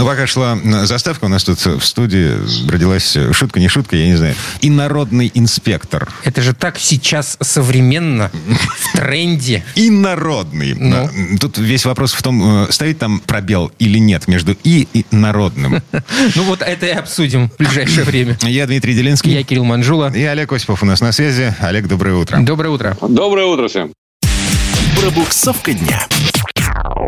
Ну, 0.00 0.06
пока 0.06 0.26
шла 0.26 0.58
заставка, 0.84 1.26
у 1.26 1.28
нас 1.28 1.44
тут 1.44 1.58
в 1.58 1.84
студии 1.84 2.32
родилась 2.70 3.18
шутка, 3.32 3.60
не 3.60 3.68
шутка, 3.68 3.96
я 3.96 4.06
не 4.06 4.16
знаю. 4.16 4.34
Инородный 4.62 5.30
инспектор. 5.34 6.08
Это 6.24 6.40
же 6.40 6.54
так 6.54 6.78
сейчас 6.78 7.36
современно, 7.42 8.30
в 8.32 8.96
тренде. 8.96 9.62
Инородный. 9.74 10.74
Ну. 10.74 11.10
Тут 11.38 11.58
весь 11.58 11.84
вопрос 11.84 12.14
в 12.14 12.22
том, 12.22 12.64
э, 12.64 12.72
стоит 12.72 12.98
там 12.98 13.20
пробел 13.20 13.72
или 13.78 13.98
нет 13.98 14.26
между 14.26 14.56
«и» 14.64 14.88
и 14.94 15.04
«народным». 15.10 15.82
Ну 16.34 16.44
вот 16.44 16.62
это 16.62 16.86
и 16.86 16.90
обсудим 16.90 17.50
в 17.50 17.56
ближайшее 17.58 18.04
время. 18.04 18.38
Я 18.42 18.66
Дмитрий 18.66 18.94
Делинский. 18.94 19.32
Я 19.32 19.42
Кирилл 19.42 19.64
Манжула. 19.64 20.10
И 20.14 20.22
Олег 20.22 20.50
Осипов 20.50 20.82
у 20.82 20.86
нас 20.86 21.02
на 21.02 21.12
связи. 21.12 21.54
Олег, 21.60 21.88
доброе 21.88 22.14
утро. 22.14 22.38
Доброе 22.40 22.70
утро. 22.70 22.96
Доброе 23.06 23.44
утро 23.44 23.68
всем. 23.68 23.92
Пробуксовка 24.98 25.74
дня. 25.74 26.06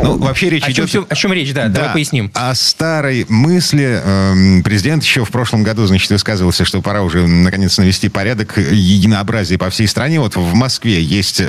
Ну, 0.02 0.18
вообще 0.18 0.50
речь 0.50 0.62
О 0.64 0.72
чем, 0.72 0.84
идет... 0.84 0.88
всё- 0.88 1.06
о 1.08 1.14
чем 1.14 1.32
речь, 1.32 1.52
да, 1.52 1.68
давай 1.68 1.90
поясним. 1.92 2.30
О 2.34 2.54
старой 2.54 3.26
мысли. 3.28 4.00
Эм, 4.04 4.62
Президент 4.62 5.02
еще 5.02 5.24
в 5.24 5.30
прошлом 5.30 5.62
году, 5.62 5.86
значит, 5.86 6.10
высказывался, 6.10 6.64
что 6.64 6.80
пора 6.82 7.02
уже, 7.02 7.26
наконец, 7.26 7.76
навести 7.78 8.08
порядок, 8.08 8.58
единообразие 8.58 9.58
по 9.58 9.70
всей 9.70 9.86
стране. 9.86 10.20
Вот 10.20 10.36
в 10.36 10.54
Москве 10.54 11.02
есть 11.02 11.42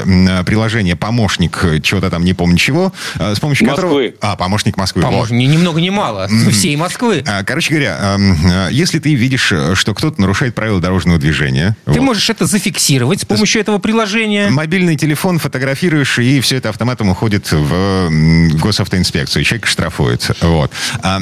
приложение 0.45 0.95
«Помощник» 0.95 1.63
чего-то 1.83 2.09
там, 2.09 2.23
не 2.23 2.33
помню 2.33 2.57
чего, 2.57 2.93
э, 3.19 3.35
с 3.35 3.39
помощью 3.39 3.67
которого... 3.67 3.93
Москвы. 3.93 4.15
А, 4.21 4.35
«Помощник 4.35 4.77
Москвы». 4.77 5.01
вот. 5.01 5.11
Поможем. 5.11 5.37
Ни, 5.37 5.57
много 5.57 5.81
ни 5.81 5.89
мало. 5.89 6.27
Всей 6.51 6.75
Москвы. 6.75 7.23
А, 7.27 7.43
Короче 7.43 7.71
говоря, 7.71 7.97
эм, 8.15 8.37
э, 8.45 8.69
если 8.71 8.99
ты 8.99 9.13
видишь, 9.13 9.51
э, 9.51 9.75
что 9.75 9.93
кто-то 9.93 10.19
нарушает 10.19 10.55
правила 10.55 10.79
дорожного 10.79 11.19
движения... 11.19 11.75
Ты 11.85 11.93
вот, 11.93 12.01
можешь 12.01 12.29
это 12.29 12.45
зафиксировать 12.45 13.21
с 13.21 13.25
помощью 13.25 13.61
этого 13.61 13.79
приложения. 13.79 14.49
Мобильный 14.49 14.95
телефон 14.95 15.39
фотографируешь, 15.39 16.19
и 16.19 16.39
все 16.41 16.57
это 16.57 16.69
автоматом 16.69 17.09
уходит 17.09 17.51
в 17.51 18.09
госавтоинспекцию. 18.53 19.43
Человек 19.43 19.67
штрафует. 19.67 20.29
Вот. 20.41 20.71
А, 21.01 21.21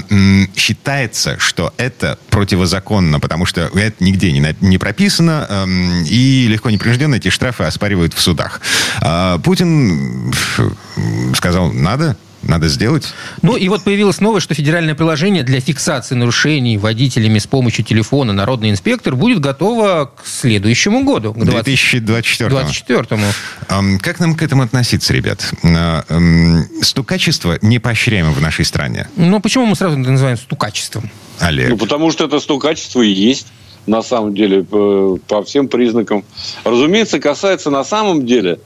считается, 0.56 1.40
что 1.40 1.74
это 1.78 2.18
противозаконно, 2.30 3.20
потому 3.20 3.46
что 3.46 3.62
это 3.74 4.04
нигде 4.04 4.32
не, 4.32 4.56
не 4.62 4.78
прописано, 4.78 5.46
эм, 5.50 6.04
и 6.06 6.48
легко 6.48 6.70
непринужденно 6.70 7.16
эти 7.16 7.30
штрафы 7.30 7.64
оспаривают 7.64 8.14
в 8.14 8.22
судах. 8.22 8.62
А, 9.02 9.40
Путин 9.40 10.34
сказал, 11.36 11.72
надо, 11.72 12.18
надо 12.44 12.68
сделать. 12.68 13.14
Ну 13.42 13.56
и 13.56 13.70
вот 13.70 13.84
появилась 13.84 14.20
новость, 14.20 14.46
что 14.46 14.54
федеральное 14.54 14.96
приложение 14.96 15.44
для 15.44 15.60
фиксации 15.60 16.16
нарушений 16.16 16.78
водителями 16.78 17.40
с 17.40 17.48
помощью 17.48 17.86
телефона 17.86 18.34
«Народный 18.34 18.72
инспектор» 18.72 19.16
будет 19.16 19.40
готово 19.40 20.12
к 20.16 20.26
следующему 20.26 21.04
году, 21.04 21.34
к 21.34 21.44
20 21.44 21.64
2024 21.64 22.50
24-му. 22.50 23.26
Ам, 23.68 24.00
Как 24.00 24.20
нам 24.20 24.36
к 24.36 24.42
этому 24.42 24.64
относиться, 24.64 25.14
ребят? 25.14 25.52
А, 25.64 26.04
Стукачество 26.82 27.58
не 27.62 27.80
поощряемо 27.80 28.32
в 28.32 28.42
нашей 28.42 28.66
стране. 28.66 29.08
Но 29.16 29.40
почему 29.40 29.66
мы 29.66 29.76
сразу 29.76 30.00
это 30.00 30.12
называем 30.12 30.38
стукачеством? 30.38 31.10
Олег. 31.40 31.70
Ну, 31.70 31.78
потому 31.78 32.12
что 32.12 32.26
это 32.26 32.40
стукачество 32.40 33.02
и 33.02 33.10
есть 33.10 33.48
на 33.88 34.02
самом 34.02 34.36
деле 34.36 34.64
по, 34.64 35.18
по 35.28 35.44
всем 35.44 35.68
признакам. 35.68 36.24
Разумеется, 36.64 37.20
касается 37.20 37.70
на 37.70 37.84
самом 37.84 38.26
деле 38.26 38.60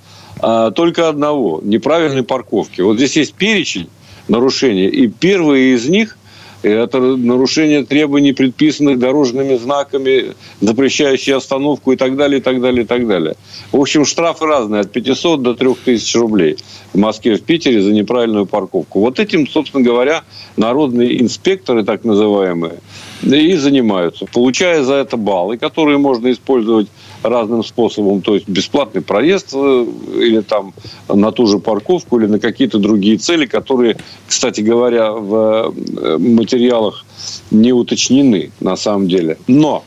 а, 0.48 0.70
только 0.70 1.10
одного– 1.10 1.60
неправильной 1.64 2.22
парковки. 2.22 2.82
Вот 2.82 2.98
здесь 2.98 3.16
есть 3.16 3.34
перечень 3.34 3.90
нарушений, 4.28 4.86
и 4.86 5.08
первые 5.08 5.74
из 5.74 5.90
них– 5.90 6.20
это 6.62 7.00
нарушение 7.00 7.84
требований, 7.84 8.32
предписанных 8.32 9.00
дорожными 9.00 9.58
знаками, 9.58 10.36
запрещающие 10.62 11.36
остановку 11.36 11.94
и 11.94 11.96
так 11.96 12.16
далее, 12.16 12.40
и 12.40 12.44
так 12.44 12.62
далее, 12.62 12.84
и 12.84 12.86
так 12.86 13.08
далее. 13.08 13.36
В 13.72 13.80
общем, 13.80 14.06
штрафы 14.06 14.46
разные, 14.46 14.82
от 14.82 14.92
500 14.92 15.42
до 15.42 15.56
3000 15.56 16.18
рублей 16.18 16.58
в 16.94 17.00
Москве, 17.00 17.38
в 17.38 17.42
Питере 17.42 17.82
за 17.82 17.92
неправильную 17.92 18.46
парковку. 18.46 19.00
Вот 19.00 19.20
этим, 19.20 19.48
собственно 19.48 19.84
говоря, 19.84 20.24
народные 20.58 21.22
инспекторы, 21.22 21.84
так 21.84 22.04
называемые, 22.04 22.76
и 23.24 23.56
занимаются, 23.56 24.28
получая 24.32 24.84
за 24.84 24.94
это 24.94 25.18
баллы, 25.18 25.58
которые 25.58 25.98
можно 25.98 26.32
использовать 26.32 26.88
разным 27.30 27.64
способом, 27.64 28.22
то 28.22 28.36
есть 28.36 28.48
бесплатный 28.48 29.02
проезд 29.02 29.54
э, 29.54 29.86
или 30.16 30.42
там 30.42 30.74
на 31.08 31.32
ту 31.32 31.48
же 31.48 31.60
парковку 31.60 32.20
или 32.20 32.28
на 32.28 32.40
какие-то 32.40 32.80
другие 32.80 33.18
цели, 33.18 33.46
которые, 33.46 33.98
кстати 34.28 34.62
говоря, 34.62 35.12
в 35.12 35.74
э, 35.98 36.18
материалах 36.18 37.06
не 37.52 37.74
уточнены 37.74 38.52
на 38.60 38.76
самом 38.76 39.08
деле. 39.08 39.38
Но, 39.48 39.84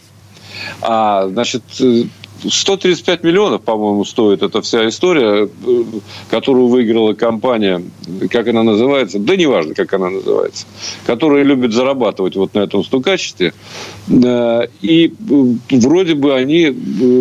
а, 0.80 1.28
значит, 1.28 1.62
э, 1.80 2.04
135 2.46 3.24
миллионов, 3.24 3.62
по-моему, 3.62 4.04
стоит 4.04 4.42
эта 4.42 4.62
вся 4.62 4.88
история, 4.88 5.48
э, 5.48 5.84
которую 6.30 6.68
выиграла 6.68 7.14
компания, 7.14 7.82
как 8.30 8.48
она 8.48 8.62
называется, 8.62 9.18
да 9.18 9.36
неважно, 9.36 9.74
как 9.74 9.92
она 9.94 10.10
называется, 10.10 10.66
которая 11.06 11.42
любит 11.42 11.72
зарабатывать 11.72 12.36
вот 12.36 12.54
на 12.54 12.60
этом 12.60 12.84
стукачестве. 12.84 13.52
Э, 14.08 14.68
И 14.82 15.08
э, 15.08 15.76
вроде 15.76 16.14
бы 16.14 16.34
они 16.34 16.74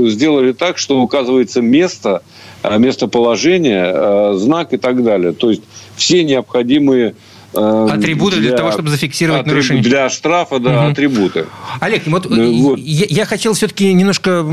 сделали 0.09 0.51
так, 0.51 0.77
что 0.77 1.01
указывается 1.01 1.61
место, 1.61 2.21
местоположение, 2.63 4.37
знак 4.37 4.73
и 4.73 4.77
так 4.77 5.03
далее. 5.03 5.31
То 5.31 5.51
есть 5.51 5.61
все 5.95 6.23
необходимые 6.23 7.15
Атрибуты 7.53 8.37
для 8.37 8.55
того, 8.55 8.71
чтобы 8.71 8.89
зафиксировать 8.89 9.41
атриб- 9.41 9.49
нарушение. 9.49 9.83
Для 9.83 10.09
штрафа, 10.09 10.59
да, 10.59 10.81
Мгм. 10.83 10.91
атрибуты. 10.91 11.45
Олег, 11.79 12.03
вот, 12.07 12.29
Ну, 12.29 12.35
э, 12.43 12.61
вот. 12.61 12.79
Я, 12.79 13.05
я 13.09 13.25
хотел 13.25 13.53
все-таки 13.53 13.93
немножко 13.93 14.45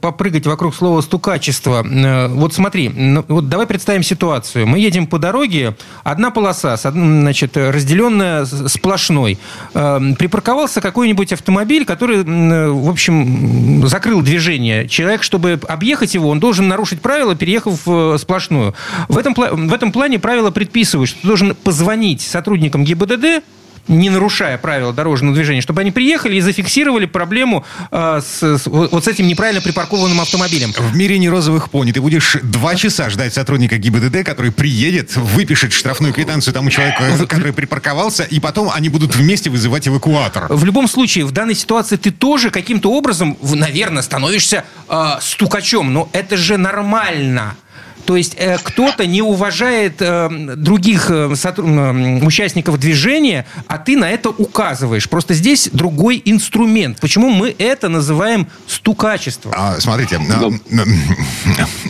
попрыгать 0.00 0.46
вокруг 0.46 0.74
слова 0.74 1.00
стукачество. 1.00 1.84
Э, 1.86 2.28
Вот 2.28 2.54
смотри, 2.54 2.88
ну, 2.88 3.24
вот 3.28 3.48
давай 3.48 3.66
представим 3.66 4.02
ситуацию. 4.02 4.66
Мы 4.66 4.78
едем 4.78 5.06
по 5.06 5.18
дороге, 5.18 5.74
одна 6.04 6.30
полоса, 6.30 6.76
значит, 6.76 7.56
разделенная 7.56 8.44
сплошной. 8.44 9.38
Э, 9.74 9.98
Припарковался 10.18 10.80
какой-нибудь 10.80 11.32
автомобиль, 11.32 11.84
который, 11.84 12.22
в 12.24 12.88
общем, 12.88 13.86
закрыл 13.86 14.22
движение. 14.22 14.88
Человек, 14.88 15.22
чтобы 15.22 15.58
объехать 15.68 16.14
его, 16.14 16.28
он 16.28 16.40
должен 16.40 16.68
нарушить 16.68 17.00
правила, 17.00 17.34
переехав 17.34 17.80
в 17.86 18.18
сплошную. 18.18 18.74
В 19.08 19.16
этом, 19.18 19.34
в 19.34 19.72
этом 19.72 19.92
плане 19.92 20.18
правила 20.18 20.50
предписывают, 20.50 21.10
что 21.10 21.20
ты 21.22 21.26
должен 21.26 21.54
позвонить 21.54 22.20
сотрудникам 22.44 22.84
ГИБДД, 22.84 23.44
не 23.88 24.08
нарушая 24.08 24.56
правила 24.58 24.92
дорожного 24.92 25.34
движения, 25.34 25.60
чтобы 25.62 25.80
они 25.80 25.90
приехали 25.90 26.36
и 26.36 26.40
зафиксировали 26.40 27.06
проблему 27.06 27.64
э, 27.90 28.20
с, 28.24 28.42
с- 28.58 28.66
вот 28.66 29.04
с 29.04 29.08
этим 29.08 29.26
неправильно 29.26 29.60
припаркованным 29.60 30.20
автомобилем. 30.20 30.72
В 30.72 30.96
мире 30.96 31.18
не 31.18 31.28
розовых 31.28 31.70
пони. 31.70 31.90
Ты 31.92 32.00
будешь 32.00 32.36
два 32.42 32.74
часа 32.76 33.10
ждать 33.10 33.34
сотрудника 33.34 33.76
ГИБДД, 33.78 34.24
который 34.24 34.52
приедет, 34.52 35.16
выпишет 35.16 35.72
штрафную 35.72 36.12
квитанцию 36.14 36.54
тому 36.54 36.70
человеку, 36.70 37.02
который 37.28 37.52
припарковался, 37.52 38.22
и 38.22 38.38
потом 38.40 38.70
они 38.72 38.88
будут 38.90 39.16
вместе 39.16 39.50
вызывать 39.50 39.88
эвакуатор. 39.88 40.46
В 40.50 40.64
любом 40.64 40.86
случае, 40.88 41.24
в 41.26 41.32
данной 41.32 41.54
ситуации 41.54 41.96
ты 41.96 42.10
тоже 42.10 42.50
каким-то 42.50 42.92
образом, 42.92 43.36
наверное, 43.42 44.02
становишься 44.02 44.64
э, 44.88 45.10
стукачом. 45.20 45.92
Но 45.92 46.08
это 46.12 46.36
же 46.36 46.56
нормально. 46.58 47.56
То 48.06 48.16
есть 48.16 48.34
э, 48.36 48.58
кто-то 48.62 49.06
не 49.06 49.22
уважает 49.22 49.96
э, 50.00 50.28
других 50.56 51.10
э, 51.10 51.28
сотру- 51.36 51.66
м, 51.66 52.26
участников 52.26 52.78
движения, 52.78 53.46
а 53.68 53.78
ты 53.78 53.96
на 53.96 54.10
это 54.10 54.30
указываешь. 54.30 55.08
Просто 55.08 55.34
здесь 55.34 55.68
другой 55.72 56.20
инструмент. 56.24 56.98
Почему 57.00 57.30
мы 57.30 57.54
это 57.58 57.88
называем 57.88 58.48
стукачеством? 58.66 59.52
А, 59.56 59.78
смотрите, 59.80 60.16
а, 60.18 60.50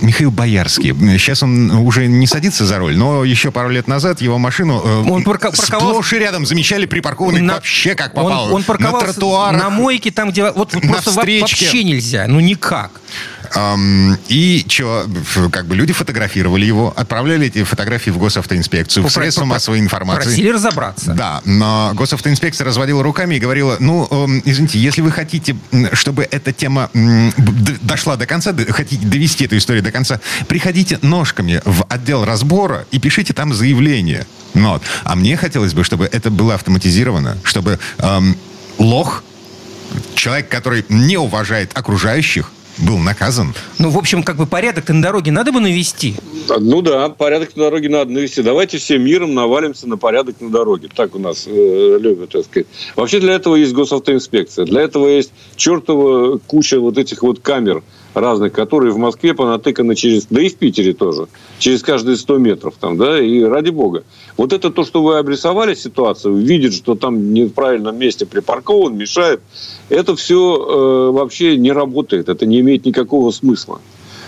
Михаил 0.03 0.31
Боярский. 0.31 0.95
Сейчас 1.19 1.43
он 1.43 1.71
уже 1.71 2.07
не 2.07 2.27
садится 2.27 2.67
за 2.67 2.79
руль, 2.79 2.97
но 2.97 3.25
еще 3.25 3.51
пару 3.51 3.69
лет 3.71 3.89
назад 3.89 4.21
его 4.21 4.39
машину 4.39 4.81
э, 4.85 5.11
Он 5.11 5.23
парка- 5.25 5.51
парковался- 5.53 5.91
сплошь 5.93 6.13
и 6.13 6.19
рядом 6.19 6.45
замечали 6.47 6.87
припаркованной 6.87 7.41
На- 7.41 7.55
вообще 7.55 7.95
как 7.95 8.17
он- 8.17 8.25
попало. 8.25 8.51
Он, 8.51 8.63
парковался 8.63 9.07
на 9.07 9.13
тротуарах. 9.13 9.61
на 9.63 9.71
мойке, 9.71 10.11
там, 10.11 10.31
где 10.31 10.51
вот 10.51 10.73
на 10.75 10.81
просто 10.81 11.11
встречке. 11.11 11.41
вообще 11.67 11.85
нельзя. 11.85 12.27
Ну, 12.29 12.41
никак. 12.41 13.01
И 14.29 14.65
что, 14.69 15.07
как 15.51 15.67
бы 15.67 15.75
люди 15.75 15.93
фотографировали 15.93 16.65
его, 16.65 16.93
отправляли 16.97 17.47
эти 17.47 17.65
фотографии 17.65 18.11
в 18.11 18.19
госавтоинспекцию, 18.19 19.07
в 19.07 19.11
средства 19.11 19.45
массовой 19.45 19.81
информации. 19.81 20.25
Просили 20.25 20.51
разобраться. 20.51 21.15
Да, 21.15 21.43
но 21.45 21.93
госавтоинспекция 21.95 22.65
разводила 22.65 23.03
руками 23.03 23.37
и 23.37 23.39
говорила, 23.41 23.77
ну, 23.81 24.07
извините, 24.45 24.79
если 24.79 25.01
вы 25.01 25.11
хотите, 25.11 25.57
чтобы 25.93 26.27
эта 26.31 26.53
тема 26.53 26.91
дошла 27.83 28.17
до 28.17 28.27
конца, 28.27 28.55
хотите 28.71 29.07
довести 29.07 29.45
эту 29.45 29.57
историю 29.57 29.83
до 29.83 29.93
конца, 29.93 30.21
приходите 30.49 30.99
ножками 31.03 31.61
в 31.65 31.85
отдел 31.89 32.25
разбора 32.25 32.87
и 32.91 32.99
пишите 32.99 33.33
там 33.33 33.53
заявление. 33.53 34.27
Ну 34.55 34.71
вот. 34.71 34.83
А 35.05 35.17
мне 35.17 35.37
хотелось 35.37 35.75
бы, 35.75 35.85
чтобы 35.85 36.07
это 36.07 36.31
было 36.31 36.55
автоматизировано, 36.55 37.39
чтобы 37.45 37.79
эм, 37.99 38.37
лох, 38.79 39.23
человек, 40.15 40.49
который 40.49 40.85
не 40.89 41.17
уважает 41.17 41.71
окружающих, 41.75 42.51
был 42.81 42.99
наказан. 42.99 43.55
Ну, 43.79 43.91
в 43.91 43.99
общем, 43.99 44.23
как 44.23 44.37
бы 44.37 44.47
порядок-то 44.47 44.93
на 44.93 45.03
дороге 45.03 45.31
надо 45.31 45.53
бы 45.53 45.61
навести. 45.61 46.15
Ну 46.59 46.83
да, 46.83 47.09
порядок 47.09 47.57
на 47.57 47.65
дороге 47.65 47.89
надо 47.89 48.13
навести. 48.13 48.43
Давайте 48.43 48.79
все 48.79 48.99
миром 48.99 49.35
навалимся 49.35 49.89
на 49.89 49.97
порядок 49.97 50.41
на 50.41 50.51
дороге. 50.51 50.89
Так 50.95 51.15
у 51.15 51.19
нас 51.19 51.47
э, 51.47 51.99
любят, 52.01 52.31
так 52.31 52.45
сказать. 52.45 52.67
Вообще 52.97 53.21
для 53.21 53.35
этого 53.35 53.57
есть 53.57 53.73
госавтоинспекция. 53.73 54.65
Для 54.65 54.83
этого 54.83 55.09
есть 55.09 55.33
чертова 55.57 56.39
куча 56.39 56.81
вот 56.81 56.99
этих 56.99 57.23
вот 57.23 57.41
камер 57.41 57.83
разных, 58.15 58.53
которые 58.53 58.93
в 58.93 58.99
Москве 58.99 59.35
понатыканы 59.35 59.95
через, 59.95 60.27
да 60.27 60.43
и 60.43 60.49
в 60.49 60.57
Питере 60.57 60.93
тоже, 60.93 61.29
через 61.59 61.83
каждые 61.83 62.17
100 62.17 62.39
метров 62.39 62.75
там, 62.79 62.97
да, 62.97 63.21
и 63.21 63.43
ради 63.43 63.71
бога. 63.71 64.05
Вот 64.37 64.53
это 64.53 64.71
то, 64.71 64.85
что 64.85 65.03
вы 65.03 65.19
обрисовали 65.19 65.75
ситуацию, 65.75 66.37
видит, 66.37 66.75
что 66.75 66.95
там 66.95 67.33
не 67.33 67.45
в 67.45 67.53
правильном 67.53 67.99
месте 67.99 68.27
припаркован, 68.27 68.97
мешает, 68.97 69.41
это 69.89 70.17
все 70.17 70.57
э, 70.57 71.11
вообще 71.13 71.57
не 71.57 71.73
работает, 71.73 72.29
это 72.29 72.47
не 72.47 72.61
имеет 72.61 72.85
никакого 72.85 73.31
смысла. 73.31 73.81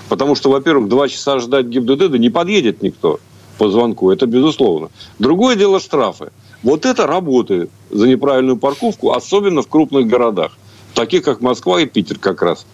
Потому 0.09 0.35
что, 0.35 0.51
во-первых, 0.51 0.89
два 0.89 1.09
часа 1.09 1.39
ждать 1.39 1.67
ГИБДД, 1.67 2.11
да 2.11 2.19
не 2.19 2.31
подъедет 2.31 2.83
никто 2.83 3.19
по 3.59 3.71
звонку, 3.71 4.11
это 4.11 4.27
безусловно. 4.27 4.91
Другое 5.19 5.57
дело 5.57 5.81
штрафы. 5.81 6.33
Вот 6.63 6.85
это 6.85 7.07
работает 7.07 7.71
за 7.91 8.07
неправильную 8.07 8.57
парковку, 8.57 9.13
особенно 9.13 9.63
в 9.63 9.69
крупных 9.69 10.07
городах, 10.07 10.53
таких 10.95 11.23
как 11.23 11.41
Москва 11.41 11.81
и 11.81 11.87
Питер 11.87 12.19
как 12.19 12.43
раз. 12.43 12.67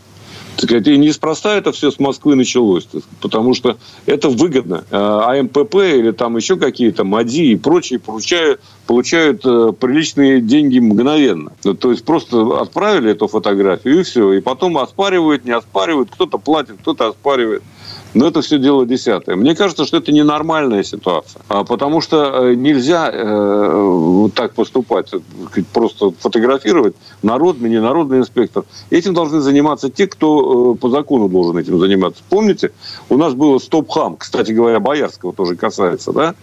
Так 0.58 0.68
сказать, 0.68 0.88
и 0.88 0.98
неспроста 0.98 1.54
это 1.54 1.70
все 1.70 1.92
с 1.92 2.00
Москвы 2.00 2.34
началось, 2.34 2.88
потому 3.20 3.54
что 3.54 3.76
это 4.06 4.28
выгодно. 4.28 4.84
А 4.90 5.30
АМПП 5.30 5.76
или 5.76 6.10
там 6.10 6.36
еще 6.36 6.56
какие-то 6.56 7.04
МАДИ 7.04 7.52
и 7.52 7.56
прочие 7.56 8.00
получают, 8.00 8.60
получают 8.84 9.46
э, 9.46 9.72
приличные 9.78 10.40
деньги 10.40 10.80
мгновенно. 10.80 11.52
Ну, 11.62 11.74
то 11.74 11.92
есть 11.92 12.04
просто 12.04 12.60
отправили 12.60 13.12
эту 13.12 13.28
фотографию 13.28 14.00
и 14.00 14.02
все. 14.02 14.32
И 14.32 14.40
потом 14.40 14.78
оспаривают, 14.78 15.44
не 15.44 15.52
оспаривают, 15.52 16.10
кто-то 16.10 16.38
платит, 16.38 16.78
кто-то 16.80 17.06
оспаривает. 17.06 17.62
Но 18.14 18.26
это 18.26 18.40
все 18.40 18.58
дело 18.58 18.86
десятое. 18.86 19.36
Мне 19.36 19.54
кажется, 19.54 19.84
что 19.84 19.98
это 19.98 20.12
ненормальная 20.12 20.82
ситуация. 20.82 21.42
А 21.48 21.64
потому 21.64 22.00
что 22.00 22.48
э, 22.48 22.54
нельзя 22.54 23.10
э, 23.12 23.82
вот 23.82 24.34
так 24.34 24.54
поступать, 24.54 25.10
просто 25.72 26.12
фотографировать 26.18 26.94
народный, 27.22 27.68
ненародный 27.68 28.18
инспектор. 28.18 28.64
Этим 28.90 29.14
должны 29.14 29.40
заниматься 29.40 29.90
те, 29.90 30.06
кто 30.06 30.74
э, 30.74 30.78
по 30.78 30.88
закону 30.88 31.28
должен 31.28 31.58
этим 31.58 31.78
заниматься. 31.78 32.22
Помните, 32.28 32.72
у 33.08 33.18
нас 33.18 33.34
было 33.34 33.58
стоп-хам, 33.58 34.16
кстати 34.16 34.52
говоря, 34.52 34.80
Боярского 34.80 35.32
тоже 35.32 35.56
касается, 35.56 36.12
да? 36.12 36.34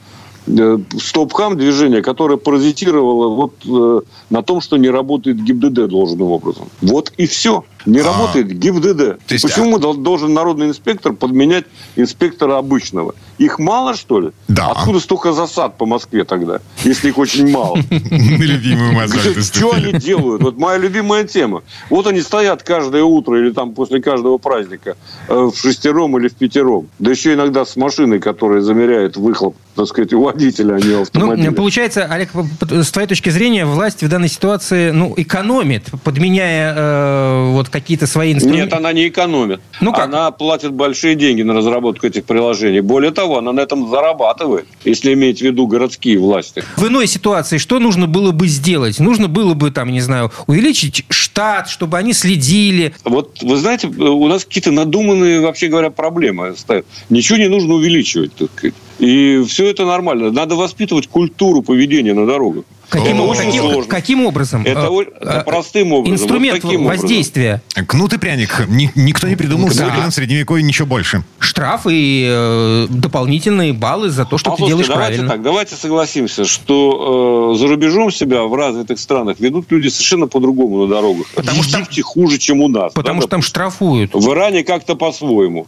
Э, 0.47 0.77
стоп-хам 0.99 1.57
движение, 1.57 2.03
которое 2.03 2.37
паразитировало 2.37 3.29
вот 3.35 3.53
э, 3.65 4.01
на 4.29 4.43
том, 4.43 4.61
что 4.61 4.77
не 4.77 4.89
работает 4.89 5.43
ГИБДД 5.43 5.87
должным 5.87 6.31
образом. 6.31 6.69
Вот 6.81 7.11
и 7.17 7.25
все. 7.25 7.63
Не 7.85 7.99
а, 7.99 8.03
работает 8.03 8.47
ГИБДД. 8.47 9.19
Есть, 9.29 9.43
Почему 9.43 9.77
а... 9.77 9.93
должен 9.93 10.33
народный 10.33 10.67
инспектор 10.67 11.13
подменять 11.13 11.65
инспектора 11.95 12.57
обычного? 12.57 13.15
Их 13.37 13.59
мало, 13.59 13.95
что 13.95 14.19
ли? 14.19 14.31
Да. 14.47 14.71
Откуда 14.71 14.99
столько 14.99 15.33
засад 15.33 15.77
по 15.77 15.85
Москве 15.85 16.23
тогда, 16.23 16.61
если 16.83 17.09
их 17.09 17.17
очень 17.17 17.49
мало? 17.49 17.75
На 17.89 18.43
любимую 18.43 18.93
мозоль 18.93 19.43
Что 19.43 19.73
они 19.73 19.93
делают? 19.93 20.41
Вот 20.41 20.57
моя 20.57 20.77
любимая 20.77 21.25
тема. 21.25 21.63
Вот 21.89 22.07
они 22.07 22.21
стоят 22.21 22.63
каждое 22.63 23.03
утро 23.03 23.39
или 23.39 23.51
там 23.51 23.73
после 23.73 24.01
каждого 24.01 24.37
праздника 24.37 24.95
э, 25.27 25.33
в 25.33 25.55
шестером 25.55 26.17
или 26.17 26.27
в 26.27 26.35
пятером. 26.35 26.87
Да 26.99 27.11
еще 27.11 27.33
иногда 27.33 27.65
с 27.65 27.75
машиной, 27.75 28.19
которая 28.19 28.61
замеряет 28.61 29.17
выхлоп, 29.17 29.55
так 29.75 29.87
сказать, 29.87 30.13
у 30.13 30.23
водителя, 30.23 30.75
а 30.75 30.79
не 30.79 31.01
автомобиля. 31.01 31.49
Ну, 31.49 31.55
получается, 31.55 32.05
Олег, 32.05 32.29
с 32.61 32.91
твоей 32.91 33.07
точки 33.07 33.29
зрения, 33.29 33.65
власть 33.65 34.03
в 34.03 34.07
данной 34.07 34.29
ситуации 34.29 34.91
ну, 34.91 35.13
экономит, 35.17 35.85
подменяя 36.03 36.73
э, 36.75 37.51
вот 37.51 37.69
какие-то 37.75 38.07
свои 38.07 38.33
инструменты? 38.33 38.63
Нет, 38.63 38.73
она 38.73 38.93
не 38.93 39.09
экономит. 39.09 39.59
Ну 39.81 39.91
как? 39.91 40.05
Она 40.05 40.31
платит 40.31 40.71
большие 40.71 41.15
деньги 41.15 41.41
на 41.41 41.53
разработку 41.53 42.07
этих 42.07 42.23
приложений. 42.23 42.81
Более 42.81 43.11
того, 43.11 43.37
она 43.37 43.51
на 43.51 43.59
этом 43.59 43.89
зарабатывает, 43.89 44.65
если 44.85 45.13
иметь 45.13 45.39
в 45.39 45.41
виду 45.41 45.67
городские 45.67 46.17
власти. 46.17 46.63
В 46.77 46.87
иной 46.87 47.07
ситуации 47.07 47.57
что 47.57 47.79
нужно 47.79 48.07
было 48.07 48.31
бы 48.31 48.47
сделать? 48.47 48.99
Нужно 48.99 49.27
было 49.27 49.53
бы, 49.55 49.71
там, 49.71 49.91
не 49.91 49.99
знаю, 49.99 50.31
увеличить 50.47 51.03
штат, 51.09 51.67
чтобы 51.67 51.97
они 51.97 52.13
следили. 52.13 52.93
Вот, 53.03 53.41
вы 53.41 53.57
знаете, 53.57 53.87
у 53.87 54.27
нас 54.27 54.45
какие-то 54.45 54.71
надуманные, 54.71 55.41
вообще 55.41 55.67
говоря, 55.67 55.89
проблемы 55.89 56.55
стоят. 56.55 56.85
Ничего 57.09 57.37
не 57.37 57.49
нужно 57.49 57.73
увеличивать, 57.73 58.33
так 58.35 58.49
сказать. 58.55 58.75
И 58.99 59.43
все 59.49 59.69
это 59.69 59.85
нормально. 59.85 60.31
Надо 60.31 60.55
воспитывать 60.55 61.07
культуру 61.07 61.61
поведения 61.61 62.13
на 62.13 62.25
дорогах. 62.25 62.63
Каким, 62.89 63.21
это 63.21 63.43
каким, 63.43 63.85
каким 63.85 64.25
образом? 64.25 64.63
Это, 64.65 64.89
э, 64.91 65.05
это 65.21 65.43
простым 65.45 65.93
образом. 65.93 66.15
Инструмент 66.15 66.63
вот 66.63 66.75
воздействия. 66.75 67.61
Образом. 67.71 67.85
Кнут 67.87 68.13
и 68.13 68.17
пряник. 68.17 68.67
Никто 68.95 69.27
не 69.27 69.35
придумал 69.35 69.69
да. 69.69 69.73
современном 69.73 70.11
средневековье 70.11 70.63
ничего 70.63 70.87
больше. 70.87 71.23
Штраф 71.39 71.87
и 71.89 72.27
э, 72.29 72.87
дополнительные 72.89 73.73
баллы 73.73 74.09
за 74.09 74.25
то, 74.25 74.37
что 74.37 74.53
а 74.53 74.55
ты 74.55 74.65
делаешь 74.65 74.87
давайте 74.87 75.17
правильно. 75.17 75.29
Так, 75.29 75.41
давайте 75.41 75.75
согласимся, 75.75 76.45
что 76.45 77.53
э, 77.53 77.57
за 77.57 77.67
рубежом 77.67 78.11
себя 78.11 78.43
в 78.43 78.53
развитых 78.53 78.99
странах 78.99 79.39
ведут 79.39 79.71
люди 79.71 79.87
совершенно 79.87 80.27
по-другому 80.27 80.85
на 80.85 80.93
дорогах. 80.93 81.27
Потому 81.35 81.63
что 81.63 81.73
там, 81.73 81.85
хуже, 82.03 82.37
чем 82.37 82.61
у 82.61 82.67
нас. 82.67 82.93
Потому 82.93 83.19
да, 83.19 83.21
что 83.21 83.29
там 83.29 83.41
штрафуют. 83.41 84.13
В 84.13 84.31
Иране 84.31 84.63
как-то 84.63 84.95
по-своему. 84.95 85.67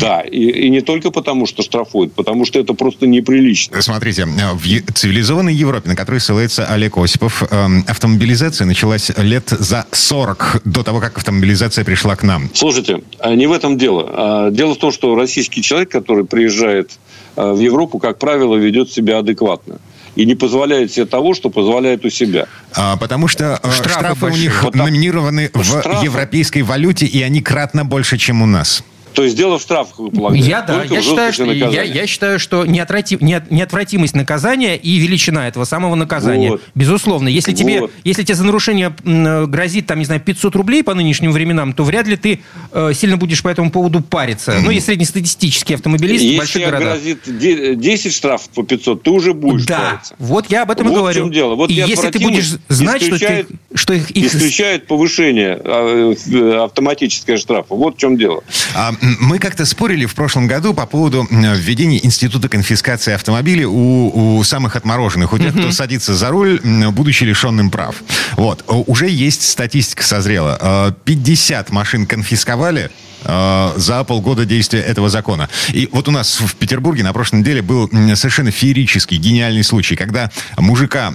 да, 0.00 0.20
и, 0.20 0.66
и 0.66 0.70
не 0.70 0.80
только 0.80 1.10
потому, 1.10 1.46
что 1.46 1.62
штрафуют, 1.62 2.12
потому 2.14 2.44
что 2.44 2.58
это 2.58 2.74
просто 2.74 3.06
неприлично. 3.06 3.80
Смотрите, 3.82 4.26
в 4.26 4.92
цивилизованной 4.92 5.54
Европе, 5.54 5.88
на 5.88 5.96
которой 5.96 6.20
ссылается 6.20 6.43
Олег 6.58 6.96
Осипов, 6.96 7.42
эм, 7.50 7.84
автомобилизация 7.88 8.66
началась 8.66 9.10
лет 9.16 9.48
за 9.48 9.86
40 9.90 10.60
до 10.64 10.82
того, 10.82 11.00
как 11.00 11.16
автомобилизация 11.18 11.84
пришла 11.84 12.16
к 12.16 12.22
нам. 12.22 12.50
Слушайте, 12.54 13.02
а 13.18 13.34
не 13.34 13.46
в 13.46 13.52
этом 13.52 13.78
дело. 13.78 14.10
А 14.12 14.50
дело 14.50 14.74
в 14.74 14.78
том, 14.78 14.92
что 14.92 15.14
российский 15.14 15.62
человек, 15.62 15.90
который 15.90 16.24
приезжает 16.24 16.92
э, 17.36 17.52
в 17.52 17.58
Европу, 17.58 17.98
как 17.98 18.18
правило, 18.18 18.56
ведет 18.56 18.90
себя 18.90 19.18
адекватно 19.18 19.78
и 20.16 20.24
не 20.26 20.34
позволяет 20.34 20.92
себе 20.92 21.06
того, 21.06 21.34
что 21.34 21.50
позволяет 21.50 22.04
у 22.04 22.10
себя. 22.10 22.46
А, 22.74 22.96
потому 22.96 23.28
что 23.28 23.58
э, 23.62 23.70
штрафы, 23.72 23.88
штрафы 23.90 24.26
у 24.26 24.36
них 24.36 24.62
вот 24.62 24.74
номинированы 24.74 25.50
в 25.52 25.64
штрафы. 25.64 26.04
европейской 26.04 26.62
валюте, 26.62 27.06
и 27.06 27.22
они 27.22 27.42
кратно 27.42 27.84
больше, 27.84 28.18
чем 28.18 28.42
у 28.42 28.46
нас. 28.46 28.84
То 29.14 29.22
есть 29.22 29.36
дело 29.36 29.58
в 29.58 29.62
штрафах, 29.62 29.98
вы 29.98 30.10
полагаете? 30.10 30.48
Я, 30.48 30.62
да, 30.62 30.82
я 30.82 31.00
считаю, 31.00 31.32
что, 31.32 31.44
я, 31.44 31.82
я 31.82 32.06
считаю, 32.06 32.38
что 32.40 32.66
неотвратим, 32.66 33.18
неотвратимость 33.20 34.14
наказания 34.14 34.76
и 34.76 34.96
величина 34.98 35.46
этого 35.46 35.64
самого 35.64 35.94
наказания. 35.94 36.50
Вот. 36.50 36.62
Безусловно. 36.74 37.28
Если, 37.28 37.52
вот. 37.52 37.58
тебе, 37.58 37.82
если 38.02 38.24
тебе 38.24 38.34
за 38.34 38.44
нарушение 38.44 38.94
грозит, 39.04 39.86
там, 39.86 40.00
не 40.00 40.04
знаю, 40.04 40.20
500 40.20 40.56
рублей 40.56 40.82
по 40.82 40.94
нынешним 40.94 41.30
временам, 41.30 41.72
то 41.72 41.84
вряд 41.84 42.08
ли 42.08 42.16
ты 42.16 42.40
э, 42.72 42.92
сильно 42.92 43.16
будешь 43.16 43.42
по 43.42 43.48
этому 43.48 43.70
поводу 43.70 44.00
париться. 44.00 44.52
Mm. 44.52 44.60
Ну, 44.64 44.70
и 44.72 44.80
среднестатистический 44.80 45.74
автомобилист 45.74 46.24
если 46.24 46.34
в 46.34 46.38
больших 46.38 46.64
городах. 46.64 46.98
Если 47.00 47.30
грозит 47.30 47.80
10 47.80 48.14
штрафов 48.14 48.48
по 48.50 48.64
500, 48.64 49.02
ты 49.02 49.10
уже 49.10 49.32
будешь 49.32 49.64
да. 49.64 49.78
париться. 49.78 50.14
Вот 50.18 50.50
я 50.50 50.62
об 50.62 50.72
этом 50.72 50.88
вот 50.88 50.92
и 50.92 50.96
говорю. 50.96 51.20
В 51.20 51.24
чем 51.26 51.32
дело. 51.32 51.54
Вот 51.54 51.70
и 51.70 51.74
если 51.74 52.10
ты 52.10 52.18
будешь 52.18 52.56
знать, 52.68 53.02
что, 53.02 53.18
ты, 53.18 53.46
что 53.74 53.94
их, 53.94 54.10
их... 54.10 54.34
Исключает 54.34 54.88
повышение 54.88 55.60
а, 55.64 56.12
э, 56.12 56.64
автоматическое 56.64 57.36
штрафа. 57.36 57.74
Вот 57.74 57.96
в 57.96 57.98
чем 57.98 58.16
дело. 58.16 58.42
А, 58.74 58.92
мы 59.20 59.38
как-то 59.38 59.64
спорили 59.66 60.06
в 60.06 60.14
прошлом 60.14 60.46
году 60.46 60.72
по 60.74 60.86
поводу 60.86 61.26
введения 61.30 62.04
института 62.04 62.48
конфискации 62.48 63.12
автомобилей 63.12 63.64
у, 63.64 64.38
у 64.38 64.44
самых 64.44 64.76
отмороженных, 64.76 65.32
у 65.32 65.38
тех, 65.38 65.52
кто 65.54 65.70
садится 65.70 66.14
за 66.14 66.30
руль, 66.30 66.60
будучи 66.92 67.24
лишенным 67.24 67.70
прав. 67.70 67.96
Вот. 68.36 68.64
Уже 68.66 69.08
есть 69.08 69.48
статистика 69.48 70.02
созрела. 70.02 70.94
50 71.04 71.70
э, 71.70 71.72
машин 71.72 72.06
конфисковали, 72.06 72.90
э, 73.24 73.72
за 73.76 74.04
полгода 74.04 74.44
действия 74.44 74.80
этого 74.80 75.08
закона. 75.08 75.48
И 75.68 75.88
вот 75.92 76.08
у 76.08 76.10
нас 76.10 76.40
в 76.40 76.54
Петербурге 76.56 77.02
на 77.02 77.12
прошлой 77.12 77.40
неделе 77.40 77.62
был 77.62 77.88
совершенно 78.14 78.50
феерический, 78.50 79.16
гениальный 79.16 79.64
случай, 79.64 79.96
когда 79.96 80.30
мужика 80.56 81.14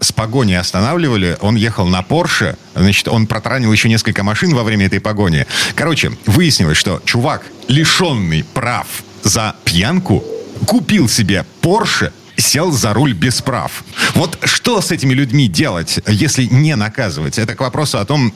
с 0.00 0.12
погони 0.12 0.54
останавливали, 0.54 1.36
он 1.40 1.56
ехал 1.56 1.86
на 1.86 2.02
Порше, 2.02 2.56
значит, 2.74 3.08
он 3.08 3.26
протаранил 3.26 3.72
еще 3.72 3.88
несколько 3.88 4.22
машин 4.22 4.54
во 4.54 4.62
время 4.62 4.86
этой 4.86 5.00
погони. 5.00 5.46
Короче, 5.74 6.12
выяснилось, 6.26 6.76
что 6.76 7.02
чувак 7.04 7.42
лишенный 7.68 8.44
прав 8.44 8.86
за 9.22 9.56
пьянку, 9.64 10.24
купил 10.66 11.08
себе 11.08 11.44
Порше, 11.60 12.12
сел 12.36 12.70
за 12.70 12.92
руль 12.92 13.12
без 13.12 13.40
прав. 13.42 13.84
Вот 14.14 14.38
что 14.44 14.80
с 14.80 14.90
этими 14.90 15.14
людьми 15.14 15.48
делать, 15.48 16.00
если 16.06 16.44
не 16.44 16.76
наказывать? 16.76 17.38
Это 17.38 17.54
к 17.54 17.60
вопросу 17.60 17.98
о 17.98 18.04
том, 18.04 18.32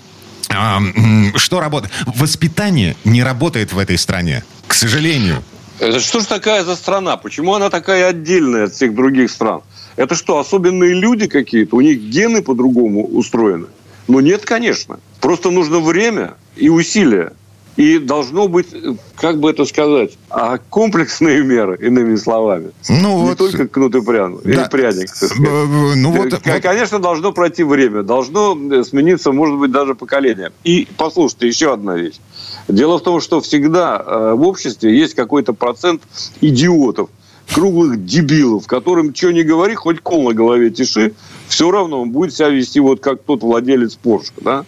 что 1.36 1.60
работает. 1.60 1.92
Воспитание 2.06 2.96
не 3.04 3.22
работает 3.22 3.72
в 3.72 3.78
этой 3.78 3.98
стране, 3.98 4.44
к 4.66 4.74
сожалению. 4.74 5.42
Это 5.78 6.00
что 6.00 6.20
же 6.20 6.26
такая 6.26 6.64
за 6.64 6.76
страна? 6.76 7.16
Почему 7.16 7.54
она 7.54 7.70
такая 7.70 8.08
отдельная 8.08 8.64
от 8.64 8.74
всех 8.74 8.94
других 8.94 9.30
стран? 9.30 9.62
Это 9.96 10.14
что, 10.14 10.38
особенные 10.38 10.94
люди 10.94 11.26
какие-то? 11.26 11.76
У 11.76 11.80
них 11.80 11.98
гены 11.98 12.42
по-другому 12.42 13.06
устроены? 13.06 13.66
Ну, 14.06 14.20
нет, 14.20 14.44
конечно. 14.44 15.00
Просто 15.20 15.50
нужно 15.50 15.80
время 15.80 16.34
и 16.56 16.68
усилия. 16.68 17.32
И 17.76 17.98
должно 17.98 18.48
быть, 18.48 18.66
как 19.16 19.38
бы 19.38 19.50
это 19.50 19.64
сказать, 19.64 20.18
а 20.28 20.58
комплексные 20.58 21.42
меры, 21.42 21.78
иными 21.80 22.16
словами. 22.16 22.72
Ну, 22.88 23.22
Не 23.22 23.28
вот, 23.28 23.38
только 23.38 23.68
кнут 23.68 23.94
и 23.94 24.02
пряник. 24.02 24.42
Да, 24.42 24.50
или 24.50 24.68
пряник. 24.68 25.08
Ну, 25.96 26.10
вот, 26.10 26.40
Конечно, 26.60 26.98
вот. 26.98 27.02
должно 27.02 27.32
пройти 27.32 27.62
время. 27.62 28.02
Должно 28.02 28.58
э, 28.70 28.84
смениться, 28.84 29.32
может 29.32 29.58
быть, 29.58 29.70
даже 29.70 29.94
поколение. 29.94 30.52
И, 30.64 30.88
послушайте, 30.96 31.48
еще 31.48 31.72
одна 31.72 31.96
вещь. 31.96 32.16
Дело 32.68 32.98
в 32.98 33.02
том, 33.02 33.20
что 33.20 33.40
всегда 33.40 34.02
э, 34.04 34.34
в 34.34 34.42
обществе 34.42 34.96
есть 34.96 35.14
какой-то 35.14 35.52
процент 35.52 36.02
идиотов, 36.40 37.08
круглых 37.54 38.04
дебилов, 38.04 38.66
которым 38.66 39.14
что 39.14 39.32
ни 39.32 39.42
говори, 39.42 39.74
хоть 39.74 40.00
кол 40.00 40.28
на 40.28 40.34
голове 40.34 40.70
тиши, 40.70 41.14
все 41.48 41.70
равно 41.70 42.02
он 42.02 42.10
будет 42.10 42.34
себя 42.34 42.48
вести 42.48 42.80
вот 42.80 43.00
как 43.00 43.22
тот 43.22 43.42
владелец 43.42 43.96
Порше, 43.96 44.32
да? 44.40 44.64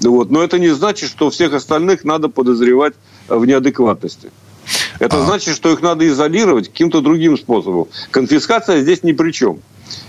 Вот. 0.00 0.30
Но 0.30 0.42
это 0.42 0.58
не 0.58 0.68
значит, 0.68 1.10
что 1.10 1.30
всех 1.30 1.52
остальных 1.54 2.04
надо 2.04 2.28
подозревать 2.28 2.94
в 3.28 3.44
неадекватности. 3.44 4.30
Это 4.98 5.22
а. 5.22 5.26
значит, 5.26 5.54
что 5.54 5.72
их 5.72 5.82
надо 5.82 6.06
изолировать 6.08 6.68
каким-то 6.68 7.00
другим 7.00 7.36
способом. 7.36 7.88
Конфискация 8.10 8.82
здесь 8.82 9.02
ни 9.02 9.12
при 9.12 9.30
чем. 9.30 9.60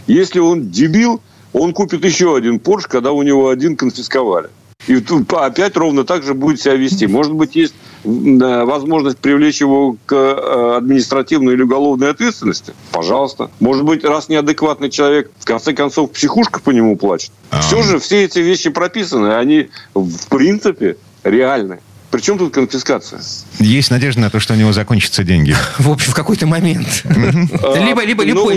Если 0.07 0.39
он 0.39 0.69
дебил, 0.69 1.21
он 1.53 1.73
купит 1.73 2.03
еще 2.03 2.35
один 2.35 2.59
Порш, 2.59 2.87
когда 2.87 3.11
у 3.11 3.21
него 3.23 3.49
один 3.49 3.75
конфисковали. 3.75 4.49
И 4.87 5.03
опять 5.31 5.75
ровно 5.77 6.03
так 6.03 6.23
же 6.23 6.33
будет 6.33 6.61
себя 6.61 6.75
вести. 6.75 7.07
Может 7.07 7.33
быть, 7.33 7.55
есть 7.55 7.73
возможность 8.03 9.17
привлечь 9.17 9.61
его 9.61 9.97
к 10.05 10.13
э, 10.13 10.77
административной 10.77 11.53
или 11.53 11.63
уголовной 11.63 12.11
ответственности? 12.11 12.73
Пожалуйста. 12.91 13.49
Может 13.59 13.83
быть, 13.83 14.03
раз 14.03 14.29
неадекватный 14.29 14.91
человек, 14.91 15.31
в 15.39 15.45
конце 15.45 15.73
концов, 15.73 16.11
психушка 16.11 16.59
по 16.59 16.69
нему 16.69 16.97
плачет. 16.97 17.31
А-а-а. 17.49 17.61
Все 17.61 17.81
же 17.81 17.99
все 17.99 18.25
эти 18.25 18.39
вещи 18.39 18.69
прописаны, 18.69 19.35
они 19.35 19.69
в 19.95 20.27
принципе 20.29 20.97
реальны. 21.23 21.79
Причем 22.15 22.37
тут 22.37 22.53
конфискация? 22.53 23.19
Есть 23.59 23.91
надежда 23.91 24.21
на 24.21 24.29
то, 24.29 24.39
что 24.39 24.53
у 24.53 24.55
него 24.55 24.71
закончатся 24.71 25.25
деньги. 25.25 25.53
В 25.79 25.89
общем, 25.89 26.13
в 26.13 26.15
какой-то 26.15 26.47
момент. 26.47 27.03
Либо, 27.03 28.05
либо, 28.05 28.23
либо, 28.23 28.53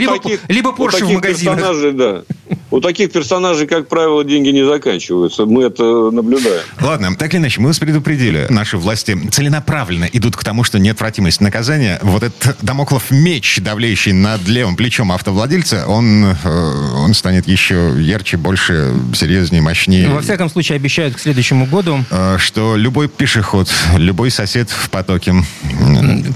либо, 0.48 0.70
Porsche 0.70 1.04
в 1.04 1.10
магазине. 1.10 1.92
да. 1.92 2.22
У 2.70 2.80
таких 2.80 3.10
персонажей, 3.10 3.66
как 3.66 3.88
правило, 3.88 4.22
деньги 4.24 4.50
не 4.50 4.64
заканчиваются. 4.64 5.46
Мы 5.46 5.64
это 5.64 6.10
наблюдаем. 6.10 6.60
Ладно, 6.80 7.16
так 7.16 7.32
или 7.32 7.40
иначе, 7.40 7.60
мы 7.60 7.68
вас 7.68 7.78
предупредили. 7.78 8.46
Наши 8.50 8.76
власти 8.76 9.18
целенаправленно 9.30 10.04
идут 10.12 10.36
к 10.36 10.44
тому, 10.44 10.64
что 10.64 10.78
неотвратимость 10.78 11.40
наказания. 11.40 11.98
Вот 12.02 12.22
этот 12.22 12.58
домоклов 12.60 13.10
меч, 13.10 13.58
давлеющий 13.60 14.12
над 14.12 14.46
левым 14.46 14.76
плечом 14.76 15.10
автовладельца, 15.12 15.86
он, 15.88 16.26
э, 16.26 16.94
он 16.94 17.14
станет 17.14 17.48
еще 17.48 17.94
ярче, 17.98 18.36
больше, 18.36 18.92
серьезнее, 19.14 19.62
мощнее. 19.62 20.08
Во 20.10 20.20
всяком 20.20 20.50
случае, 20.50 20.76
обещают 20.76 21.16
к 21.16 21.18
следующему 21.18 21.66
году. 21.66 22.04
Э, 22.10 22.36
что 22.38 22.76
любой 22.76 23.08
пешеход, 23.08 23.47
любой 23.96 24.30
сосед 24.30 24.70
в 24.70 24.90
потоке. 24.90 25.34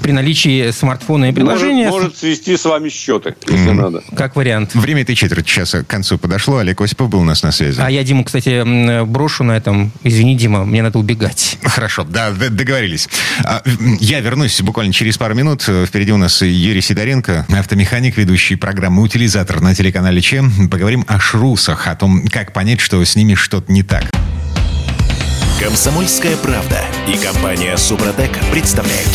При 0.03 0.13
наличии 0.13 0.71
смартфона 0.71 1.31
и 1.31 1.33
приложения... 1.33 1.89
Может, 1.89 2.03
может 2.03 2.19
свести 2.19 2.57
с 2.57 2.65
вами 2.65 2.89
счеты, 2.89 3.35
если 3.47 3.71
mm. 3.71 3.75
надо. 3.75 4.03
Как 4.17 4.37
вариант. 4.37 4.75
Время 4.75 5.03
этой 5.03 5.15
четверти 5.15 5.49
часа 5.49 5.83
к 5.83 5.87
концу 5.87 6.19
подошло. 6.19 6.59
Олег 6.59 6.81
Осипов 6.81 7.09
был 7.09 7.21
у 7.21 7.25
нас 7.25 7.43
на 7.43 7.53
связи. 7.53 7.81
А 7.81 7.91
я 7.91 8.03
Диму, 8.05 8.25
кстати, 8.25 9.05
брошу 9.05 9.45
на 9.45 9.53
этом. 9.53 9.93
Извини, 10.03 10.37
Дима, 10.37 10.65
мне 10.65 10.83
надо 10.83 10.99
убегать. 10.99 11.59
Хорошо, 11.63 12.05
да, 12.05 12.31
договорились. 12.31 13.09
А, 13.45 13.63
я 14.01 14.21
вернусь 14.21 14.61
буквально 14.61 14.93
через 14.93 15.19
пару 15.19 15.35
минут. 15.35 15.63
Впереди 15.63 16.13
у 16.13 16.17
нас 16.17 16.43
Юрий 16.43 16.81
Сидоренко, 16.81 17.47
автомеханик, 17.51 18.17
ведущий 18.17 18.57
программы 18.57 19.03
«Утилизатор» 19.03 19.61
на 19.61 19.75
телеканале 19.75 20.21
Че. 20.21 20.45
Поговорим 20.71 21.05
о 21.09 21.19
шрусах, 21.19 21.87
о 21.87 21.97
том, 21.97 22.27
как 22.29 22.53
понять, 22.53 22.81
что 22.81 23.05
с 23.05 23.17
ними 23.17 23.35
что-то 23.35 23.73
не 23.73 23.83
так. 23.83 24.05
Комсомольская 25.63 26.37
правда 26.39 26.81
и 27.07 27.17
компания 27.17 27.77
«Супротек» 27.77 28.33
представляют. 28.51 29.09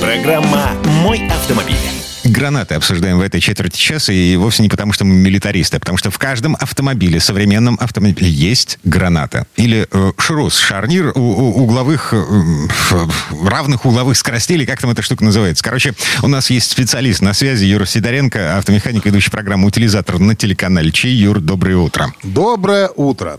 Программа 0.00 0.70
«Мой 1.02 1.28
автомобиль». 1.28 1.76
Гранаты 2.24 2.76
обсуждаем 2.76 3.18
в 3.18 3.20
этой 3.20 3.42
четверти 3.42 3.78
часа, 3.78 4.10
и 4.10 4.36
вовсе 4.36 4.62
не 4.62 4.70
потому, 4.70 4.94
что 4.94 5.04
мы 5.04 5.14
милитаристы, 5.14 5.76
а 5.76 5.80
потому 5.80 5.98
что 5.98 6.10
в 6.10 6.16
каждом 6.16 6.56
автомобиле, 6.58 7.20
современном 7.20 7.76
автомобиле, 7.78 8.30
есть 8.30 8.78
граната. 8.84 9.46
Или 9.56 9.86
э, 9.90 10.12
шрус, 10.16 10.56
шарнир 10.56 11.12
у, 11.14 11.20
у, 11.20 11.62
угловых, 11.62 12.14
э, 12.14 13.06
равных 13.44 13.84
угловых 13.84 14.16
скоростей, 14.16 14.54
или 14.54 14.64
как 14.64 14.80
там 14.80 14.92
эта 14.92 15.02
штука 15.02 15.24
называется. 15.24 15.62
Короче, 15.62 15.92
у 16.22 16.28
нас 16.28 16.48
есть 16.48 16.70
специалист 16.70 17.20
на 17.20 17.34
связи, 17.34 17.66
Юра 17.66 17.84
Сидоренко, 17.84 18.56
автомеханик, 18.56 19.04
ведущий 19.04 19.30
программу 19.30 19.66
«Утилизатор» 19.66 20.18
на 20.18 20.34
телеканале 20.34 20.90
Чей. 20.90 21.12
Юр, 21.12 21.40
доброе 21.40 21.76
утро. 21.76 22.14
Доброе 22.22 22.88
утро. 22.96 23.38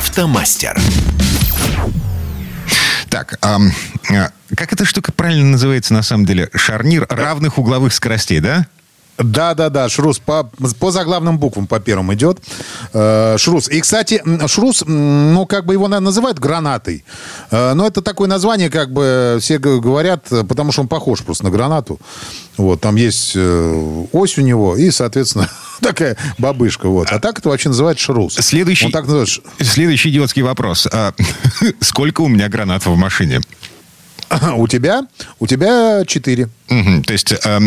Автомастер. 0.00 0.80
Так, 3.10 3.38
а, 3.42 3.58
как 4.56 4.72
эта 4.72 4.86
штука 4.86 5.12
правильно 5.12 5.50
называется 5.50 5.92
на 5.92 6.02
самом 6.02 6.24
деле? 6.24 6.48
Шарнир 6.54 7.06
равных 7.10 7.58
угловых 7.58 7.92
скоростей, 7.92 8.40
да? 8.40 8.66
Да, 9.18 9.54
да, 9.54 9.68
да, 9.68 9.88
Шрус 9.88 10.18
по, 10.18 10.50
по 10.78 10.90
заглавным 10.90 11.38
буквам 11.38 11.66
по 11.66 11.78
первым 11.80 12.12
идет. 12.14 12.38
Э, 12.92 13.36
шрус. 13.38 13.68
И, 13.68 13.80
кстати, 13.80 14.22
Шрус, 14.46 14.84
ну, 14.86 15.46
как 15.46 15.66
бы 15.66 15.74
его 15.74 15.88
называют 15.88 16.38
гранатой. 16.38 17.04
Э, 17.50 17.74
но 17.74 17.86
это 17.86 18.02
такое 18.02 18.28
название, 18.28 18.70
как 18.70 18.92
бы 18.92 19.38
все 19.40 19.58
говорят, 19.58 20.26
потому 20.48 20.72
что 20.72 20.82
он 20.82 20.88
похож 20.88 21.22
просто 21.22 21.44
на 21.44 21.50
гранату. 21.50 22.00
Вот, 22.56 22.80
там 22.80 22.96
есть 22.96 23.32
э, 23.34 24.04
ось 24.12 24.38
у 24.38 24.42
него 24.42 24.76
и, 24.76 24.90
соответственно, 24.90 25.48
такая 25.80 26.16
бабышка. 26.38 26.88
Вот. 26.88 27.08
А 27.10 27.18
так 27.18 27.38
это 27.38 27.48
вообще 27.48 27.68
называют 27.68 27.98
Шрус. 27.98 28.34
Следующий, 28.34 28.86
он 28.86 28.92
так 28.92 29.04
называют... 29.04 29.30
следующий 29.60 30.10
идиотский 30.10 30.42
вопрос. 30.42 30.86
А, 30.90 31.12
сколько 31.80 32.22
у 32.22 32.28
меня 32.28 32.48
гранат 32.48 32.86
в 32.86 32.94
машине? 32.96 33.40
У 34.56 34.68
тебя? 34.68 35.06
У 35.38 35.46
тебя 35.46 36.04
четыре. 36.06 36.48
То 36.68 37.12
есть 37.12 37.32
э, 37.32 37.60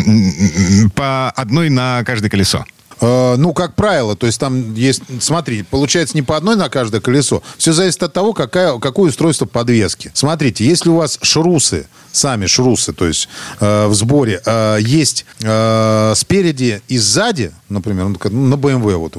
по 0.96 1.29
одной 1.32 1.70
на 1.70 2.03
каждое 2.05 2.29
колесо. 2.29 2.65
Э, 3.03 3.36
ну, 3.38 3.53
как 3.53 3.75
правило, 3.75 4.15
то 4.15 4.25
есть 4.25 4.39
там 4.39 4.74
есть, 4.75 5.01
смотри, 5.19 5.63
получается 5.63 6.15
не 6.15 6.22
по 6.22 6.38
одной 6.38 6.55
на 6.55 6.69
каждое 6.69 7.01
колесо. 7.01 7.43
Все 7.57 7.74
зависит 7.74 8.01
от 8.01 8.13
того, 8.13 8.33
какая, 8.33 8.79
какое 8.79 9.10
устройство 9.10 9.45
подвески. 9.45 10.10
Смотрите, 10.13 10.65
если 10.65 10.89
у 10.89 10.95
вас 10.95 11.19
шрусы, 11.22 11.86
сами 12.13 12.45
шрусы, 12.45 12.93
то 12.93 13.05
есть 13.05 13.27
э, 13.60 13.88
в 13.88 13.93
сборе, 13.93 14.41
э, 14.45 14.77
есть 14.79 15.25
э, 15.41 16.13
спереди 16.15 16.81
и 16.88 16.98
сзади, 16.98 17.51
например, 17.67 18.07
ну, 18.07 18.50
на 18.50 18.55
BMW, 18.55 18.95
вот, 18.95 19.17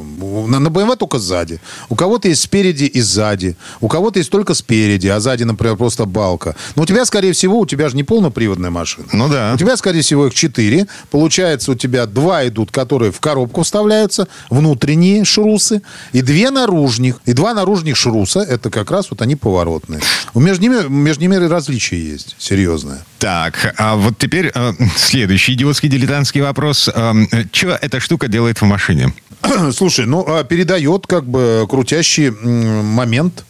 на, 0.48 0.60
на 0.60 0.68
BMW 0.68 0.96
только 0.96 1.18
сзади. 1.18 1.60
У 1.90 1.94
кого-то 1.94 2.28
есть 2.28 2.40
спереди 2.40 2.84
и 2.84 3.00
сзади. 3.02 3.56
У 3.80 3.88
кого-то 3.88 4.18
есть 4.18 4.30
только 4.30 4.54
спереди, 4.54 5.08
а 5.08 5.20
сзади, 5.20 5.42
например, 5.42 5.76
просто 5.76 6.06
балка. 6.06 6.56
Но 6.76 6.84
у 6.84 6.86
тебя, 6.86 7.04
скорее 7.04 7.32
всего, 7.32 7.58
у 7.58 7.66
тебя 7.66 7.88
же 7.88 7.96
не 7.96 8.04
полноприводная 8.04 8.70
машина. 8.70 9.08
Ну 9.12 9.28
да. 9.28 9.52
У 9.54 9.58
тебя, 9.58 9.76
скорее 9.76 10.00
всего, 10.02 10.28
их 10.28 10.34
четыре. 10.34 10.86
Получается, 11.10 11.72
у 11.72 11.74
тебя 11.74 12.06
два 12.06 12.46
идут, 12.46 12.70
которые 12.70 13.12
в 13.12 13.20
коробку 13.20 13.64
вставляются, 13.75 14.28
внутренние 14.50 15.25
шрусы, 15.25 15.83
и 16.12 16.23
две 16.23 16.50
наружных. 16.50 17.21
И 17.26 17.33
два 17.33 17.54
наружных 17.54 17.97
шруса, 17.97 18.38
это 18.38 18.71
как 18.71 18.93
раз 18.93 19.11
вот 19.11 19.21
они 19.21 19.35
поворотные. 19.35 20.00
Между 20.35 20.62
ними, 20.62 20.88
между 20.88 21.23
ними 21.23 21.35
различия 21.35 21.99
есть, 21.99 22.37
серьезное. 22.38 23.04
Так, 23.19 23.75
а 23.76 23.97
вот 23.97 24.16
теперь 24.16 24.52
э, 24.54 24.73
следующий 24.97 25.54
идиотский 25.54 25.88
дилетантский 25.88 26.40
вопрос. 26.40 26.88
Э, 26.95 27.14
что 27.50 27.76
эта 27.81 27.99
штука 27.99 28.28
делает 28.28 28.61
в 28.61 28.64
машине? 28.64 29.12
Слушай, 29.73 30.07
ну, 30.07 30.25
а 30.25 30.45
передает 30.45 31.09
как 31.09 31.26
бы 31.26 31.66
крутящий 31.69 32.31
момент 32.31 33.45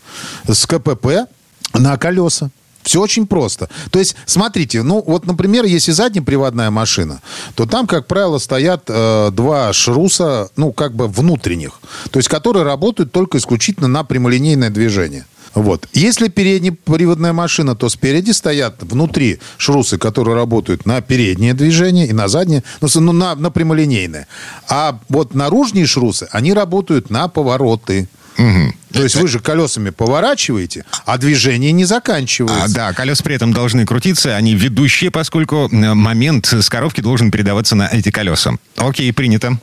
с 0.49 0.64
КПП 0.66 1.28
на 1.75 1.99
колеса. 1.99 2.50
Все 2.84 3.00
очень 3.00 3.26
просто. 3.26 3.68
То 3.90 3.98
есть, 3.98 4.14
смотрите, 4.26 4.82
ну 4.82 5.02
вот, 5.04 5.26
например, 5.26 5.64
если 5.64 5.90
заднеприводная 5.92 6.70
машина, 6.70 7.20
то 7.54 7.66
там, 7.66 7.86
как 7.86 8.06
правило, 8.06 8.38
стоят 8.38 8.84
э, 8.88 9.30
два 9.32 9.72
шруса, 9.72 10.50
ну, 10.56 10.72
как 10.72 10.94
бы 10.94 11.08
внутренних, 11.08 11.80
то 12.10 12.18
есть, 12.18 12.28
которые 12.28 12.64
работают 12.64 13.10
только 13.10 13.38
исключительно 13.38 13.88
на 13.88 14.04
прямолинейное 14.04 14.70
движение. 14.70 15.24
Вот. 15.54 15.88
Если 15.92 16.28
переднеприводная 16.28 17.32
машина, 17.32 17.76
то 17.76 17.88
спереди 17.88 18.32
стоят 18.32 18.82
внутри 18.82 19.38
шрусы, 19.56 19.98
которые 19.98 20.34
работают 20.34 20.84
на 20.84 21.00
переднее 21.00 21.54
движение 21.54 22.08
и 22.08 22.12
на 22.12 22.28
заднее, 22.28 22.64
ну, 22.80 22.88
ну 22.94 23.12
на, 23.12 23.34
на 23.36 23.50
прямолинейное. 23.50 24.26
А 24.68 24.98
вот 25.08 25.34
наружные 25.34 25.86
шрусы, 25.86 26.28
они 26.32 26.52
работают 26.52 27.08
на 27.10 27.28
повороты. 27.28 28.08
Угу. 28.38 28.74
То 28.92 29.02
есть 29.02 29.16
вы 29.16 29.28
же 29.28 29.40
колесами 29.40 29.90
поворачиваете, 29.90 30.84
а 31.04 31.18
движение 31.18 31.72
не 31.72 31.84
заканчивается. 31.84 32.64
А, 32.64 32.68
да, 32.68 32.92
колеса 32.92 33.22
при 33.22 33.34
этом 33.34 33.52
должны 33.52 33.86
крутиться, 33.86 34.36
они 34.36 34.54
ведущие, 34.54 35.10
поскольку 35.10 35.68
момент 35.70 36.46
с 36.46 36.68
коровки 36.68 37.00
должен 37.00 37.30
передаваться 37.30 37.76
на 37.76 37.88
эти 37.88 38.10
колеса. 38.10 38.56
Окей, 38.76 39.12
принято. 39.12 39.58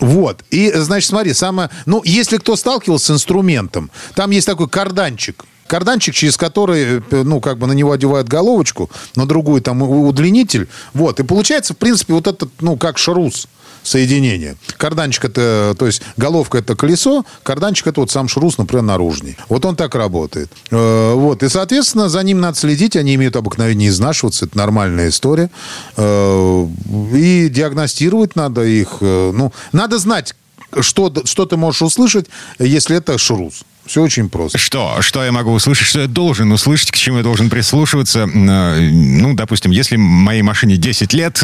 Вот. 0.00 0.44
И, 0.50 0.72
значит, 0.74 1.08
смотри, 1.08 1.32
самое... 1.32 1.70
Ну, 1.86 2.02
если 2.04 2.36
кто 2.36 2.56
сталкивался 2.56 3.06
с 3.06 3.10
инструментом, 3.10 3.90
там 4.14 4.30
есть 4.30 4.46
такой 4.46 4.68
карданчик. 4.68 5.44
Карданчик, 5.66 6.14
через 6.14 6.36
который, 6.36 7.00
э, 7.10 7.22
ну, 7.24 7.40
как 7.40 7.58
бы 7.58 7.66
на 7.66 7.72
него 7.72 7.92
одевают 7.92 8.28
головочку, 8.28 8.90
на 9.16 9.26
другую 9.26 9.62
там 9.62 9.82
удлинитель. 9.82 10.68
Вот. 10.92 11.18
И 11.18 11.24
получается, 11.24 11.74
в 11.74 11.78
принципе, 11.78 12.12
вот 12.12 12.26
этот, 12.26 12.50
ну, 12.60 12.76
как 12.76 12.98
шрус 12.98 13.48
соединение. 13.86 14.56
Карданчик 14.76 15.26
это, 15.26 15.74
то 15.78 15.86
есть 15.86 16.02
головка 16.16 16.58
это 16.58 16.74
колесо, 16.74 17.24
карданчик 17.42 17.86
это 17.86 18.00
вот 18.00 18.10
сам 18.10 18.28
шрус, 18.28 18.58
например, 18.58 18.82
наружный. 18.82 19.36
Вот 19.48 19.64
он 19.64 19.76
так 19.76 19.94
работает. 19.94 20.50
Э, 20.70 21.12
вот. 21.14 21.42
И, 21.42 21.48
соответственно, 21.48 22.08
за 22.08 22.22
ним 22.22 22.40
надо 22.40 22.58
следить. 22.58 22.96
Они 22.96 23.14
имеют 23.14 23.36
обыкновение 23.36 23.88
изнашиваться. 23.88 24.46
Это 24.46 24.58
нормальная 24.58 25.08
история. 25.08 25.50
Э, 25.96 26.66
и 27.14 27.48
диагностировать 27.48 28.36
надо 28.36 28.64
их. 28.64 28.98
Э, 29.00 29.32
ну, 29.32 29.52
надо 29.72 29.98
знать, 29.98 30.34
что, 30.80 31.12
что 31.24 31.46
ты 31.46 31.56
можешь 31.56 31.82
услышать, 31.82 32.26
если 32.58 32.96
это 32.96 33.18
шрус. 33.18 33.62
Все 33.86 34.02
очень 34.02 34.28
просто. 34.28 34.58
Что? 34.58 35.00
Что 35.00 35.24
я 35.24 35.32
могу 35.32 35.52
услышать? 35.52 35.86
Что 35.86 36.00
я 36.00 36.06
должен 36.06 36.50
услышать? 36.52 36.90
К 36.90 36.96
чему 36.96 37.18
я 37.18 37.22
должен 37.22 37.48
прислушиваться? 37.50 38.26
Ну, 38.26 39.34
допустим, 39.34 39.70
если 39.70 39.96
моей 39.96 40.42
машине 40.42 40.76
10 40.76 41.12
лет, 41.12 41.42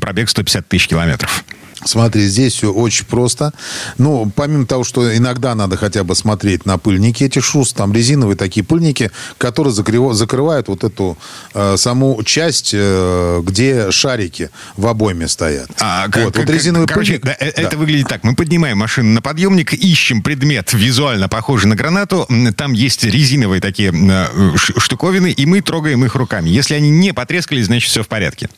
пробег 0.00 0.30
150 0.30 0.66
тысяч 0.68 0.88
километров. 0.88 1.44
Смотри, 1.84 2.26
здесь 2.26 2.54
все 2.54 2.72
очень 2.72 3.04
просто. 3.06 3.52
Ну, 3.98 4.30
помимо 4.34 4.66
того, 4.66 4.84
что 4.84 5.16
иногда 5.16 5.54
надо 5.54 5.76
хотя 5.76 6.04
бы 6.04 6.14
смотреть 6.14 6.66
на 6.66 6.76
пыльники 6.78 7.24
этих 7.24 7.44
шус, 7.44 7.72
там 7.72 7.92
резиновые 7.92 8.36
такие 8.36 8.64
пыльники, 8.64 9.10
которые 9.38 9.72
закрыв- 9.72 10.12
закрывают 10.14 10.68
вот 10.68 10.84
эту 10.84 11.16
э, 11.54 11.76
саму 11.76 12.22
часть, 12.24 12.70
э, 12.74 13.40
где 13.44 13.90
шарики 13.90 14.50
в 14.76 14.86
обойме 14.86 15.28
стоят. 15.28 15.70
А, 15.80 16.06
вот, 16.14 16.36
вот 16.36 16.50
резиновый 16.50 16.86
короче, 16.88 17.18
пыльник. 17.18 17.24
да, 17.26 17.36
э, 17.46 17.52
Да. 17.54 17.62
это 17.62 17.76
выглядит 17.76 18.08
так. 18.08 18.24
Мы 18.24 18.34
поднимаем 18.34 18.78
машину 18.78 19.10
на 19.14 19.22
подъемник, 19.22 19.72
ищем 19.72 20.22
предмет 20.22 20.72
визуально 20.72 21.28
похожий 21.28 21.68
на 21.68 21.76
гранату. 21.76 22.26
Там 22.56 22.72
есть 22.72 23.04
резиновые 23.04 23.60
такие 23.60 23.92
э, 23.94 24.56
штуковины, 24.56 25.30
и 25.30 25.46
мы 25.46 25.60
трогаем 25.60 26.04
их 26.04 26.14
руками. 26.16 26.48
Если 26.50 26.74
они 26.74 26.90
не 26.90 27.12
потрескались, 27.12 27.66
значит 27.66 27.90
все 27.90 28.02
в 28.02 28.08
порядке. 28.08 28.48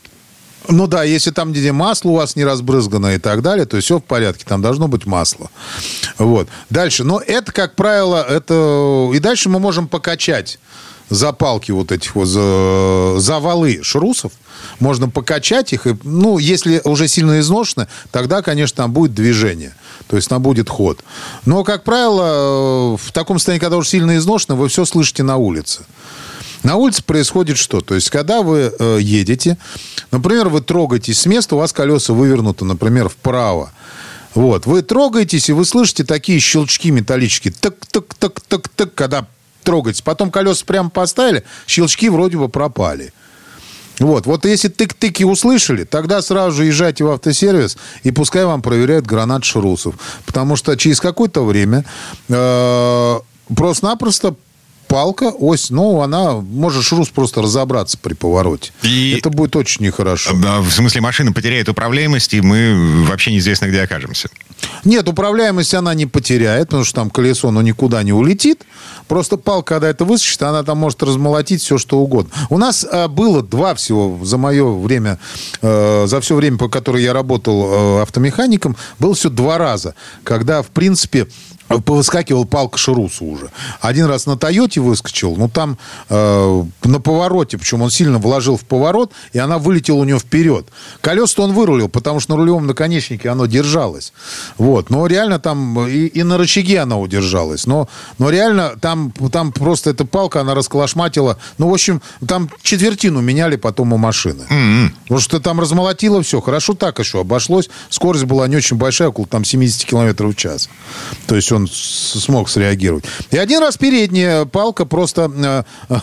Ну 0.69 0.87
да, 0.87 1.05
если 1.05 1.31
там 1.31 1.53
где 1.53 1.73
масло 1.73 2.11
у 2.11 2.15
вас 2.15 2.37
не 2.37 2.45
разбрызгано 2.45 3.15
и 3.15 3.19
так 3.19 3.43
далее, 3.43 3.67
то 3.67 3.81
все 3.81 3.99
в 3.99 4.05
порядке, 4.05 4.45
там 4.47 4.63
должно 4.63 4.89
быть 4.89 5.07
масло. 5.07 5.51
Вот. 6.19 6.49
Дальше, 6.69 7.05
но 7.05 7.21
это, 7.21 7.53
как 7.53 7.77
правило, 7.77 8.25
это... 8.29 9.11
И 9.15 9.19
дальше 9.19 9.49
мы 9.49 9.59
можем 9.59 9.89
покачать 9.89 10.59
запалки 11.11 11.73
вот 11.73 11.93
этих 11.93 12.15
вот, 12.15 12.27
за, 12.27 13.19
завалы 13.19 13.81
шрусов. 13.83 14.33
Можно 14.79 15.09
покачать 15.09 15.73
их, 15.73 15.87
и, 15.87 15.97
ну, 16.05 16.39
если 16.39 16.81
уже 16.85 17.09
сильно 17.09 17.41
изношены, 17.41 17.89
тогда, 18.11 18.43
конечно, 18.43 18.77
там 18.77 18.93
будет 18.93 19.15
движение. 19.15 19.75
То 20.07 20.17
есть 20.17 20.29
там 20.29 20.43
будет 20.43 20.69
ход. 20.69 21.01
Но, 21.45 21.65
как 21.65 21.85
правило, 21.85 22.95
э, 22.95 22.97
в 22.97 23.13
таком 23.13 23.39
состоянии, 23.39 23.61
когда 23.61 23.77
уже 23.77 23.89
сильно 23.89 24.17
изношено, 24.17 24.57
вы 24.57 24.69
все 24.69 24.85
слышите 24.85 25.23
на 25.23 25.37
улице. 25.37 25.85
На 26.63 26.77
улице 26.77 27.03
происходит 27.03 27.57
что? 27.57 27.81
То 27.81 27.95
есть, 27.95 28.11
когда 28.11 28.43
вы 28.43 28.73
э, 28.79 28.99
едете, 29.01 29.57
например, 30.11 30.49
вы 30.49 30.61
трогаетесь 30.61 31.21
с 31.21 31.27
места, 31.27 31.57
у 31.57 31.59
вас 31.59 31.73
колеса 31.73 32.13
вывернуты, 32.13 32.65
например, 32.65 33.09
вправо. 33.09 33.73
Вот. 34.35 34.67
Вы 34.67 34.83
трогаетесь, 34.83 35.49
и 35.49 35.53
вы 35.53 35.65
слышите 35.65 36.05
такие 36.05 36.39
щелчки 36.39 36.91
металлические. 36.91 37.55
Так-так-так-так-так, 37.59 38.95
когда 38.95 39.27
трогаетесь. 39.65 40.03
Потом 40.03 40.31
колеса 40.31 40.65
прямо 40.67 40.91
поставили, 40.91 41.45
щелчки 41.67 42.11
вроде 42.11 42.37
бы 42.37 42.49
пропали. 42.49 43.13
Вот, 43.99 44.25
вот 44.25 44.47
если 44.47 44.71
тык-тыки 44.71 45.25
услышали, 45.25 45.85
тогда 45.85 46.23
сразу 46.23 46.57
же 46.57 46.65
езжайте 46.65 47.05
в 47.05 47.11
автосервис 47.11 47.77
и 48.03 48.11
пускай 48.11 48.47
вам 48.47 48.63
проверяют 48.63 49.05
гранат 49.05 49.45
шрусов. 49.45 49.95
Потому 50.25 50.57
что 50.57 50.75
через 50.77 51.01
какое-то 51.01 51.45
время 51.45 51.85
э, 52.29 53.21
просто-напросто 53.55 54.37
палка, 54.91 55.31
ось, 55.39 55.71
ну, 55.71 56.01
она 56.01 56.33
может 56.33 56.83
шрус 56.83 57.09
просто 57.11 57.41
разобраться 57.43 57.97
при 57.97 58.15
повороте. 58.15 58.73
И- 58.83 59.15
Это 59.17 59.31
будет 59.31 59.55
очень 59.55 59.85
нехорошо. 59.87 60.33
В 60.35 60.71
смысле, 60.71 61.01
машина 61.01 61.33
потеряет 61.33 61.69
управляемость, 61.69 62.35
и 62.35 62.41
мы 62.41 63.05
вообще 63.09 63.31
неизвестно, 63.33 63.67
где 63.67 63.83
окажемся. 63.83 64.29
Нет, 64.85 65.09
управляемость 65.09 65.75
она 65.75 65.95
не 65.95 66.07
потеряет, 66.07 66.69
потому 66.69 66.85
что 66.85 66.97
там 66.97 67.11
колесо, 67.11 67.51
ну, 67.53 67.61
никуда 67.61 68.03
не 68.03 68.13
улетит. 68.13 68.65
Просто 69.07 69.37
палка, 69.37 69.75
когда 69.75 69.89
это 69.89 70.05
выскочит, 70.05 70.43
она 70.43 70.65
там 70.65 70.79
может 70.79 71.03
размолотить 71.05 71.63
все, 71.63 71.79
что 71.79 71.99
угодно. 72.01 72.31
У 72.51 72.59
нас 72.59 72.85
э, 72.91 73.07
было 73.07 73.43
два 73.43 73.75
всего 73.77 74.19
за 74.25 74.39
мое 74.39 74.69
время, 74.77 75.19
э, 75.63 76.05
за 76.09 76.21
все 76.21 76.35
время, 76.35 76.59
по 76.59 76.69
которое 76.69 77.03
я 77.05 77.13
работал 77.13 77.99
э, 77.99 78.03
автомехаником, 78.03 78.77
было 78.99 79.15
все 79.15 79.31
два 79.31 79.57
раза, 79.57 79.95
когда, 80.25 80.63
в 80.63 80.67
принципе, 80.69 81.29
повыскакивал 81.79 82.45
палка 82.45 82.79
Шарусу 82.79 83.25
уже. 83.25 83.51
Один 83.81 84.07
раз 84.07 84.27
на 84.27 84.37
Тойоте 84.37 84.81
выскочил, 84.81 85.37
ну 85.37 85.49
там 85.49 85.79
э, 86.09 86.65
на 86.85 87.01
повороте, 87.01 87.59
причем 87.59 87.83
он 87.83 87.91
сильно 87.91 88.19
вложил 88.19 88.57
в 88.57 88.65
поворот, 88.65 89.13
и 89.33 89.39
она 89.39 89.59
вылетела 89.59 89.99
у 89.99 90.05
него 90.05 90.19
вперед. 90.19 90.67
Колеса 91.01 91.43
он 91.43 91.53
вырулил, 91.53 91.89
потому 91.89 92.21
что 92.21 92.33
на 92.33 92.39
рулевом 92.39 92.67
наконечнике 92.67 93.29
оно 93.29 93.47
держалось. 93.47 94.13
Вот. 94.59 94.91
Но 94.91 95.07
реально 95.07 95.39
там 95.39 95.87
и, 95.87 96.07
и 96.07 96.23
на 96.23 96.39
рычаге 96.39 96.81
она 96.81 96.99
удержалась. 96.99 97.67
Но, 97.67 97.89
но 98.19 98.31
реально 98.31 98.77
там, 98.81 99.13
там 99.33 99.53
просто 99.53 99.91
эта 99.91 100.05
палка, 100.05 100.41
она 100.41 100.55
расколошматила. 100.55 101.39
Ну, 101.59 101.69
в 101.69 101.73
общем, 101.73 102.03
там 102.27 102.51
четвертину 102.63 103.21
меняли 103.21 103.57
потом 103.57 103.93
у 103.93 103.97
машины. 103.97 104.45
Потому 105.03 105.21
что 105.21 105.41
там 105.41 105.61
размолотило 105.61 106.23
все. 106.23 106.41
Хорошо 106.41 106.75
так 106.75 106.99
еще 106.99 107.21
обошлось. 107.21 107.71
Скорость 107.89 108.25
была 108.25 108.49
не 108.49 108.57
очень 108.57 108.77
большая, 108.77 109.09
около 109.09 109.27
там 109.27 109.45
70 109.45 109.85
километров 109.85 110.35
в 110.35 110.37
час. 110.37 110.69
То 111.27 111.37
есть 111.37 111.53
он 111.53 111.60
с- 111.67 112.21
смог 112.21 112.49
среагировать. 112.49 113.05
И 113.31 113.39
один 113.39 113.61
раз 113.61 113.77
передняя 113.77 114.45
палка 114.45 114.85
просто... 114.85 115.65
э, 115.89 115.99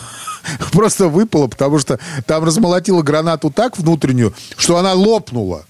Просто 0.72 1.08
выпала, 1.08 1.46
потому 1.46 1.78
что 1.78 1.98
там 2.26 2.44
размолотила 2.44 3.02
гранату 3.02 3.50
так 3.50 3.76
внутреннюю, 3.78 4.34
что 4.56 4.78
она 4.78 4.94
лопнула. 4.94 5.64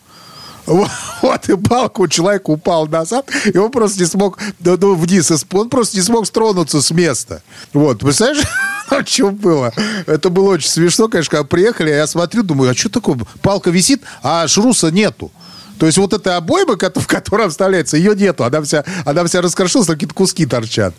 Вот, 0.67 0.91
и 1.49 1.57
палка 1.57 2.03
у 2.03 2.09
человека 2.09 2.51
упал 2.51 2.87
назад, 2.87 3.31
и 3.45 3.57
он 3.57 3.71
просто 3.71 4.01
не 4.01 4.07
смог 4.07 4.39
да, 4.59 4.77
вниз, 4.77 5.33
он 5.53 5.71
просто 5.71 5.97
не 5.97 6.03
смог 6.03 6.27
стронуться 6.27 6.83
с 6.83 6.91
места. 6.91 7.43
Вот, 7.73 8.01
представляешь, 8.01 8.47
о 8.91 9.03
чем 9.03 9.35
было? 9.37 9.73
Это 10.07 10.29
было 10.29 10.51
очень 10.51 10.69
смешно, 10.69 11.09
конечно, 11.09 11.31
когда 11.31 11.45
приехали, 11.45 11.91
я 11.91 12.07
смотрю, 12.07 12.43
думаю, 12.43 12.71
а 12.71 12.75
что 12.75 12.91
такое? 12.91 13.19
Палка 13.41 13.71
висит, 13.71 14.03
а 14.23 14.47
шруса 14.47 14.91
нету. 14.91 15.33
То 15.79 15.87
есть 15.87 15.99
вот 15.99 16.13
эта 16.13 16.37
обойма, 16.37 16.77
в 16.77 17.07
которой 17.07 17.49
вставляется, 17.49 17.97
ее 17.97 18.15
нету. 18.15 18.45
Она 18.45 18.63
вся, 18.63 18.85
она 19.05 19.25
вся 19.25 19.41
раскрошилась, 19.41 19.87
какие-то 19.87 20.15
куски 20.15 20.47
торчат. 20.47 20.95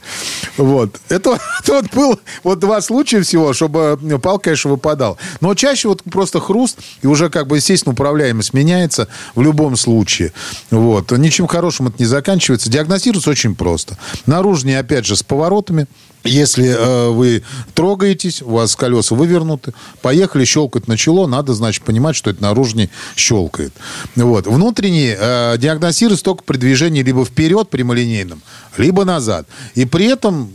Вот. 0.58 0.96
Это, 1.10 1.40
это 1.64 1.74
вот 1.74 1.86
было 1.94 2.20
вот 2.44 2.60
два 2.60 2.82
случая 2.82 3.22
всего, 3.22 3.54
чтобы 3.54 4.00
э, 4.02 4.18
палка, 4.18 4.46
конечно, 4.46 4.72
выпадал. 4.72 5.18
Но 5.42 5.54
чаще 5.56 5.90
вот 5.90 6.04
просто 6.04 6.40
хруст, 6.40 6.80
и 7.02 7.08
уже 7.08 7.30
как 7.30 7.48
бы, 7.48 7.58
естественно, 7.58 7.94
управляемость 7.94 8.54
меняется 8.54 9.08
в 9.36 9.42
любом 9.42 9.76
случае. 9.76 10.34
Вот. 10.72 11.12
Ничем 11.12 11.48
хорошим 11.48 11.88
это 11.88 11.98
не 12.00 12.06
заканчивается. 12.06 12.70
Диагностируется 12.70 13.30
очень 13.30 13.56
просто. 13.56 13.98
Наружнее, 14.26 14.80
опять 14.80 15.06
же, 15.06 15.16
с 15.16 15.24
поворотами. 15.24 15.88
Если 16.30 16.68
э, 16.68 17.10
вы 17.10 17.44
трогаетесь, 17.74 18.42
у 18.42 18.52
вас 18.52 18.76
колеса 18.76 19.16
вывернуты, 19.16 19.74
поехали, 20.02 20.46
щелкать 20.46 20.88
начало, 20.88 21.28
надо, 21.28 21.54
значит, 21.54 21.84
понимать, 21.84 22.16
что 22.16 22.30
это 22.30 22.42
наружней 22.42 22.90
щелкает. 23.16 23.74
Вот. 24.16 24.48
Внутренний 24.48 25.16
э, 25.18 25.58
диагностируется 25.58 26.24
только 26.24 26.44
при 26.44 26.58
движении 26.58 27.02
либо 27.02 27.26
вперед 27.26 27.70
прямолинейном, 27.70 28.42
либо 28.78 29.06
назад. 29.06 29.48
И 29.76 29.86
при 29.86 30.06
этом 30.06 30.52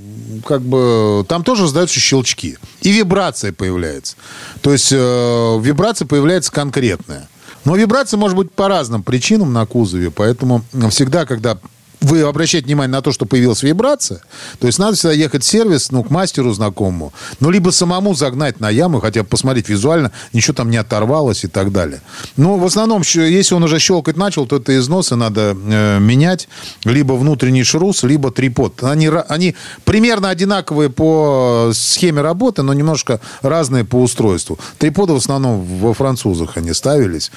как 0.46 0.62
бы 0.62 1.24
там 1.28 1.44
тоже 1.44 1.64
раздаются 1.64 2.00
щелчки. 2.00 2.58
И 2.80 2.92
вибрация 2.92 3.52
появляется. 3.52 4.16
То 4.62 4.72
есть 4.72 4.92
э, 4.92 5.60
вибрация 5.60 6.06
появляется 6.06 6.52
конкретная. 6.52 7.28
Но 7.64 7.76
вибрация 7.76 8.18
может 8.18 8.36
быть 8.36 8.52
по 8.52 8.68
разным 8.68 9.02
причинам 9.02 9.52
на 9.52 9.64
кузове, 9.64 10.10
поэтому 10.10 10.62
всегда, 10.90 11.24
когда 11.24 11.58
вы 12.04 12.22
обращаете 12.22 12.66
внимание 12.66 12.92
на 12.92 13.02
то, 13.02 13.12
что 13.12 13.26
появилась 13.26 13.62
вибрация, 13.62 14.20
то 14.58 14.66
есть 14.66 14.78
надо 14.78 14.96
всегда 14.96 15.14
ехать 15.14 15.42
в 15.42 15.46
сервис, 15.46 15.90
ну, 15.90 16.04
к 16.04 16.10
мастеру 16.10 16.52
знакомому, 16.52 17.12
ну, 17.40 17.50
либо 17.50 17.70
самому 17.70 18.14
загнать 18.14 18.60
на 18.60 18.70
яму, 18.70 19.00
хотя 19.00 19.22
бы 19.22 19.28
посмотреть 19.28 19.68
визуально, 19.68 20.12
ничего 20.32 20.54
там 20.54 20.70
не 20.70 20.76
оторвалось 20.76 21.44
и 21.44 21.48
так 21.48 21.72
далее. 21.72 22.00
Но 22.36 22.56
в 22.56 22.64
основном, 22.64 23.02
если 23.02 23.54
он 23.54 23.64
уже 23.64 23.78
щелкать 23.78 24.16
начал, 24.16 24.46
то 24.46 24.56
это 24.56 24.76
износы 24.76 25.16
надо 25.16 25.56
э, 25.56 25.98
менять, 25.98 26.48
либо 26.84 27.14
внутренний 27.14 27.64
шрус, 27.64 28.02
либо 28.02 28.30
трипод. 28.30 28.82
Они, 28.82 29.10
они 29.28 29.54
примерно 29.84 30.28
одинаковые 30.28 30.90
по 30.90 31.70
схеме 31.72 32.20
работы, 32.20 32.62
но 32.62 32.74
немножко 32.74 33.20
разные 33.42 33.84
по 33.84 33.96
устройству. 33.96 34.58
Триподы 34.78 35.14
в 35.14 35.16
основном 35.16 35.64
во 35.78 35.94
французах 35.94 36.56
они 36.56 36.74
ставились. 36.74 37.30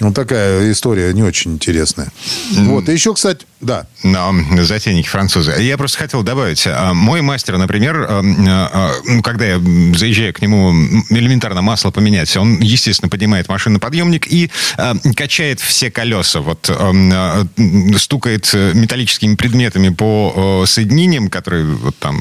Ну, 0.00 0.12
такая 0.12 0.72
история 0.72 1.12
не 1.12 1.22
очень 1.22 1.52
интересная. 1.52 2.10
Вот. 2.52 2.88
И 2.88 2.92
еще, 2.92 3.14
кстати, 3.14 3.46
да. 3.64 3.86
Но 4.02 4.34
затейники 4.62 5.08
французы. 5.08 5.54
Я 5.58 5.78
просто 5.78 5.98
хотел 5.98 6.22
добавить. 6.22 6.66
а, 6.66 6.92
Мой 6.92 7.22
мастер, 7.22 7.56
например, 7.56 8.06
а, 8.08 8.22
а, 8.22 8.92
ну, 9.06 9.22
когда 9.22 9.46
я 9.46 9.58
заезжаю 9.94 10.34
к 10.34 10.42
нему 10.42 10.70
элементарно 11.08 11.62
масло 11.62 11.90
поменять, 11.90 12.36
он, 12.36 12.60
естественно, 12.60 13.08
поднимает 13.08 13.48
машину 13.48 13.80
подъемник 13.80 14.26
и 14.30 14.50
качает 15.16 15.60
все 15.60 15.90
колеса. 15.90 16.40
Вот 16.40 16.70
стукает 17.98 18.50
э, 18.52 18.72
металлическими 18.74 19.34
предметами 19.34 19.88
по 19.88 20.64
соединениям, 20.66 21.28
которые 21.28 21.64
вот 21.64 21.96
там 21.98 22.20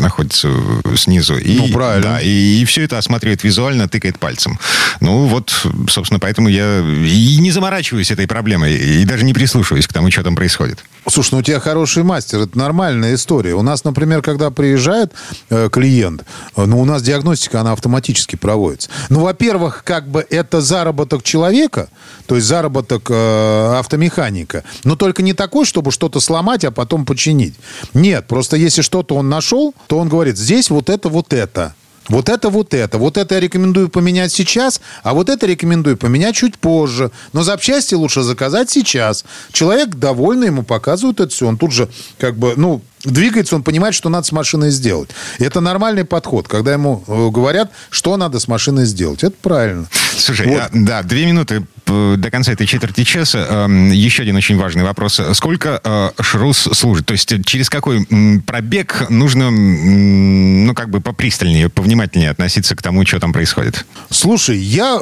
находятся 0.00 0.48
снизу. 0.96 1.36
И, 1.36 1.56
Ну, 1.56 1.68
правильно. 1.68 2.02
Да, 2.02 2.20
и, 2.20 2.62
и 2.62 2.64
все 2.64 2.82
это 2.82 2.98
осматривает 2.98 3.44
визуально, 3.44 3.88
тыкает 3.88 4.18
пальцем. 4.18 4.58
Ну, 5.00 5.26
вот, 5.26 5.66
собственно, 5.88 6.18
поэтому 6.18 6.48
я 6.48 6.80
и 6.80 7.36
не 7.38 7.50
заморачиваюсь 7.50 8.10
этой 8.10 8.26
проблемой, 8.26 8.74
и 8.74 9.04
даже 9.04 9.24
не 9.24 9.34
прислушиваюсь 9.34 9.86
к 9.86 9.92
тому, 9.92 10.10
что 10.10 10.22
там 10.22 10.34
происходит. 10.34 10.61
Слушай, 11.08 11.30
ну 11.32 11.38
у 11.38 11.42
тебя 11.42 11.58
хороший 11.58 12.04
мастер, 12.04 12.40
это 12.40 12.56
нормальная 12.56 13.14
история. 13.14 13.54
У 13.54 13.62
нас, 13.62 13.82
например, 13.82 14.22
когда 14.22 14.50
приезжает 14.50 15.12
э, 15.50 15.68
клиент, 15.70 16.24
э, 16.56 16.64
ну, 16.64 16.80
у 16.80 16.84
нас 16.84 17.02
диагностика, 17.02 17.60
она 17.60 17.72
автоматически 17.72 18.36
проводится. 18.36 18.88
Ну, 19.08 19.20
во-первых, 19.20 19.82
как 19.84 20.08
бы 20.08 20.24
это 20.30 20.60
заработок 20.60 21.24
человека, 21.24 21.88
то 22.26 22.36
есть 22.36 22.46
заработок 22.46 23.08
э, 23.10 23.76
автомеханика, 23.78 24.62
но 24.84 24.94
только 24.94 25.22
не 25.22 25.32
такой, 25.32 25.66
чтобы 25.66 25.90
что-то 25.90 26.20
сломать, 26.20 26.64
а 26.64 26.70
потом 26.70 27.04
починить. 27.04 27.54
Нет, 27.94 28.28
просто 28.28 28.56
если 28.56 28.82
что-то 28.82 29.16
он 29.16 29.28
нашел, 29.28 29.74
то 29.88 29.98
он 29.98 30.08
говорит, 30.08 30.38
здесь 30.38 30.70
вот 30.70 30.88
это, 30.88 31.08
вот 31.08 31.32
это. 31.32 31.74
Вот 32.12 32.28
это, 32.28 32.50
вот 32.50 32.74
это. 32.74 32.98
Вот 32.98 33.16
это 33.16 33.36
я 33.36 33.40
рекомендую 33.40 33.88
поменять 33.88 34.32
сейчас, 34.32 34.82
а 35.02 35.14
вот 35.14 35.30
это 35.30 35.46
рекомендую 35.46 35.96
поменять 35.96 36.34
чуть 36.34 36.58
позже. 36.58 37.10
Но 37.32 37.42
запчасти 37.42 37.94
лучше 37.94 38.20
заказать 38.20 38.68
сейчас. 38.68 39.24
Человек 39.50 39.94
довольный, 39.94 40.48
ему 40.48 40.62
показывают 40.62 41.20
это 41.20 41.30
все. 41.30 41.46
Он 41.46 41.56
тут 41.56 41.72
же 41.72 41.88
как 42.18 42.36
бы, 42.36 42.52
ну, 42.54 42.82
двигается, 43.04 43.56
он 43.56 43.62
понимает, 43.62 43.94
что 43.94 44.08
надо 44.08 44.26
с 44.26 44.32
машиной 44.32 44.70
сделать. 44.70 45.10
И 45.38 45.44
это 45.44 45.60
нормальный 45.60 46.04
подход, 46.04 46.48
когда 46.48 46.72
ему 46.72 47.02
э, 47.06 47.28
говорят, 47.30 47.70
что 47.90 48.16
надо 48.16 48.38
с 48.38 48.48
машиной 48.48 48.86
сделать. 48.86 49.24
Это 49.24 49.34
правильно. 49.40 49.86
Слушай, 50.16 50.46
вот. 50.46 50.60
а, 50.60 50.68
да, 50.72 51.02
две 51.02 51.26
минуты 51.26 51.66
э, 51.86 52.14
до 52.16 52.30
конца 52.30 52.52
этой 52.52 52.66
четверти 52.66 53.04
часа. 53.04 53.66
Э, 53.68 53.90
еще 53.92 54.22
один 54.22 54.36
очень 54.36 54.56
важный 54.56 54.84
вопрос. 54.84 55.20
Сколько 55.32 55.80
э, 55.82 56.10
шрус 56.22 56.68
служит? 56.72 57.06
То 57.06 57.12
есть 57.12 57.44
через 57.44 57.68
какой 57.68 58.06
пробег 58.46 59.06
нужно, 59.10 59.50
ну, 59.50 60.74
как 60.74 60.90
бы 60.90 61.00
попристальнее, 61.00 61.68
повнимательнее 61.68 62.30
относиться 62.30 62.76
к 62.76 62.82
тому, 62.82 63.04
что 63.06 63.20
там 63.20 63.32
происходит? 63.32 63.84
Слушай, 64.10 64.58
я, 64.58 64.98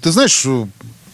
ты 0.00 0.10
знаешь, 0.10 0.46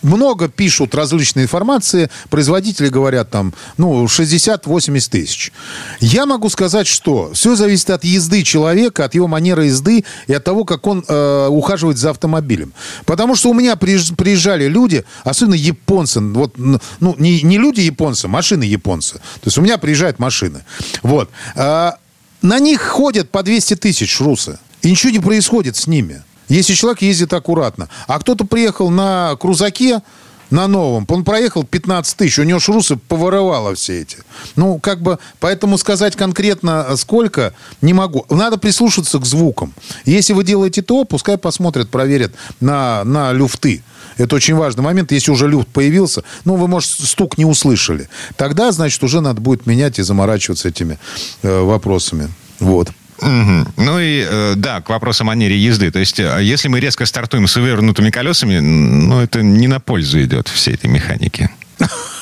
много 0.02 0.48
пишут 0.48 0.94
различной 0.94 1.44
информации, 1.44 2.10
производители 2.28 2.88
говорят 2.88 3.30
там, 3.30 3.54
ну, 3.76 4.04
60-80 4.04 5.10
тысяч. 5.10 5.52
Я 6.00 6.26
могу 6.26 6.48
сказать, 6.48 6.86
что 6.86 7.32
все 7.32 7.54
зависит 7.56 7.90
от 7.90 8.04
езды 8.04 8.42
человека, 8.42 9.04
от 9.04 9.14
его 9.14 9.26
манеры 9.26 9.66
езды 9.66 10.04
и 10.26 10.32
от 10.32 10.44
того, 10.44 10.64
как 10.64 10.86
он 10.86 11.04
э, 11.06 11.46
ухаживает 11.48 11.98
за 11.98 12.10
автомобилем. 12.10 12.72
Потому 13.04 13.34
что 13.34 13.50
у 13.50 13.54
меня 13.54 13.76
приезжали 13.76 14.66
люди, 14.66 15.04
особенно 15.24 15.54
японцы, 15.54 16.20
вот, 16.20 16.54
ну, 16.56 16.80
не, 17.18 17.42
не 17.42 17.58
люди 17.58 17.80
японцы, 17.80 18.28
машины 18.28 18.64
японцы. 18.64 19.14
То 19.14 19.46
есть 19.46 19.58
у 19.58 19.62
меня 19.62 19.78
приезжают 19.78 20.18
машины. 20.18 20.64
Вот. 21.02 21.30
А, 21.54 21.96
на 22.42 22.58
них 22.58 22.80
ходят 22.82 23.30
по 23.30 23.42
200 23.42 23.76
тысяч 23.76 24.20
русы. 24.20 24.58
И 24.82 24.90
ничего 24.90 25.12
не 25.12 25.18
происходит 25.18 25.76
с 25.76 25.86
ними. 25.86 26.22
Если 26.50 26.74
человек 26.74 27.00
ездит 27.00 27.32
аккуратно. 27.32 27.88
А 28.06 28.18
кто-то 28.18 28.44
приехал 28.44 28.90
на 28.90 29.36
крузаке, 29.36 30.02
на 30.50 30.66
новом. 30.66 31.06
Он 31.08 31.24
проехал 31.24 31.64
15 31.64 32.16
тысяч, 32.16 32.38
у 32.38 32.42
него 32.42 32.58
шрусы 32.58 32.96
поворовало 32.96 33.74
все 33.74 34.02
эти. 34.02 34.18
Ну, 34.56 34.78
как 34.78 35.00
бы, 35.00 35.18
поэтому 35.38 35.78
сказать 35.78 36.16
конкретно 36.16 36.86
э, 36.88 36.96
сколько 36.96 37.54
не 37.80 37.92
могу. 37.92 38.26
Надо 38.28 38.58
прислушаться 38.58 39.18
к 39.18 39.24
звукам. 39.24 39.72
Если 40.04 40.32
вы 40.32 40.44
делаете 40.44 40.82
то, 40.82 41.04
пускай 41.04 41.38
посмотрят, 41.38 41.88
проверят 41.88 42.32
на, 42.60 43.04
на 43.04 43.32
люфты. 43.32 43.82
Это 44.16 44.36
очень 44.36 44.54
важный 44.54 44.82
момент. 44.82 45.12
Если 45.12 45.30
уже 45.30 45.48
люфт 45.48 45.68
появился, 45.68 46.24
ну, 46.44 46.56
вы, 46.56 46.66
может, 46.66 46.90
стук 46.90 47.38
не 47.38 47.44
услышали. 47.44 48.08
Тогда, 48.36 48.72
значит, 48.72 49.02
уже 49.04 49.20
надо 49.20 49.40
будет 49.40 49.66
менять 49.66 49.98
и 49.98 50.02
заморачиваться 50.02 50.68
этими 50.68 50.98
э, 51.42 51.60
вопросами. 51.60 52.28
Вот. 52.58 52.90
Угу. 53.20 53.72
Ну 53.76 53.98
и 53.98 54.26
э, 54.28 54.54
да, 54.56 54.80
к 54.80 54.88
вопросу 54.88 55.24
о 55.24 55.26
манере 55.26 55.56
езды. 55.56 55.90
То 55.90 55.98
есть, 55.98 56.18
э, 56.18 56.38
если 56.42 56.68
мы 56.68 56.80
резко 56.80 57.04
стартуем 57.06 57.46
с 57.46 57.56
вывернутыми 57.56 58.10
колесами, 58.10 58.58
ну, 58.58 59.20
это 59.20 59.42
не 59.42 59.68
на 59.68 59.80
пользу 59.80 60.22
идет 60.22 60.48
всей 60.48 60.74
этой 60.74 60.88
механике. 60.88 61.50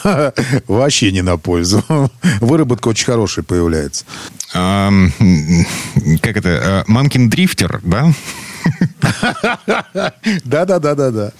Вообще 0.68 1.12
не 1.12 1.22
на 1.22 1.36
пользу. 1.36 1.84
Выработка 2.40 2.88
очень 2.88 3.06
хорошая 3.06 3.44
появляется. 3.44 4.04
Как 6.22 6.36
это? 6.36 6.84
Мамкин 6.86 7.28
дрифтер, 7.28 7.80
да? 7.82 8.12
Да-да-да-да-да. 10.44 11.32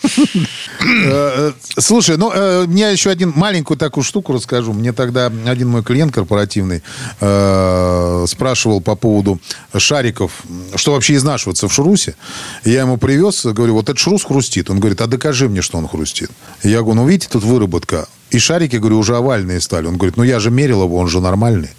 Э, 1.05 1.53
слушай, 1.79 2.17
ну, 2.17 2.31
э, 2.33 2.67
мне 2.67 2.93
еще 2.93 3.11
один 3.11 3.33
маленькую 3.35 3.77
такую 3.77 4.05
штуку 4.05 4.33
расскажу. 4.33 4.73
Мне 4.73 4.93
тогда 4.93 5.27
один 5.47 5.69
мой 5.69 5.83
клиент 5.83 6.15
корпоративный 6.15 6.83
э, 7.21 8.25
спрашивал 8.29 8.81
по 8.81 8.95
поводу 8.95 9.41
шариков, 9.77 10.33
что 10.77 10.93
вообще 10.93 11.15
изнашиваться 11.15 11.69
в 11.69 11.73
шрусе. 11.73 12.15
Я 12.65 12.81
ему 12.81 12.97
привез, 12.97 13.45
говорю, 13.45 13.75
вот 13.75 13.85
этот 13.85 13.99
шрус 13.99 14.25
хрустит. 14.25 14.71
Он 14.71 14.79
говорит, 14.79 15.01
а 15.01 15.07
докажи 15.07 15.49
мне, 15.49 15.63
что 15.63 15.79
он 15.79 15.89
хрустит. 15.89 16.31
Я 16.63 16.81
говорю, 16.81 17.03
ну, 17.03 17.07
видите, 17.07 17.29
тут 17.31 17.45
выработка. 17.45 18.09
И 18.31 18.39
шарики, 18.39 18.77
говорю, 18.77 18.99
уже 18.99 19.17
овальные 19.17 19.61
стали. 19.61 19.87
Он 19.87 19.97
говорит, 19.97 20.17
ну 20.17 20.23
я 20.23 20.39
же 20.39 20.51
мерил 20.51 20.83
его, 20.83 20.97
он 20.97 21.09
же 21.09 21.21
нормальный. 21.21 21.71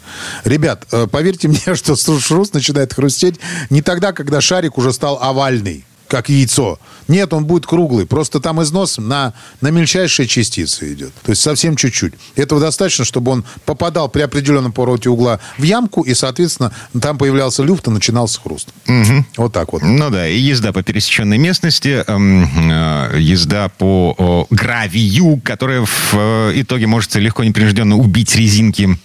Ребят, 0.43 0.87
поверьте 1.11 1.47
мне, 1.47 1.61
что 1.75 1.95
шрус 1.95 2.53
начинает 2.53 2.93
хрустеть 2.93 3.39
не 3.69 3.81
тогда, 3.81 4.13
когда 4.13 4.41
шарик 4.41 4.77
уже 4.77 4.93
стал 4.93 5.19
овальный 5.21 5.85
как 6.09 6.27
яйцо. 6.27 6.79
Нет, 7.07 7.33
он 7.33 7.45
будет 7.45 7.65
круглый. 7.65 8.05
Просто 8.05 8.39
там 8.39 8.61
износ 8.61 8.97
на, 8.97 9.33
на 9.61 9.69
мельчайшие 9.69 10.27
частицы 10.27 10.93
идет. 10.93 11.13
То 11.23 11.31
есть 11.31 11.41
совсем 11.41 11.75
чуть-чуть. 11.75 12.13
Этого 12.35 12.59
достаточно, 12.59 13.05
чтобы 13.05 13.31
он 13.31 13.45
попадал 13.65 14.09
при 14.09 14.21
определенном 14.21 14.71
повороте 14.71 15.09
угла 15.09 15.39
в 15.57 15.63
ямку, 15.63 16.01
и, 16.01 16.13
соответственно, 16.13 16.73
там 16.99 17.17
появлялся 17.17 17.63
люфт 17.63 17.87
и 17.87 17.91
начинался 17.91 18.41
хруст. 18.41 18.69
Угу. 18.87 19.25
Вот 19.37 19.53
так 19.53 19.71
вот. 19.71 19.83
Ну 19.83 20.09
да, 20.09 20.27
и 20.27 20.37
езда 20.37 20.73
по 20.73 20.83
пересеченной 20.83 21.37
местности, 21.37 22.03
э, 22.05 22.05
э, 22.07 23.19
езда 23.19 23.69
по 23.69 24.47
гравию, 24.49 25.39
которая 25.43 25.85
в 25.85 26.13
э, 26.13 26.51
итоге 26.55 26.87
может 26.87 27.15
легко 27.15 27.43
непринужденно 27.43 27.97
убить 27.97 28.35
резинки. 28.35 28.97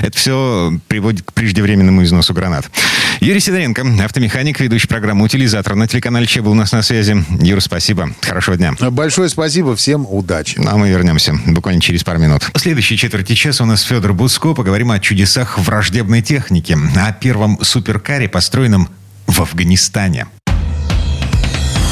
Это 0.00 0.16
все 0.16 0.78
приводит 0.88 1.22
к 1.22 1.32
преждевременному 1.32 2.02
износу 2.04 2.34
гранат. 2.34 2.70
Юрий 3.20 3.40
Сидоренко, 3.40 3.84
автомеханик, 4.04 4.60
ведущий 4.60 4.86
программы 4.86 5.24
«Утилизатор» 5.24 5.74
на 5.74 5.88
телеканале 5.88 6.07
Че 6.26 6.42
был 6.42 6.52
у 6.52 6.54
нас 6.54 6.72
на 6.72 6.82
связи. 6.82 7.24
Юра, 7.40 7.60
спасибо. 7.60 8.10
Хорошего 8.22 8.56
дня. 8.56 8.74
Большое 8.90 9.28
спасибо. 9.28 9.76
Всем 9.76 10.06
удачи. 10.08 10.58
Ну, 10.58 10.70
а 10.70 10.76
мы 10.76 10.88
вернемся 10.88 11.34
буквально 11.46 11.80
через 11.80 12.04
пару 12.04 12.18
минут. 12.18 12.50
В 12.54 12.58
следующей 12.58 12.96
четверти 12.96 13.34
часа 13.34 13.64
у 13.64 13.66
нас 13.66 13.82
Федор 13.82 14.12
Буско. 14.12 14.54
Поговорим 14.54 14.90
о 14.90 14.98
чудесах 14.98 15.58
враждебной 15.58 16.22
техники. 16.22 16.76
О 16.96 17.12
первом 17.12 17.58
суперкаре, 17.62 18.28
построенном 18.28 18.88
в 19.26 19.40
Афганистане. 19.40 20.26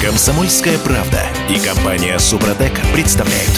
Комсомольская 0.03 0.79
правда 0.79 1.23
и 1.49 1.59
компания 1.59 2.19
Супротек 2.19 2.73
представляют. 2.93 3.51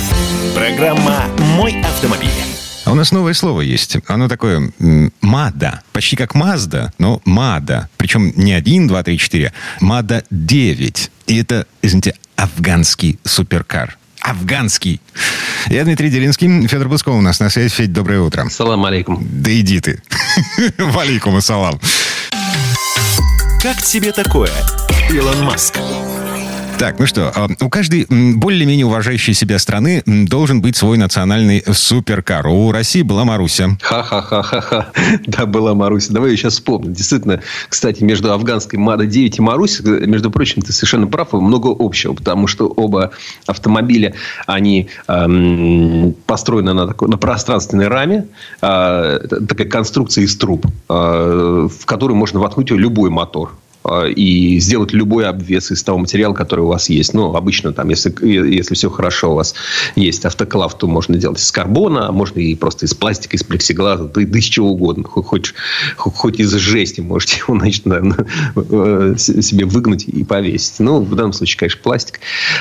Программа 0.55 1.27
«Мой 1.57 1.81
автомобиль». 1.83 2.58
А 2.89 2.93
у 2.93 2.95
нас 2.95 3.13
новое 3.13 3.35
слово 3.35 3.61
есть. 3.61 3.99
Оно 4.07 4.29
такое 4.29 4.73
«мада». 5.21 5.83
Почти 5.93 6.17
как 6.17 6.35
«мазда», 6.35 6.91
но 6.97 7.21
«мада». 7.27 7.91
Причем 7.99 8.33
не 8.35 8.55
один, 8.55 8.89
два, 8.89 9.03
три, 9.03 9.19
четыре. 9.19 9.53
«Мада 9.79 10.25
9». 10.33 11.11
И 11.27 11.39
это, 11.39 11.67
извините, 11.83 12.15
афганский 12.35 13.19
суперкар. 13.25 13.99
Афганский. 14.23 15.03
Я 15.67 15.85
Дмитрий 15.85 16.09
Делинский. 16.09 16.67
Федор 16.67 16.89
Бусков 16.89 17.15
у 17.15 17.21
нас 17.21 17.41
на 17.41 17.51
связи. 17.51 17.69
Федь, 17.69 17.93
доброе 17.93 18.23
утро. 18.23 18.49
Салам 18.49 18.83
алейкум. 18.87 19.23
Да 19.33 19.51
иди 19.61 19.81
ты. 19.81 20.03
Валейкум 20.79 21.37
ассалам. 21.37 21.79
Как 23.63 23.83
тебе 23.83 24.13
такое, 24.13 24.51
Илон 25.11 25.43
Маск? 25.45 25.79
Так, 26.79 27.01
ну 27.01 27.07
что, 27.07 27.33
а, 27.35 27.49
у 27.61 27.69
каждой 27.69 28.07
более-менее 28.09 28.87
уважающей 28.87 29.35
себя 29.35 29.59
страны 29.59 30.01
должен 30.07 30.63
быть 30.63 30.77
свой 30.77 30.97
национальный 30.97 31.65
суперкар. 31.73 32.47
У 32.47 32.71
России 32.71 33.03
была 33.03 33.25
Маруся. 33.25 33.77
Ха-ха-ха-ха-ха. 33.83 34.93
Да, 35.27 35.47
была 35.47 35.75
Маруся. 35.75 36.13
Давай 36.13 36.31
я 36.31 36.37
сейчас 36.37 36.55
вспомню. 36.55 36.93
Действительно, 36.93 37.41
кстати, 37.69 38.05
между 38.05 38.33
афганской 38.33 38.79
МАДА-9 38.79 39.35
и 39.39 39.41
Марусь, 39.41 39.81
между 39.81 40.31
прочим, 40.31 40.63
ты 40.63 40.73
совершенно 40.73 41.09
прав, 41.09 41.33
много 41.33 41.75
общего, 41.77 42.13
потому 42.13 42.47
что 42.47 42.69
оба 42.69 43.11
автомобиля, 43.47 44.15
они 44.47 44.89
эм, 45.09 46.15
построены 46.27 46.75
на, 46.75 46.87
такой, 46.87 47.09
на 47.09 47.19
пространственной 47.19 47.89
раме, 47.89 48.29
э, 48.63 49.19
такая 49.49 49.69
конструкция 49.69 50.23
из 50.23 50.37
труб, 50.37 50.65
э, 50.67 50.93
в 50.93 51.87
которую 51.87 52.17
можно 52.17 52.39
воткнуть 52.39 52.71
любой 52.71 53.11
мотор. 53.11 53.53
А, 53.89 54.07
и 54.07 54.59
сделать 54.61 54.93
любой 54.93 55.27
обвес 55.27 55.71
из 55.71 55.83
того 55.83 55.99
материала, 55.99 56.35
который 56.35 56.61
у 56.61 56.69
вас 56.69 56.89
есть. 56.89 57.15
Ну, 57.15 57.35
обычно 57.35 57.73
там, 57.73 57.89
если, 57.89 58.13
если 58.27 58.75
все 58.75 58.91
хорошо 58.91 59.33
у 59.33 59.35
вас 59.35 59.55
есть 59.97 60.25
автоклав, 60.25 60.77
то 60.77 60.87
можно 60.87 61.17
делать 61.17 61.41
из 61.41 61.51
карбона, 61.51 62.09
а 62.09 62.13
можно 62.13 62.41
и 62.41 62.55
просто 62.55 62.87
из 62.87 62.95
пластика, 62.95 63.37
из 63.37 63.45
плексиглаза, 63.45 64.05
да, 64.05 64.21
да 64.21 64.39
из 64.39 64.45
чего 64.45 64.71
угодно. 64.71 65.05
Хоть, 65.05 65.55
хоть, 65.97 66.15
хоть 66.15 66.41
из 66.41 66.53
жести 66.55 67.01
можете 67.01 67.39
его, 67.39 67.59
значит, 67.59 67.87
наверное, 67.87 68.27
э, 68.57 69.15
себе 69.19 69.65
выгнуть 69.65 70.05
и 70.05 70.25
повесить. 70.25 70.81
Ну, 70.81 71.01
в 71.01 71.15
данном 71.15 71.33
случае, 71.33 71.59
конечно, 71.59 71.81
пластик. 71.83 72.21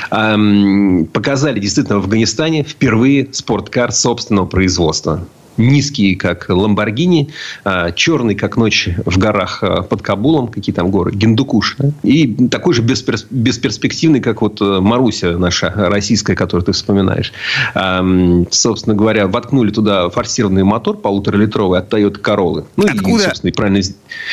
Показали 0.09 1.59
действительно 1.59 1.99
в 1.99 2.03
Афганистане 2.03 2.63
впервые 2.63 3.27
спорткар 3.31 3.91
собственного 3.91 4.45
производства 4.45 5.27
низкий, 5.57 6.15
как 6.15 6.47
Ламборгини, 6.49 7.29
а, 7.63 7.91
черный, 7.91 8.35
как 8.35 8.57
ночь 8.57 8.89
в 9.05 9.17
горах 9.17 9.59
а, 9.61 9.81
под 9.81 10.01
Кабулом, 10.01 10.47
какие 10.47 10.73
там 10.73 10.91
горы, 10.91 11.11
Гиндукуш. 11.13 11.77
И 12.03 12.47
такой 12.49 12.73
же 12.73 12.81
бесперспективный, 12.81 14.19
как 14.19 14.41
вот 14.41 14.61
э, 14.61 14.79
Маруся 14.79 15.37
наша 15.37 15.71
российская, 15.75 16.35
которую 16.35 16.65
ты 16.65 16.71
вспоминаешь. 16.71 17.33
Собственно 18.51 18.95
говоря, 18.95 19.27
воткнули 19.27 19.71
туда 19.71 20.09
форсированный 20.09 20.63
мотор 20.63 20.97
полуторалитровый 20.97 21.79
от 21.79 21.91
Toyota 21.93 22.21
Corolla. 22.21 22.65
Ну, 22.75 22.85
Откуда? 22.85 23.23
И, 23.23 23.25
собственно, 23.25 23.53
правильно... 23.53 23.81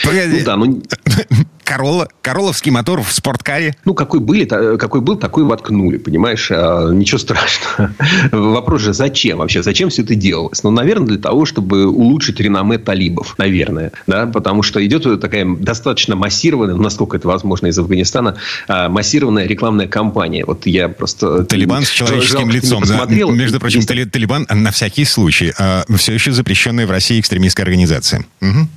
Погоди. 0.05 0.39
Ну, 0.39 0.45
да, 0.45 0.57
ну... 0.57 0.83
Королла, 1.75 2.07
Королловский 2.23 2.71
мотор 2.71 3.03
в 3.03 3.13
спорткаре. 3.13 3.75
Ну, 3.85 3.95
какой, 3.95 4.21
были, 4.21 4.45
какой 4.45 5.01
был, 5.01 5.17
такой 5.17 5.43
воткнули, 5.43 5.99
понимаешь? 5.99 6.49
А, 6.53 6.93
ничего 6.93 7.19
страшного. 7.19 7.93
Вопрос 8.31 8.83
же, 8.83 8.93
зачем 8.93 9.39
вообще? 9.39 9.61
Зачем 9.61 9.91
все 9.91 10.03
это 10.03 10.15
делалось? 10.15 10.63
Ну, 10.63 10.71
наверное, 10.71 11.09
для 11.09 11.19
того, 11.19 11.47
чтобы 11.47 11.89
улучшить 11.89 12.39
реноме 12.39 12.79
талибов, 12.79 13.35
наверное. 13.39 13.91
Да? 14.07 14.27
Потому 14.27 14.63
что 14.63 14.85
идет 14.87 15.21
такая 15.21 15.45
достаточно 15.45 16.15
массированная, 16.15 16.77
насколько 16.77 17.17
это 17.17 17.27
возможно 17.27 17.67
из 17.67 17.77
Афганистана, 17.77 18.37
а, 18.69 18.89
массированная 18.89 19.47
рекламная 19.47 19.89
кампания. 19.89 20.45
Вот 20.45 20.67
я 20.67 20.89
просто... 20.89 21.45
Талибан 21.45 21.83
с 21.83 21.91
человеческим 21.91 22.51
лицом. 22.51 22.85
Да. 22.87 23.05
Между 23.07 23.59
прочим, 23.59 23.81
есть... 23.81 24.13
Талибан 24.13 24.47
на 24.49 24.71
всякий 24.71 25.05
случай. 25.05 25.53
А, 25.59 25.83
все 25.97 26.13
еще 26.13 26.31
запрещенная 26.31 26.87
в 26.87 26.93
России 26.93 27.19
экстремистская 27.19 27.65
организация. 27.65 28.25
Угу. 28.41 28.69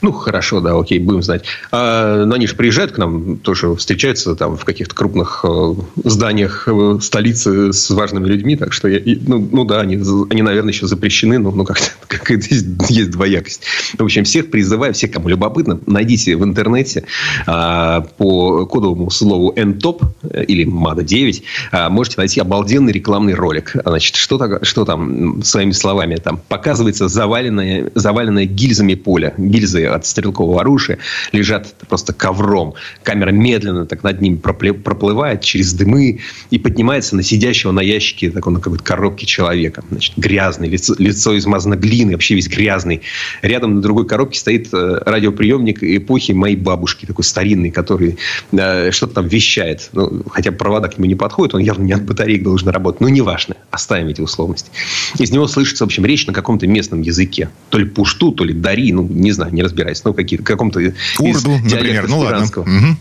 Ну, 0.00 0.12
хорошо, 0.12 0.60
да, 0.60 0.78
окей, 0.78 0.98
будем 1.00 1.22
знать. 1.22 1.44
А, 1.70 2.24
но 2.24 2.34
они 2.34 2.45
же 2.46 2.54
приезжают 2.54 2.92
к 2.92 2.98
нам, 2.98 3.36
тоже 3.38 3.74
встречаются 3.74 4.34
там 4.34 4.56
в 4.56 4.64
каких-то 4.64 4.94
крупных 4.94 5.44
э, 5.44 5.74
зданиях 6.04 6.68
э, 6.68 6.98
столицы 7.00 7.72
с 7.72 7.90
важными 7.90 8.26
людьми, 8.26 8.56
так 8.56 8.72
что, 8.72 8.88
я, 8.88 9.00
ну, 9.26 9.48
ну 9.50 9.64
да, 9.64 9.80
они, 9.80 9.96
они, 10.30 10.42
наверное, 10.42 10.72
еще 10.72 10.86
запрещены, 10.86 11.38
но 11.38 11.50
ну, 11.50 11.64
как-то 11.64 11.90
как 12.08 12.30
есть, 12.30 12.66
есть 12.88 13.10
двоякость. 13.10 13.62
В 13.98 14.04
общем, 14.04 14.24
всех 14.24 14.50
призываю, 14.50 14.94
всех, 14.94 15.10
кому 15.10 15.28
любопытно, 15.28 15.80
найдите 15.86 16.36
в 16.36 16.44
интернете 16.44 17.04
а, 17.46 18.00
по 18.16 18.66
кодовому 18.66 19.10
слову 19.10 19.52
NTOP 19.54 20.02
или 20.46 20.66
MADA9, 20.66 21.42
а, 21.72 21.90
можете 21.90 22.16
найти 22.18 22.40
обалденный 22.40 22.92
рекламный 22.92 23.34
ролик. 23.34 23.74
Значит, 23.84 24.16
что, 24.16 24.58
что 24.62 24.84
там, 24.84 25.42
своими 25.42 25.72
словами, 25.72 26.16
там 26.16 26.40
показывается 26.48 27.08
заваленное, 27.08 27.90
заваленное 27.94 28.44
гильзами 28.44 28.94
поле. 28.94 29.34
Гильзы 29.36 29.86
от 29.86 30.06
стрелкового 30.06 30.60
оружия 30.60 30.98
лежат 31.32 31.74
просто 31.88 32.12
ковром. 32.26 32.74
Камера 33.04 33.30
медленно 33.30 33.86
так 33.86 34.02
над 34.02 34.20
ним 34.20 34.38
проплывает 34.38 35.42
через 35.42 35.72
дымы 35.74 36.18
и 36.50 36.58
поднимается 36.58 37.14
на 37.14 37.22
сидящего 37.22 37.70
на 37.70 37.80
ящике 37.80 38.32
такой, 38.32 38.52
на 38.52 38.58
какой-то 38.58 38.82
коробке 38.82 39.26
человека. 39.26 39.84
Значит, 39.92 40.14
грязный, 40.16 40.68
лицо, 40.68 40.96
лицо 40.98 41.38
измазано 41.38 41.76
глиной, 41.76 42.14
вообще 42.14 42.34
весь 42.34 42.48
грязный. 42.48 43.02
Рядом 43.42 43.76
на 43.76 43.80
другой 43.80 44.08
коробке 44.08 44.40
стоит 44.40 44.74
э, 44.74 45.02
радиоприемник 45.06 45.84
эпохи 45.84 46.32
моей 46.32 46.56
бабушки, 46.56 47.06
такой 47.06 47.22
старинный, 47.22 47.70
который 47.70 48.18
э, 48.50 48.90
что-то 48.90 49.14
там 49.14 49.28
вещает. 49.28 49.90
Ну, 49.92 50.24
хотя 50.28 50.50
провода 50.50 50.88
к 50.88 50.98
нему 50.98 51.06
не 51.06 51.14
подходит, 51.14 51.54
он 51.54 51.60
явно 51.60 51.84
не 51.84 51.92
от 51.92 52.02
батареек 52.02 52.42
должен 52.42 52.70
работать. 52.70 53.00
Но 53.00 53.08
неважно, 53.08 53.54
оставим 53.70 54.08
эти 54.08 54.20
условности. 54.20 54.68
Из 55.16 55.30
него 55.30 55.46
слышится, 55.46 55.84
в 55.84 55.86
общем, 55.86 56.04
речь 56.04 56.26
на 56.26 56.32
каком-то 56.32 56.66
местном 56.66 57.02
языке. 57.02 57.50
То 57.68 57.78
ли 57.78 57.84
пушту, 57.84 58.32
то 58.32 58.42
ли 58.42 58.52
дари, 58.52 58.92
ну, 58.92 59.06
не 59.08 59.30
знаю, 59.30 59.54
не 59.54 59.62
разбираюсь. 59.62 60.02
Ну, 60.04 60.12
какие-то, 60.12 60.44
каком-то 60.44 60.80
Урду, 61.20 61.50
например, 61.50 62.08
ну 62.08 62.15
ладно. 62.18 62.46
Угу. 62.46 62.96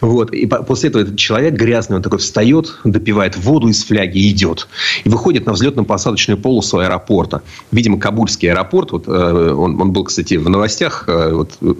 Вот. 0.00 0.32
И 0.32 0.46
после 0.46 0.90
этого 0.90 1.02
этот 1.02 1.16
человек 1.16 1.54
грязный, 1.54 1.96
он 1.96 2.02
такой 2.02 2.18
встает, 2.18 2.76
допивает 2.84 3.36
воду 3.36 3.68
из 3.68 3.84
фляги 3.84 4.18
и 4.18 4.30
идет. 4.30 4.68
И 5.04 5.08
выходит 5.08 5.46
на 5.46 5.52
взлетно-посадочную 5.52 6.36
полосу 6.36 6.78
аэропорта. 6.78 7.42
Видимо, 7.72 7.98
Кабульский 7.98 8.50
аэропорт, 8.50 8.92
вот, 8.92 9.08
э, 9.08 9.10
он, 9.10 9.80
он 9.80 9.92
был, 9.92 10.04
кстати, 10.04 10.34
в 10.34 10.48
новостях, 10.48 11.04
э, 11.06 11.32
вот, 11.32 11.52
э, 11.60 11.74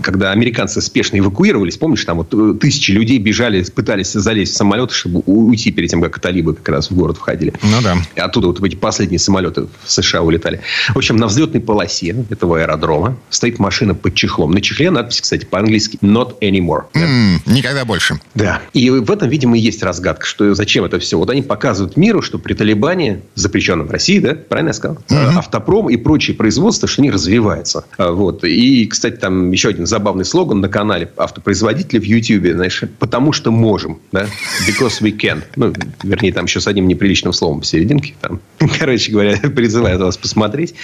когда 0.00 0.32
американцы 0.32 0.80
спешно 0.80 1.18
эвакуировались, 1.18 1.76
помнишь, 1.76 2.04
там 2.04 2.18
вот 2.18 2.60
тысячи 2.60 2.90
людей 2.90 3.18
бежали, 3.18 3.62
пытались 3.64 4.12
залезть 4.12 4.54
в 4.54 4.56
самолеты, 4.56 4.94
чтобы 4.94 5.22
уйти 5.26 5.70
перед 5.70 5.90
тем, 5.90 6.02
как 6.02 6.18
талибы 6.18 6.54
как 6.54 6.68
раз 6.68 6.90
в 6.90 6.94
город 6.94 7.16
входили. 7.16 7.52
Ну 7.62 7.82
да. 7.82 7.96
И 8.14 8.20
оттуда 8.20 8.48
вот 8.48 8.62
эти 8.62 8.76
последние 8.76 9.18
самолеты 9.18 9.66
в 9.84 9.90
США 9.90 10.22
улетали. 10.22 10.60
В 10.88 10.96
общем, 10.96 11.16
на 11.16 11.26
взлетной 11.26 11.60
полосе 11.60 12.16
этого 12.30 12.60
аэродрома 12.60 13.16
стоит 13.30 13.58
машина 13.58 13.94
под 13.94 14.14
чехлом. 14.14 14.50
На 14.52 14.60
чехле 14.60 14.90
надпись, 14.90 15.20
кстати, 15.20 15.44
по-английски 15.44 15.98
«Not 16.22 16.38
anymore». 16.40 16.84
Mm, 16.94 17.40
никогда 17.46 17.84
больше. 17.84 18.20
Да. 18.34 18.60
И 18.72 18.90
в 18.90 19.10
этом, 19.10 19.28
видимо, 19.28 19.56
и 19.56 19.60
есть 19.60 19.82
разгадка, 19.82 20.26
что 20.26 20.54
зачем 20.54 20.84
это 20.84 20.98
все. 20.98 21.18
Вот 21.18 21.30
они 21.30 21.42
показывают 21.42 21.96
миру, 21.96 22.22
что 22.22 22.38
при 22.38 22.54
Талибане, 22.54 23.22
запрещенном 23.34 23.86
в 23.86 23.90
России, 23.90 24.18
да, 24.18 24.34
правильно 24.34 24.70
я 24.70 24.74
сказал, 24.74 24.98
mm-hmm. 25.08 25.38
автопром 25.38 25.90
и 25.90 25.96
прочие 25.96 26.36
производства, 26.36 26.88
что 26.88 27.02
они 27.02 27.10
развиваются. 27.10 27.84
А, 27.96 28.12
вот. 28.12 28.44
И, 28.44 28.86
кстати, 28.86 29.16
там 29.16 29.50
еще 29.50 29.68
один 29.68 29.86
забавный 29.86 30.24
слоган 30.24 30.60
на 30.60 30.68
канале 30.68 31.10
автопроизводителей 31.16 32.00
в 32.00 32.04
YouTube, 32.04 32.54
знаешь, 32.54 32.82
потому 32.98 33.32
что 33.32 33.50
можем, 33.50 33.98
да, 34.12 34.26
because 34.68 35.00
we 35.00 35.16
can. 35.16 35.42
Ну, 35.56 35.72
вернее, 36.02 36.32
там 36.32 36.44
еще 36.44 36.60
с 36.60 36.66
одним 36.66 36.88
неприличным 36.88 37.32
словом 37.32 37.60
в 37.60 37.66
серединке. 37.66 38.14
Там, 38.20 38.40
короче 38.78 39.10
говоря, 39.12 39.36
призываю 39.38 39.98
вас 39.98 40.16
посмотреть. 40.16 40.74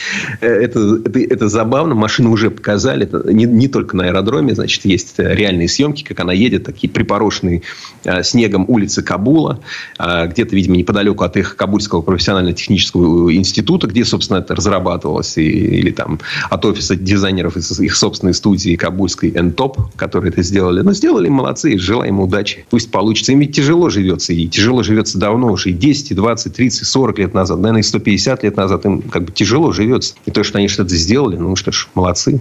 Э, 0.40 0.46
это, 0.46 1.00
это, 1.04 1.20
это 1.20 1.48
забавно. 1.48 1.94
Машину 1.94 2.30
уже 2.30 2.50
показали. 2.50 3.04
Это 3.04 3.32
не, 3.32 3.44
не 3.44 3.68
только 3.68 3.96
на 3.96 4.06
аэродроме. 4.06 4.54
Значит, 4.54 4.84
есть 4.84 5.14
реальные 5.34 5.68
съемки, 5.68 6.02
как 6.02 6.20
она 6.20 6.32
едет, 6.32 6.64
такие 6.64 6.90
припорошенные 6.90 7.62
э, 8.04 8.22
снегом 8.22 8.64
улицы 8.68 9.02
Кабула. 9.02 9.60
Э, 9.98 10.26
где-то, 10.26 10.54
видимо, 10.54 10.76
неподалеку 10.76 11.24
от 11.24 11.36
их 11.36 11.56
Кабульского 11.56 12.02
профессионально-технического 12.02 13.34
института, 13.34 13.86
где, 13.86 14.04
собственно, 14.04 14.38
это 14.38 14.54
разрабатывалось. 14.54 15.36
И, 15.38 15.42
или 15.42 15.90
там 15.90 16.18
от 16.50 16.64
офиса 16.64 16.96
дизайнеров 16.96 17.56
из 17.56 17.78
их 17.80 17.94
собственной 17.96 18.34
студии 18.34 18.76
Кабульской 18.76 19.30
N-Top, 19.34 19.76
которые 19.96 20.32
это 20.32 20.42
сделали. 20.42 20.80
Но 20.82 20.92
сделали 20.92 21.28
молодцы. 21.28 21.78
Желаем 21.78 22.08
им 22.08 22.20
удачи. 22.20 22.66
Пусть 22.70 22.90
получится. 22.90 23.32
Им 23.32 23.40
ведь 23.40 23.54
тяжело 23.54 23.90
живется. 23.90 24.32
И 24.32 24.46
тяжело 24.48 24.82
живется 24.82 25.18
давно 25.18 25.52
уже. 25.52 25.70
И 25.70 25.72
10, 25.72 26.12
и 26.12 26.14
20, 26.14 26.52
30, 26.54 26.86
40 26.86 27.18
лет 27.18 27.34
назад. 27.34 27.58
Наверное, 27.58 27.80
и 27.80 27.84
150 27.84 28.42
лет 28.42 28.56
назад 28.56 28.84
им 28.84 29.02
как 29.02 29.24
бы 29.24 29.32
тяжело 29.32 29.72
живется. 29.72 30.14
И 30.26 30.30
то, 30.30 30.42
что 30.42 30.58
они 30.58 30.68
что-то 30.68 30.94
сделали, 30.96 31.36
ну 31.36 31.54
что 31.56 31.72
ж, 31.72 31.88
молодцы. 31.94 32.40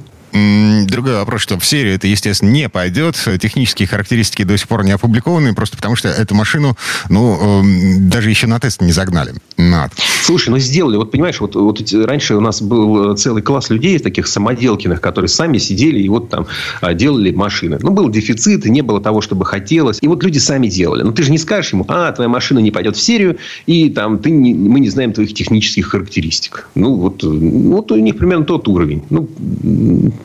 Другой 0.88 1.16
вопрос, 1.16 1.42
что 1.42 1.60
в 1.60 1.66
серию 1.66 1.96
это, 1.96 2.08
естественно, 2.08 2.50
не 2.50 2.70
пойдет. 2.70 3.16
Технические 3.40 3.88
характеристики 3.88 4.44
до 4.44 4.58
сих 4.58 4.68
пор 4.68 4.84
не 4.84 4.92
опубликованы, 4.92 5.54
просто 5.54 5.78
потому 5.78 5.96
что 5.96 6.10
эту 6.10 6.36
машину, 6.36 6.78
ну, 7.10 7.62
эм, 7.62 8.10
даже 8.10 8.30
еще 8.30 8.48
на 8.48 8.60
тест 8.60 8.82
не 8.82 8.92
загнали. 8.92 9.34
Над. 9.58 9.92
Слушай, 10.24 10.50
ну 10.50 10.60
сделали. 10.60 10.98
Вот 10.98 11.12
понимаешь, 11.12 11.40
вот, 11.40 11.56
вот 11.56 11.82
раньше 11.94 12.36
у 12.36 12.42
нас 12.42 12.62
был 12.62 13.16
целый 13.16 13.42
класс 13.42 13.70
людей, 13.70 13.98
таких 14.00 14.28
самоделкиных, 14.28 15.02
которые 15.02 15.30
сами 15.30 15.58
сидели 15.58 16.00
и 16.00 16.10
вот 16.10 16.30
там 16.30 16.48
а, 16.82 16.94
делали 16.94 17.32
машины. 17.32 17.80
Ну, 17.82 17.92
был 17.92 18.10
дефицит, 18.10 18.66
и 18.66 18.70
не 18.70 18.82
было 18.82 19.02
того, 19.02 19.22
чтобы 19.22 19.46
хотелось. 19.46 20.00
И 20.02 20.08
вот 20.08 20.24
люди 20.24 20.38
сами 20.38 20.68
делали. 20.68 21.04
Но 21.04 21.12
ты 21.12 21.24
же 21.24 21.32
не 21.32 21.38
скажешь 21.38 21.74
ему, 21.74 21.86
а, 21.88 22.12
твоя 22.12 22.30
машина 22.30 22.60
не 22.60 22.72
пойдет 22.72 22.96
в 22.96 23.02
серию, 23.02 23.38
и 23.66 23.90
там 23.90 24.20
ты 24.20 24.30
не, 24.30 24.54
мы 24.54 24.80
не 24.80 24.90
знаем 24.90 25.14
твоих 25.14 25.34
технических 25.34 25.88
характеристик. 25.88 26.68
Ну, 26.76 26.96
вот, 26.96 27.24
вот 27.24 27.92
у 27.92 27.96
них 27.96 28.18
примерно 28.18 28.46
тот 28.46 28.68
уровень. 28.68 29.04
Ну, 29.10 29.28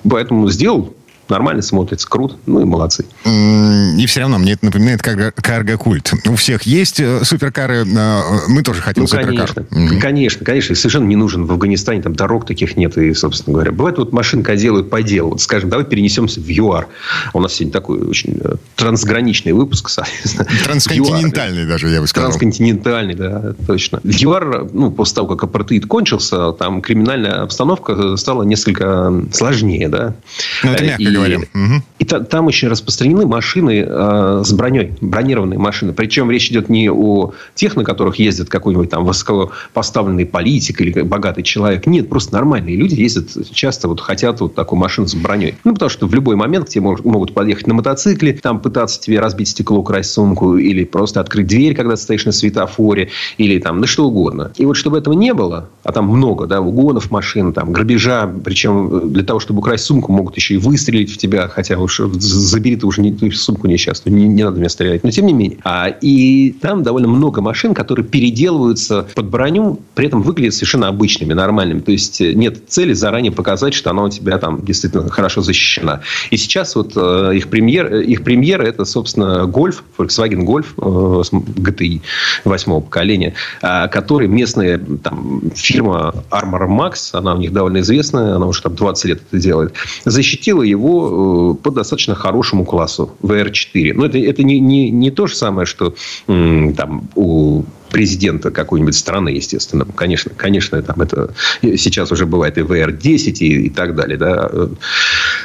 Поэтому 0.08 0.48
сделал 0.50 0.94
нормально 1.32 1.62
смотрится, 1.62 2.08
круто, 2.08 2.36
ну 2.46 2.60
и 2.60 2.64
молодцы. 2.64 3.04
И 3.24 4.06
все 4.06 4.20
равно 4.20 4.38
мне 4.38 4.52
это 4.52 4.66
напоминает 4.66 5.02
карго-культ. 5.02 6.12
У 6.28 6.36
всех 6.36 6.62
есть 6.62 7.00
э, 7.00 7.24
суперкары, 7.24 7.84
э, 7.84 8.20
мы 8.48 8.62
тоже 8.62 8.82
хотим 8.82 9.04
ну, 9.04 9.06
суперкар. 9.08 9.52
Конечно, 9.52 9.60
mm-hmm. 9.60 10.00
конечно, 10.00 10.44
конечно. 10.44 10.74
Совершенно 10.74 11.06
не 11.06 11.16
нужен 11.16 11.46
в 11.46 11.52
Афганистане, 11.52 12.02
там 12.02 12.14
дорог 12.14 12.46
таких 12.46 12.76
нет, 12.76 12.96
и, 12.98 13.14
собственно 13.14 13.54
говоря. 13.54 13.72
Бывает, 13.72 13.98
вот 13.98 14.12
машинка 14.12 14.56
делают 14.56 14.90
по 14.90 15.02
делу. 15.02 15.30
Вот, 15.30 15.40
скажем, 15.40 15.70
давай 15.70 15.86
перенесемся 15.86 16.40
в 16.40 16.48
ЮАР. 16.48 16.88
У 17.32 17.40
нас 17.40 17.54
сегодня 17.54 17.72
такой 17.72 18.00
очень 18.00 18.38
э, 18.42 18.56
трансграничный 18.76 19.52
выпуск, 19.52 19.88
соответственно. 19.88 20.46
Трансконтинентальный 20.64 21.66
даже, 21.66 21.88
я 21.88 22.00
бы 22.00 22.06
сказал. 22.06 22.30
Трансконтинентальный, 22.30 23.14
да, 23.14 23.54
точно. 23.66 24.00
ЮАР, 24.04 24.68
ну, 24.72 24.90
после 24.90 25.16
того, 25.16 25.28
как 25.28 25.44
апартеид 25.44 25.86
кончился, 25.86 26.52
там 26.52 26.82
криминальная 26.82 27.42
обстановка 27.42 28.16
стала 28.16 28.42
несколько 28.42 29.12
сложнее, 29.32 29.88
да. 29.88 30.14
Ну, 30.62 30.72
это 30.72 30.84
мягко 30.84 31.02
и, 31.02 31.06
говорим. 31.22 31.48
Угу. 31.54 31.82
И 31.98 32.04
та, 32.04 32.20
там 32.20 32.46
очень 32.46 32.68
распространены 32.68 33.26
машины 33.26 33.84
э, 33.86 34.42
с 34.44 34.52
броней, 34.52 34.92
бронированные 35.00 35.58
машины. 35.58 35.92
Причем 35.92 36.30
речь 36.30 36.50
идет 36.50 36.68
не 36.68 36.90
о 36.90 37.32
тех, 37.54 37.76
на 37.76 37.84
которых 37.84 38.16
ездит 38.16 38.48
какой-нибудь 38.48 38.90
там 38.90 39.04
высокопоставленный 39.04 40.26
политик 40.26 40.80
или 40.80 41.02
богатый 41.02 41.42
человек. 41.42 41.86
Нет, 41.86 42.08
просто 42.08 42.34
нормальные 42.34 42.76
люди 42.76 42.94
ездят 42.94 43.28
часто, 43.52 43.88
вот 43.88 44.00
хотят 44.00 44.40
вот 44.40 44.54
такую 44.54 44.78
машину 44.78 45.06
с 45.06 45.14
броней. 45.14 45.54
Ну, 45.64 45.74
потому 45.74 45.90
что 45.90 46.06
в 46.06 46.14
любой 46.14 46.36
момент 46.36 46.66
к 46.66 46.68
тебе 46.68 46.82
могут 46.82 47.34
подъехать 47.34 47.66
на 47.66 47.74
мотоцикле, 47.74 48.34
там 48.34 48.60
пытаться 48.60 49.00
тебе 49.00 49.20
разбить 49.20 49.48
стекло, 49.48 49.78
украсть 49.78 50.10
сумку, 50.10 50.56
или 50.56 50.84
просто 50.84 51.20
открыть 51.20 51.46
дверь, 51.46 51.74
когда 51.74 51.96
ты 51.96 52.02
стоишь 52.02 52.24
на 52.24 52.32
светофоре, 52.32 53.10
или 53.38 53.58
там, 53.58 53.80
на 53.80 53.86
что 53.86 54.06
угодно. 54.06 54.52
И 54.56 54.64
вот 54.64 54.76
чтобы 54.76 54.98
этого 54.98 55.14
не 55.14 55.34
было, 55.34 55.68
а 55.84 55.92
там 55.92 56.08
много, 56.08 56.46
да, 56.46 56.60
угонов 56.60 57.10
машин, 57.10 57.52
там, 57.52 57.72
грабежа, 57.72 58.30
причем 58.44 59.10
для 59.12 59.24
того, 59.24 59.40
чтобы 59.40 59.60
украсть 59.60 59.84
сумку, 59.84 60.12
могут 60.12 60.36
еще 60.36 60.54
и 60.54 60.58
выстрелить 60.58 61.01
стрелять 61.02 61.10
в 61.10 61.16
тебя, 61.18 61.48
хотя 61.48 61.78
уж 61.78 62.00
забери 62.14 62.76
ты 62.76 62.86
уже 62.86 63.00
не, 63.00 63.12
ты 63.12 63.30
сумку 63.32 63.66
несчастную, 63.66 64.16
не, 64.16 64.28
не 64.28 64.42
надо 64.42 64.58
меня 64.58 64.68
стрелять. 64.68 65.04
Но 65.04 65.10
тем 65.10 65.26
не 65.26 65.32
менее. 65.32 65.58
А, 65.64 65.88
и 65.88 66.52
там 66.52 66.82
довольно 66.82 67.08
много 67.08 67.40
машин, 67.40 67.74
которые 67.74 68.04
переделываются 68.06 69.06
под 69.14 69.26
броню, 69.26 69.80
при 69.94 70.06
этом 70.06 70.22
выглядят 70.22 70.54
совершенно 70.54 70.88
обычными, 70.88 71.32
нормальными. 71.32 71.80
То 71.80 71.92
есть 71.92 72.20
э, 72.20 72.32
нет 72.32 72.68
цели 72.68 72.92
заранее 72.92 73.32
показать, 73.32 73.74
что 73.74 73.90
она 73.90 74.04
у 74.04 74.08
тебя 74.08 74.38
там 74.38 74.64
действительно 74.64 75.08
хорошо 75.08 75.42
защищена. 75.42 76.00
И 76.30 76.36
сейчас 76.36 76.74
вот 76.76 76.92
э, 76.96 77.32
их 77.34 77.48
премьер, 77.48 77.92
э, 77.92 78.04
их 78.04 78.22
премьера 78.22 78.62
это, 78.62 78.84
собственно, 78.84 79.46
Гольф, 79.46 79.84
Volkswagen 79.98 80.44
Golf 80.44 80.66
э, 80.78 81.36
GTI 81.60 82.00
восьмого 82.44 82.80
поколения, 82.80 83.34
э, 83.62 83.88
который 83.88 84.28
местная 84.28 84.78
там, 85.02 85.42
фирма 85.54 86.14
Armor 86.30 86.68
Max, 86.68 87.10
она 87.12 87.34
у 87.34 87.38
них 87.38 87.52
довольно 87.52 87.80
известная, 87.80 88.36
она 88.36 88.46
уже 88.46 88.62
там 88.62 88.74
20 88.74 89.04
лет 89.06 89.22
это 89.30 89.40
делает, 89.40 89.74
защитила 90.04 90.62
его 90.62 90.91
по, 90.92 91.54
по 91.54 91.70
достаточно 91.70 92.14
хорошему 92.14 92.64
классу 92.64 93.10
VR4. 93.22 93.92
Но 93.94 94.06
это, 94.06 94.18
это 94.18 94.42
не, 94.42 94.60
не, 94.60 94.90
не 94.90 95.10
то 95.10 95.26
же 95.26 95.34
самое, 95.34 95.66
что 95.66 95.94
там 96.26 97.08
у 97.14 97.62
президента 97.92 98.50
какой-нибудь 98.50 98.94
страны, 98.94 99.28
естественно. 99.28 99.86
Конечно, 99.94 100.32
конечно, 100.36 100.82
там 100.82 101.00
это 101.00 101.34
сейчас 101.62 102.10
уже 102.10 102.26
бывает 102.26 102.58
и 102.58 102.62
VR-10 102.62 103.32
и, 103.38 103.66
и 103.66 103.70
так 103.70 103.94
далее. 103.94 104.16
Да. 104.16 104.50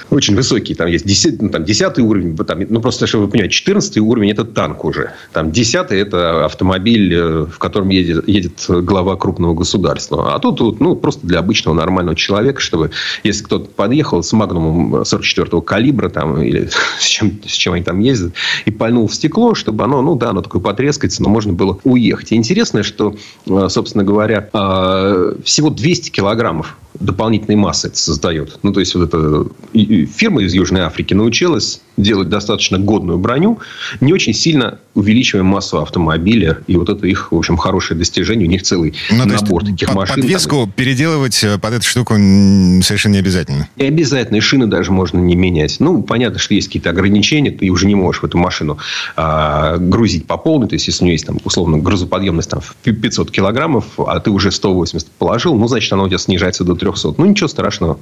Очень 0.09 0.35
высокий. 0.35 0.73
Там 0.73 0.87
есть 0.87 1.05
10, 1.05 1.41
ну, 1.41 1.49
там 1.49 1.65
10 1.65 1.99
уровень. 1.99 2.37
Там, 2.37 2.59
ну, 2.69 2.79
просто, 2.79 3.05
чтобы 3.05 3.25
вы 3.25 3.31
понимаете, 3.31 3.53
14 3.53 3.97
уровень– 3.97 4.31
это 4.31 4.45
танк 4.45 4.85
уже. 4.85 5.11
Там 5.33 5.51
10– 5.51 5.75
это 5.91 6.45
автомобиль, 6.45 7.13
э, 7.13 7.45
в 7.45 7.59
котором 7.59 7.89
едет, 7.89 8.27
едет 8.27 8.65
глава 8.67 9.17
крупного 9.17 9.53
государства. 9.53 10.33
А 10.33 10.39
тут, 10.39 10.57
тут 10.57 10.79
ну, 10.79 10.95
просто 10.95 11.27
для 11.27 11.39
обычного 11.39 11.75
нормального 11.75 12.15
человека, 12.15 12.61
чтобы, 12.61 12.91
если 13.23 13.43
кто-то 13.43 13.69
подъехал 13.69 14.23
с 14.23 14.31
магнумом 14.31 15.01
44-го 15.01 15.61
калибра 15.61 16.09
там, 16.09 16.41
или 16.41 16.69
с 16.99 17.05
чем, 17.05 17.39
с 17.45 17.51
чем 17.51 17.73
они 17.73 17.83
там 17.83 17.99
ездят, 17.99 18.33
и 18.65 18.71
пальнул 18.71 19.07
в 19.07 19.13
стекло, 19.13 19.53
чтобы 19.53 19.83
оно, 19.83 20.01
ну 20.01 20.15
да, 20.15 20.29
оно 20.29 20.41
такое 20.41 20.61
потрескается, 20.61 21.21
но 21.21 21.29
можно 21.29 21.51
было 21.51 21.79
уехать 21.83 22.31
интересное, 22.37 22.83
что, 22.83 23.15
э, 23.45 23.67
собственно 23.69 24.03
говоря, 24.03 24.49
э, 24.51 25.35
всего 25.43 25.69
200 25.69 26.09
килограммов 26.09 26.77
дополнительной 26.99 27.55
массы 27.55 27.87
это 27.87 27.97
создает. 27.97 28.59
Ну, 28.63 28.73
то 28.73 28.79
есть, 28.79 28.95
вот 28.95 29.13
эта 29.13 29.45
фирма 29.73 30.41
из 30.43 30.53
Южной 30.53 30.81
Африки 30.81 31.13
научилась 31.13 31.81
делать 31.97 32.29
достаточно 32.29 32.77
годную 32.77 33.17
броню, 33.17 33.59
не 33.99 34.13
очень 34.13 34.33
сильно 34.33 34.79
увеличивая 34.93 35.43
массу 35.43 35.79
автомобиля. 35.81 36.59
И 36.67 36.75
вот 36.75 36.89
это 36.89 37.05
их, 37.05 37.31
в 37.31 37.37
общем, 37.37 37.57
хорошее 37.57 37.97
достижение. 37.97 38.47
У 38.47 38.51
них 38.51 38.63
целый 38.63 38.95
ну, 39.11 39.25
набор 39.25 39.63
таких 39.63 39.87
под, 39.87 39.97
машин. 39.97 40.15
Подвеску 40.15 40.61
там... 40.61 40.71
переделывать 40.71 41.43
э, 41.43 41.57
под 41.59 41.73
эту 41.73 41.85
штуку 41.85 42.13
совершенно 42.13 43.13
не 43.13 43.19
обязательно. 43.19 43.67
И 43.75 43.85
обязательно. 43.85 44.37
И 44.37 44.39
шины 44.39 44.65
даже 44.67 44.91
можно 44.91 45.19
не 45.19 45.35
менять. 45.35 45.77
Ну, 45.79 46.01
понятно, 46.01 46.39
что 46.39 46.53
есть 46.55 46.67
какие-то 46.67 46.89
ограничения. 46.89 47.51
Ты 47.51 47.69
уже 47.69 47.85
не 47.85 47.95
можешь 47.95 48.21
в 48.21 48.25
эту 48.25 48.37
машину 48.37 48.79
а, 49.15 49.77
грузить 49.77 50.25
по 50.25 50.37
полной. 50.37 50.67
То 50.67 50.75
есть, 50.75 50.87
если 50.87 51.03
у 51.03 51.05
нее 51.05 51.13
есть, 51.13 51.27
там, 51.27 51.37
условно, 51.43 51.77
грузоподъемность 51.77 52.49
там, 52.49 52.61
в 52.61 52.75
500 52.83 53.31
килограммов, 53.31 53.85
а 53.99 54.19
ты 54.19 54.31
уже 54.31 54.51
180 54.51 55.11
положил, 55.11 55.55
ну, 55.55 55.67
значит, 55.67 55.91
она 55.93 56.03
у 56.03 56.07
тебя 56.07 56.17
снижается 56.17 56.63
до 56.63 56.73
300. 56.73 57.15
Ну, 57.17 57.25
ничего 57.25 57.47
страшного. 57.47 57.99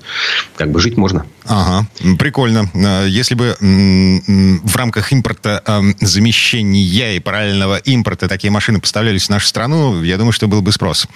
Как 0.55 0.71
бы 0.71 0.79
жить 0.79 0.95
можно. 0.95 1.25
Ага. 1.45 1.88
Прикольно. 2.17 2.69
А, 2.73 3.05
если 3.05 3.36
бы 3.36 3.55
в 4.63 4.76
рамках 4.76 5.12
импорта 5.12 5.63
замещения 6.02 7.15
и 7.15 7.19
параллельного 7.19 7.78
импорта 7.78 8.28
такие 8.28 8.52
машины 8.52 8.80
поставлялись 8.80 9.26
в 9.26 9.30
нашу 9.30 9.48
страну, 9.48 10.02
я 10.04 10.17
думаю, 10.17 10.32
что 10.32 10.48
был 10.48 10.62
бы 10.62 10.71
спрос. 10.71 11.08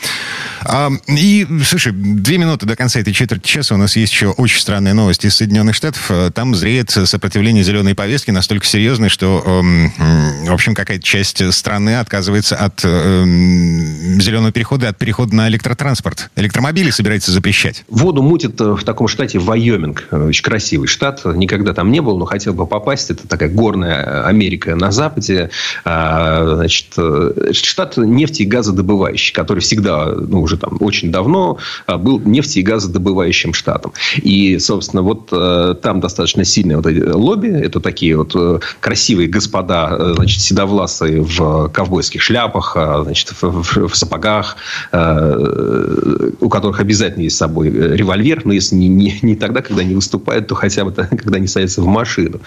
И, 1.07 1.47
слушай, 1.65 1.91
две 1.91 2.37
минуты 2.37 2.65
до 2.65 2.75
конца 2.75 2.99
этой 2.99 3.13
четверти 3.13 3.47
часа 3.47 3.75
у 3.75 3.77
нас 3.77 3.95
есть 3.95 4.13
еще 4.13 4.29
очень 4.29 4.59
странная 4.59 4.93
новость 4.93 5.25
из 5.25 5.35
Соединенных 5.35 5.75
Штатов. 5.75 6.11
Там 6.33 6.55
зреет 6.55 6.91
сопротивление 6.91 7.63
зеленой 7.63 7.95
повестки 7.95 8.31
настолько 8.31 8.65
серьезное, 8.65 9.09
что, 9.09 9.41
в 9.41 10.51
общем, 10.53 10.75
какая-то 10.75 11.03
часть 11.03 11.53
страны 11.53 11.99
отказывается 11.99 12.55
от 12.55 12.81
зеленого 12.81 14.51
перехода, 14.51 14.89
от 14.89 14.97
перехода 14.97 15.35
на 15.35 15.47
электротранспорт. 15.49 16.29
Электромобили 16.35 16.89
собирается 16.89 17.31
запрещать. 17.31 17.83
Воду 17.89 18.21
мутит 18.21 18.59
э, 18.61 18.73
в 18.73 18.83
таком 18.83 19.07
штате 19.07 19.39
Вайоминг. 19.39 20.07
Очень 20.11 20.43
красивый 20.43 20.87
штат. 20.87 21.21
Никогда 21.25 21.73
там 21.73 21.91
не 21.91 22.01
был, 22.01 22.17
но 22.17 22.25
хотел 22.25 22.53
бы 22.53 22.58
попасть. 22.65 23.09
Это 23.11 23.27
такая 23.27 23.49
горная 23.49 24.25
Америка 24.25 24.75
на 24.75 24.91
западе. 24.91 25.49
А, 25.85 26.55
значит, 26.55 26.87
э, 26.97 27.51
штат 27.53 27.97
нефти 27.97 28.43
и 28.43 28.45
газодобывающий, 28.45 29.33
который 29.33 29.59
всегда, 29.59 30.07
ну, 30.07 30.41
уже 30.41 30.57
там 30.57 30.77
очень 30.79 31.11
давно 31.11 31.57
а, 31.85 31.97
был 31.97 32.19
нефти 32.19 32.59
и 32.59 32.61
газодобывающим 32.61 33.53
штатом. 33.53 33.93
И, 34.17 34.59
собственно, 34.59 35.01
вот 35.01 35.29
э, 35.31 35.75
там 35.81 35.99
достаточно 35.99 36.45
сильное 36.45 36.77
вот 36.77 36.85
лобби. 36.85 37.49
Это 37.49 37.79
такие 37.79 38.17
вот 38.17 38.31
э, 38.35 38.59
красивые 38.79 39.27
господа, 39.27 40.13
значит, 40.15 40.41
седовласые 40.41 41.21
в 41.21 41.69
ковбойских 41.69 42.21
шляпах, 42.21 42.73
а, 42.75 43.03
значит, 43.03 43.33
в, 43.41 43.87
в, 43.87 43.95
сапогах, 43.95 44.55
у 44.91 46.49
которых 46.49 46.79
обязательно 46.79 47.23
есть 47.23 47.35
с 47.35 47.39
собой 47.39 47.69
револьвер, 47.69 48.41
но 48.45 48.53
если 48.53 48.75
не, 48.75 48.87
не, 48.87 49.19
не 49.21 49.35
тогда, 49.35 49.61
когда 49.61 49.81
они 49.81 49.95
выступают, 49.95 50.47
то 50.47 50.55
хотя 50.55 50.85
бы 50.85 50.91
когда 50.91 51.37
они 51.37 51.47
садятся 51.47 51.81
в 51.81 51.87
машину. 51.87 52.41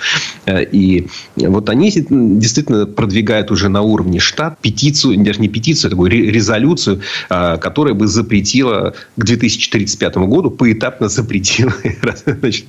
Э, 0.47 0.65
и 0.65 1.09
вот 1.37 1.69
они 1.69 1.91
действительно 1.91 2.87
продвигают 2.87 3.51
уже 3.51 3.69
на 3.69 3.83
уровне 3.83 4.19
штат 4.19 4.59
петицию, 4.61 5.23
даже 5.25 5.41
не 5.41 5.49
петицию, 5.49 5.88
а 5.88 5.91
такую 5.91 6.11
резолюцию, 6.11 7.01
э, 7.31 7.59
которая 7.59 7.95
бы 7.95 8.07
запретила 8.07 8.95
к 9.17 9.25
2035 9.25 10.17
году, 10.17 10.51
поэтапно 10.51 11.09
запретила 11.09 11.73
значит, 12.27 12.67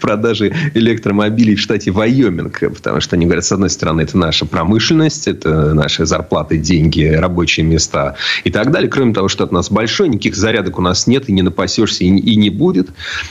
продажи 0.00 0.52
электромобилей 0.74 1.54
в 1.54 1.60
штате 1.60 1.90
Вайоминг. 1.90 2.60
Потому 2.74 3.00
что 3.00 3.16
они 3.16 3.26
говорят, 3.26 3.44
с 3.44 3.52
одной 3.52 3.70
стороны, 3.70 4.02
это 4.02 4.16
наша 4.18 4.46
промышленность, 4.46 5.28
это 5.28 5.74
наши 5.74 6.06
зарплаты, 6.06 6.58
деньги, 6.58 7.04
рабочие 7.04 7.66
места 7.66 8.16
и 8.44 8.50
так 8.50 8.70
далее. 8.70 8.90
Кроме 8.90 9.14
того, 9.14 9.28
что 9.28 9.44
от 9.44 9.52
нас 9.52 9.70
большой, 9.70 10.08
никаких 10.08 10.36
зарядок 10.36 10.78
у 10.78 10.82
нас 10.82 11.06
нет, 11.06 11.28
и 11.28 11.32
не 11.32 11.42
напасешься, 11.42 12.04
и, 12.04 12.36
не 12.36 12.50
будет. 12.50 12.88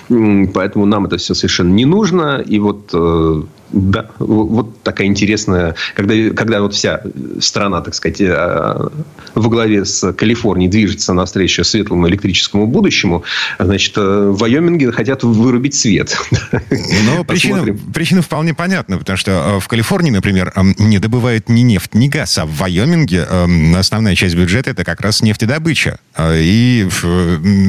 Поэтому 0.10 0.86
нам 0.86 1.06
это 1.06 1.18
все 1.18 1.34
совершенно 1.34 1.74
не 1.74 1.86
нужно. 1.86 2.44
И 2.46 2.60
вот 2.60 2.90
э, 2.94 3.44
да, 3.76 4.10
вот 4.20 4.82
такая 4.84 5.08
интересная, 5.08 5.76
когда, 5.96 6.14
когда 6.34 6.62
вот 6.62 6.74
вся 6.74 7.02
страна, 7.42 7.82
так 7.82 7.94
сказать, 7.94 8.22
э, 8.22 8.88
во 9.36 9.50
главе 9.50 9.84
с 9.84 10.14
Калифорнией 10.14 10.72
движется 10.72 11.12
навстречу 11.12 11.66
светлому 11.66 12.08
электрическому 12.08 12.68
будущему, 12.68 13.26
значит, 13.60 13.98
э, 13.98 14.30
в 14.32 14.38
Вайоминге 14.38 14.94
хотят 14.94 15.24
вырубить 15.24 15.76
свет. 15.76 16.18
Но 17.06 17.26
причина, 17.26 17.78
причина 17.94 18.22
вполне 18.22 18.54
понятна, 18.54 18.98
потому 18.98 19.18
что 19.18 19.32
э, 19.32 19.60
в 19.60 19.68
Калифорнии, 19.68 20.12
например, 20.12 20.54
не 20.80 21.00
добывают 21.00 21.50
ни 21.50 21.60
нефть, 21.60 21.94
ни 21.94 22.08
газ, 22.08 22.38
а 22.38 22.46
в 22.46 22.56
Вайоминге 22.56 23.28
основная 23.78 24.16
часть 24.16 24.36
бюджета 24.36 24.70
это 24.70 24.86
как 24.86 25.02
раз 25.02 25.22
нефтедобыча. 25.22 26.00
И 26.18 26.88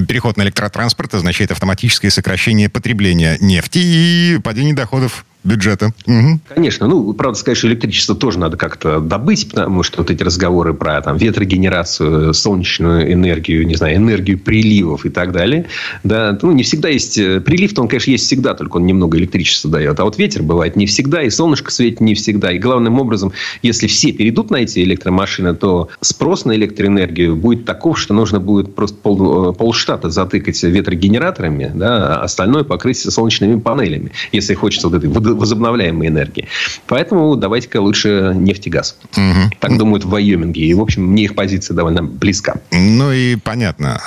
переход 0.06 0.36
на 0.36 0.42
электротранспорт 0.42 1.14
означает 1.14 1.50
автоматическое 1.50 2.12
сокращение 2.12 2.68
потребления 2.68 3.38
нефти 3.40 3.78
и 3.82 4.38
падение 4.38 4.74
доходов 4.74 5.24
бюджета. 5.46 5.92
Угу. 6.06 6.40
Конечно. 6.54 6.86
Ну, 6.86 7.12
правда, 7.12 7.38
сказать, 7.38 7.58
что 7.58 7.68
электричество 7.68 8.14
тоже 8.14 8.38
надо 8.38 8.56
как-то 8.56 9.00
добыть, 9.00 9.48
потому 9.50 9.82
что 9.82 9.98
вот 9.98 10.10
эти 10.10 10.22
разговоры 10.22 10.74
про 10.74 11.00
там, 11.00 11.16
ветрогенерацию, 11.16 12.34
солнечную 12.34 13.12
энергию, 13.12 13.66
не 13.66 13.76
знаю, 13.76 13.96
энергию 13.96 14.38
приливов 14.38 15.06
и 15.06 15.10
так 15.10 15.32
далее. 15.32 15.66
Да, 16.04 16.38
ну, 16.42 16.52
не 16.52 16.62
всегда 16.62 16.88
есть... 16.88 17.18
Э, 17.18 17.40
прилив-то 17.40 17.82
он, 17.82 17.88
конечно, 17.88 18.10
есть 18.10 18.26
всегда, 18.26 18.54
только 18.54 18.76
он 18.76 18.86
немного 18.86 19.18
электричества 19.18 19.70
дает. 19.70 19.98
А 20.00 20.04
вот 20.04 20.18
ветер 20.18 20.42
бывает 20.42 20.76
не 20.76 20.86
всегда, 20.86 21.22
и 21.22 21.30
солнышко 21.30 21.70
светит 21.70 22.00
не 22.00 22.14
всегда. 22.14 22.52
И 22.52 22.58
главным 22.58 22.98
образом, 22.98 23.32
если 23.62 23.86
все 23.86 24.12
перейдут 24.12 24.50
на 24.50 24.56
эти 24.56 24.80
электромашины, 24.80 25.54
то 25.54 25.88
спрос 26.00 26.44
на 26.44 26.54
электроэнергию 26.54 27.36
будет 27.36 27.64
таков, 27.64 27.98
что 27.98 28.14
нужно 28.14 28.40
будет 28.40 28.74
просто 28.74 28.96
пол, 28.96 29.50
э, 29.50 29.52
полштата 29.54 30.10
затыкать 30.10 30.62
ветрогенераторами, 30.62 31.70
да, 31.74 32.16
а 32.16 32.24
остальное 32.24 32.64
покрыть 32.64 32.98
солнечными 32.98 33.60
панелями, 33.60 34.12
если 34.32 34.54
хочется 34.54 34.88
вот 34.88 34.96
этой 34.96 35.08
возобновляемой 35.36 36.08
энергии. 36.08 36.48
Поэтому 36.86 37.36
давайте-ка 37.36 37.80
лучше 37.80 38.32
нефть 38.34 38.66
и 38.66 38.70
газ. 38.70 38.96
Угу. 39.12 39.50
Так 39.60 39.78
думают 39.78 40.04
в 40.04 40.08
Вайоминге. 40.08 40.62
И, 40.62 40.74
в 40.74 40.80
общем, 40.80 41.04
мне 41.04 41.24
их 41.24 41.34
позиция 41.34 41.74
довольно 41.74 42.02
близка. 42.02 42.56
Ну 42.72 43.12
и 43.12 43.36
понятно. 43.36 44.00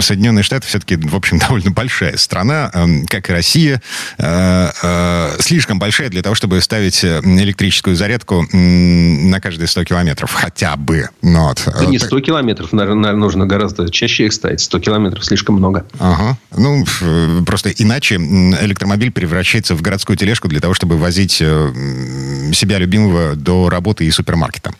Соединенные 0.00 0.42
Штаты 0.42 0.66
все-таки, 0.66 0.96
в 0.96 1.14
общем, 1.14 1.38
довольно 1.48 1.70
большая 1.70 2.16
страна, 2.16 2.70
как 3.08 3.30
и 3.30 3.32
Россия. 3.32 3.82
Э, 4.18 4.70
э, 4.82 5.36
слишком 5.40 5.78
большая 5.78 6.08
для 6.08 6.22
того, 6.22 6.34
чтобы 6.34 6.60
ставить 6.60 7.04
э, 7.04 7.20
электрическую 7.22 7.96
зарядку 7.96 8.46
на 8.52 9.40
каждые 9.40 9.68
100 9.68 9.84
километров. 9.84 10.32
Хотя 10.32 10.76
бы. 10.76 11.08
Ну, 11.22 11.48
вот. 11.48 11.62
Да 11.66 11.86
не 11.86 11.98
100 11.98 12.20
километров. 12.20 12.72
Наверное, 12.72 13.12
нужно 13.12 13.46
гораздо 13.46 13.90
чаще 13.90 14.26
их 14.26 14.32
ставить. 14.32 14.60
100 14.60 14.78
километров 14.80 15.24
слишком 15.24 15.56
много. 15.56 15.86
Ага. 15.98 16.38
Ну, 16.56 16.84
просто 17.44 17.70
иначе 17.70 18.16
электромобиль 18.16 19.10
превращается 19.10 19.74
в 19.74 19.82
городскую 19.82 20.16
тележку 20.26 20.48
для 20.48 20.60
того, 20.60 20.74
чтобы 20.74 20.96
возить 20.96 21.38
э, 21.40 22.52
себя 22.52 22.78
любимого 22.78 23.36
до 23.36 23.68
работы 23.70 24.04
и 24.04 24.10
супермаркета. 24.10 24.72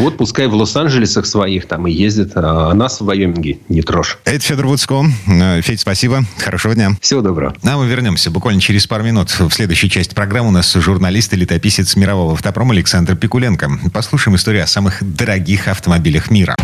Вот, 0.00 0.16
пускай 0.16 0.48
в 0.48 0.54
Лос-Анджелесах 0.54 1.24
своих 1.24 1.68
там 1.68 1.86
и 1.86 1.92
ездит, 1.92 2.32
а 2.34 2.74
нас 2.74 3.00
в 3.00 3.04
Вайоминге 3.04 3.58
не 3.68 3.82
трожь. 3.82 4.18
Это 4.24 4.40
Федор 4.40 4.66
Вудско. 4.66 5.04
Э, 5.28 5.60
Федь, 5.62 5.80
спасибо. 5.80 6.24
Хорошего 6.38 6.74
дня. 6.74 6.96
Всего 7.00 7.20
доброго. 7.20 7.54
А 7.62 7.76
мы 7.76 7.86
вернемся 7.86 8.32
буквально 8.32 8.60
через 8.60 8.88
пару 8.88 9.04
минут. 9.04 9.30
В 9.38 9.50
следующей 9.50 9.88
части 9.88 10.14
программы 10.14 10.48
у 10.48 10.52
нас 10.52 10.74
журналист 10.74 11.32
и 11.32 11.36
летописец 11.36 11.94
мирового 11.94 12.32
автопрома 12.32 12.74
Александр 12.74 13.14
Пикуленко. 13.14 13.70
Послушаем 13.92 14.34
историю 14.34 14.64
о 14.64 14.66
самых 14.66 14.98
дорогих 15.00 15.68
автомобилях 15.68 16.28
мира. 16.30 16.56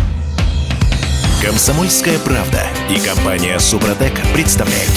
Комсомольская 1.41 2.19
правда 2.19 2.63
и 2.89 2.99
компания 2.99 3.57
Супротек 3.59 4.13
представляют. 4.33 4.91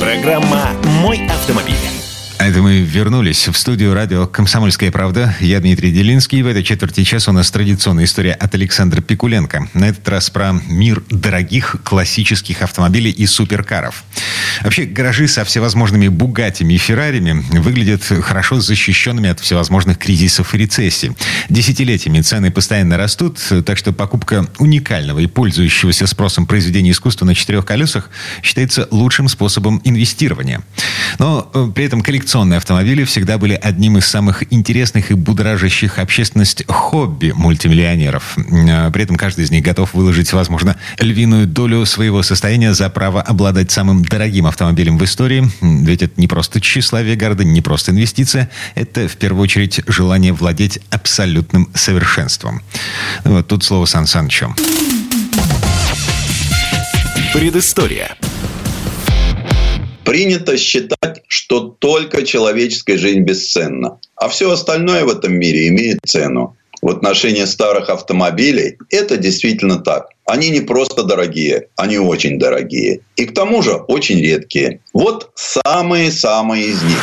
Программа 0.00 0.70
«Мой 1.00 1.24
автомобиль». 1.28 2.01
А 2.42 2.46
это 2.46 2.60
мы 2.60 2.80
вернулись 2.80 3.46
в 3.46 3.56
студию 3.56 3.94
радио 3.94 4.26
«Комсомольская 4.26 4.90
правда». 4.90 5.32
Я 5.38 5.60
Дмитрий 5.60 5.92
Делинский. 5.92 6.42
В 6.42 6.48
этой 6.48 6.64
четверти 6.64 7.04
часа 7.04 7.30
у 7.30 7.34
нас 7.34 7.48
традиционная 7.52 8.02
история 8.02 8.32
от 8.32 8.52
Александра 8.56 9.00
Пикуленко. 9.00 9.68
На 9.74 9.88
этот 9.90 10.08
раз 10.08 10.28
про 10.28 10.50
мир 10.66 11.04
дорогих 11.08 11.76
классических 11.84 12.62
автомобилей 12.62 13.12
и 13.12 13.26
суперкаров. 13.26 14.02
Вообще, 14.60 14.86
гаражи 14.86 15.28
со 15.28 15.44
всевозможными 15.44 16.08
«Бугатями» 16.08 16.74
и 16.74 16.78
«Феррарями» 16.78 17.44
выглядят 17.60 18.02
хорошо 18.02 18.60
защищенными 18.60 19.28
от 19.28 19.38
всевозможных 19.38 19.98
кризисов 19.98 20.52
и 20.56 20.58
рецессий. 20.58 21.12
Десятилетиями 21.48 22.22
цены 22.22 22.50
постоянно 22.50 22.96
растут, 22.96 23.38
так 23.64 23.78
что 23.78 23.92
покупка 23.92 24.48
уникального 24.58 25.20
и 25.20 25.28
пользующегося 25.28 26.08
спросом 26.08 26.46
произведения 26.46 26.90
искусства 26.90 27.24
на 27.24 27.36
четырех 27.36 27.64
колесах 27.64 28.10
считается 28.42 28.88
лучшим 28.90 29.28
способом 29.28 29.80
инвестирования. 29.84 30.64
Но 31.20 31.48
э, 31.54 31.70
при 31.72 31.84
этом 31.84 32.02
коллекционные 32.02 32.31
коллекционные 32.32 32.56
автомобили 32.56 33.04
всегда 33.04 33.36
были 33.36 33.52
одним 33.52 33.98
из 33.98 34.06
самых 34.06 34.50
интересных 34.50 35.10
и 35.10 35.14
будоражащих 35.14 35.98
общественность 35.98 36.64
хобби 36.66 37.32
мультимиллионеров. 37.32 38.38
А, 38.70 38.90
при 38.90 39.02
этом 39.02 39.16
каждый 39.16 39.44
из 39.44 39.50
них 39.50 39.62
готов 39.62 39.92
выложить, 39.92 40.32
возможно, 40.32 40.76
львиную 40.98 41.46
долю 41.46 41.84
своего 41.84 42.22
состояния 42.22 42.72
за 42.72 42.88
право 42.88 43.20
обладать 43.20 43.70
самым 43.70 44.02
дорогим 44.02 44.46
автомобилем 44.46 44.96
в 44.96 45.04
истории. 45.04 45.46
Ведь 45.60 46.00
это 46.00 46.18
не 46.18 46.26
просто 46.26 46.58
тщеславие 46.58 47.16
гордыни, 47.16 47.50
не 47.50 47.60
просто 47.60 47.90
инвестиция. 47.90 48.48
Это, 48.76 49.08
в 49.08 49.16
первую 49.16 49.42
очередь, 49.42 49.82
желание 49.86 50.32
владеть 50.32 50.80
абсолютным 50.88 51.68
совершенством. 51.74 52.62
Вот 53.24 53.46
тут 53.46 53.62
слово 53.62 53.84
Сан 53.84 54.06
Санычу. 54.06 54.56
Предыстория. 57.34 58.16
Принято 60.04 60.56
считать, 60.56 61.22
что 61.28 61.60
только 61.60 62.24
человеческая 62.24 62.98
жизнь 62.98 63.20
бесценна, 63.20 63.98
а 64.16 64.28
все 64.28 64.50
остальное 64.50 65.04
в 65.04 65.10
этом 65.10 65.34
мире 65.34 65.68
имеет 65.68 66.00
цену. 66.06 66.56
В 66.82 66.88
отношении 66.88 67.44
старых 67.44 67.88
автомобилей 67.88 68.76
это 68.90 69.16
действительно 69.16 69.78
так. 69.78 70.08
Они 70.26 70.50
не 70.50 70.60
просто 70.60 71.04
дорогие, 71.04 71.68
они 71.76 71.98
очень 71.98 72.40
дорогие. 72.40 73.00
И 73.14 73.24
к 73.26 73.34
тому 73.34 73.62
же 73.62 73.74
очень 73.74 74.20
редкие. 74.20 74.80
Вот 74.92 75.30
самые-самые 75.36 76.64
из 76.64 76.82
них. 76.82 76.98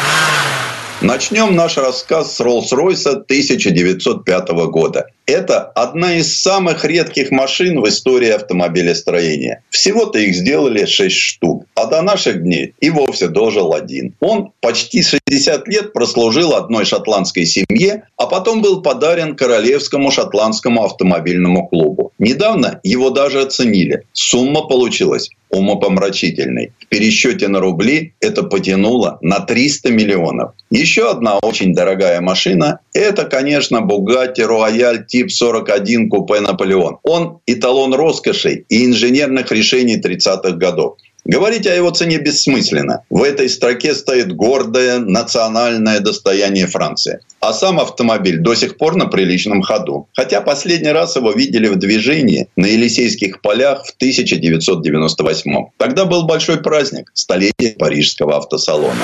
Начнем 1.02 1.56
наш 1.56 1.78
рассказ 1.78 2.36
с 2.36 2.41
Роллс-Ройса 2.41 3.22
1905 3.22 4.50
года. 4.70 5.08
Это 5.32 5.60
одна 5.60 6.16
из 6.16 6.42
самых 6.42 6.84
редких 6.86 7.30
машин 7.30 7.82
в 7.82 7.88
истории 7.88 8.30
автомобилестроения. 8.30 9.62
Всего-то 9.70 10.18
их 10.18 10.34
сделали 10.34 10.86
6 10.86 11.16
штук, 11.16 11.66
а 11.76 11.86
до 11.86 12.02
наших 12.02 12.42
дней 12.42 12.74
и 12.80 12.90
вовсе 12.90 13.28
дожил 13.28 13.76
один. 13.76 14.16
Он 14.22 14.54
почти 14.60 15.04
60 15.04 15.68
лет 15.68 15.94
прослужил 15.94 16.56
одной 16.56 16.84
шотландской 16.84 17.46
семье, 17.46 18.08
а 18.18 18.26
потом 18.26 18.64
был 18.64 18.82
подарен 18.82 19.36
Королевскому 19.36 20.10
шотландскому 20.10 20.84
автомобильному 20.84 21.68
клубу. 21.68 22.12
Недавно 22.18 22.80
его 22.82 23.12
даже 23.12 23.42
оценили. 23.42 24.06
Сумма 24.14 24.68
получилась 24.68 25.30
умопомрачительной. 25.50 26.72
В 26.80 26.88
пересчете 26.88 27.48
на 27.48 27.60
рубли 27.60 28.14
это 28.20 28.44
потянуло 28.44 29.18
на 29.22 29.40
300 29.40 29.92
миллионов. 29.92 30.52
Еще 30.70 31.10
одна 31.10 31.40
очень 31.40 31.74
дорогая 31.74 32.22
машина– 32.22 32.80
это, 32.94 33.26
конечно, 33.26 33.78
Bugatti 33.78 34.48
Royale 34.48 35.06
тип 35.20 35.32
41 35.32 36.09
купе 36.09 36.39
«Наполеон». 36.39 36.97
Он 37.03 37.39
эталон 37.45 37.93
роскоши 37.93 38.65
и 38.70 38.86
инженерных 38.86 39.51
решений 39.51 39.97
30-х 39.97 40.51
годов. 40.51 40.95
Говорить 41.26 41.67
о 41.67 41.76
его 41.76 41.89
цене 41.91 42.17
бессмысленно. 42.17 43.03
В 43.09 43.22
этой 43.24 43.49
строке 43.49 43.93
стоит 43.93 44.34
гордое 44.34 44.99
национальное 44.99 45.99
достояние 45.99 46.65
Франции. 46.65 47.20
А 47.41 47.51
сам 47.51 47.80
автомобиль 47.80 48.38
до 48.38 48.55
сих 48.55 48.78
пор 48.78 48.95
на 48.95 49.07
приличном 49.07 49.61
ходу. 49.61 50.07
Хотя 50.15 50.39
последний 50.39 50.91
раз 50.91 51.17
его 51.17 51.34
видели 51.34 51.67
в 51.67 51.76
движении 51.76 52.47
на 52.55 52.67
Елисейских 52.67 53.41
полях 53.41 53.86
в 53.86 53.91
1998. 53.97 55.65
Тогда 55.78 56.05
был 56.05 56.24
большой 56.24 56.61
праздник– 56.61 57.11
столетие 57.13 57.76
Парижского 57.78 58.38
автосалона. 58.38 59.03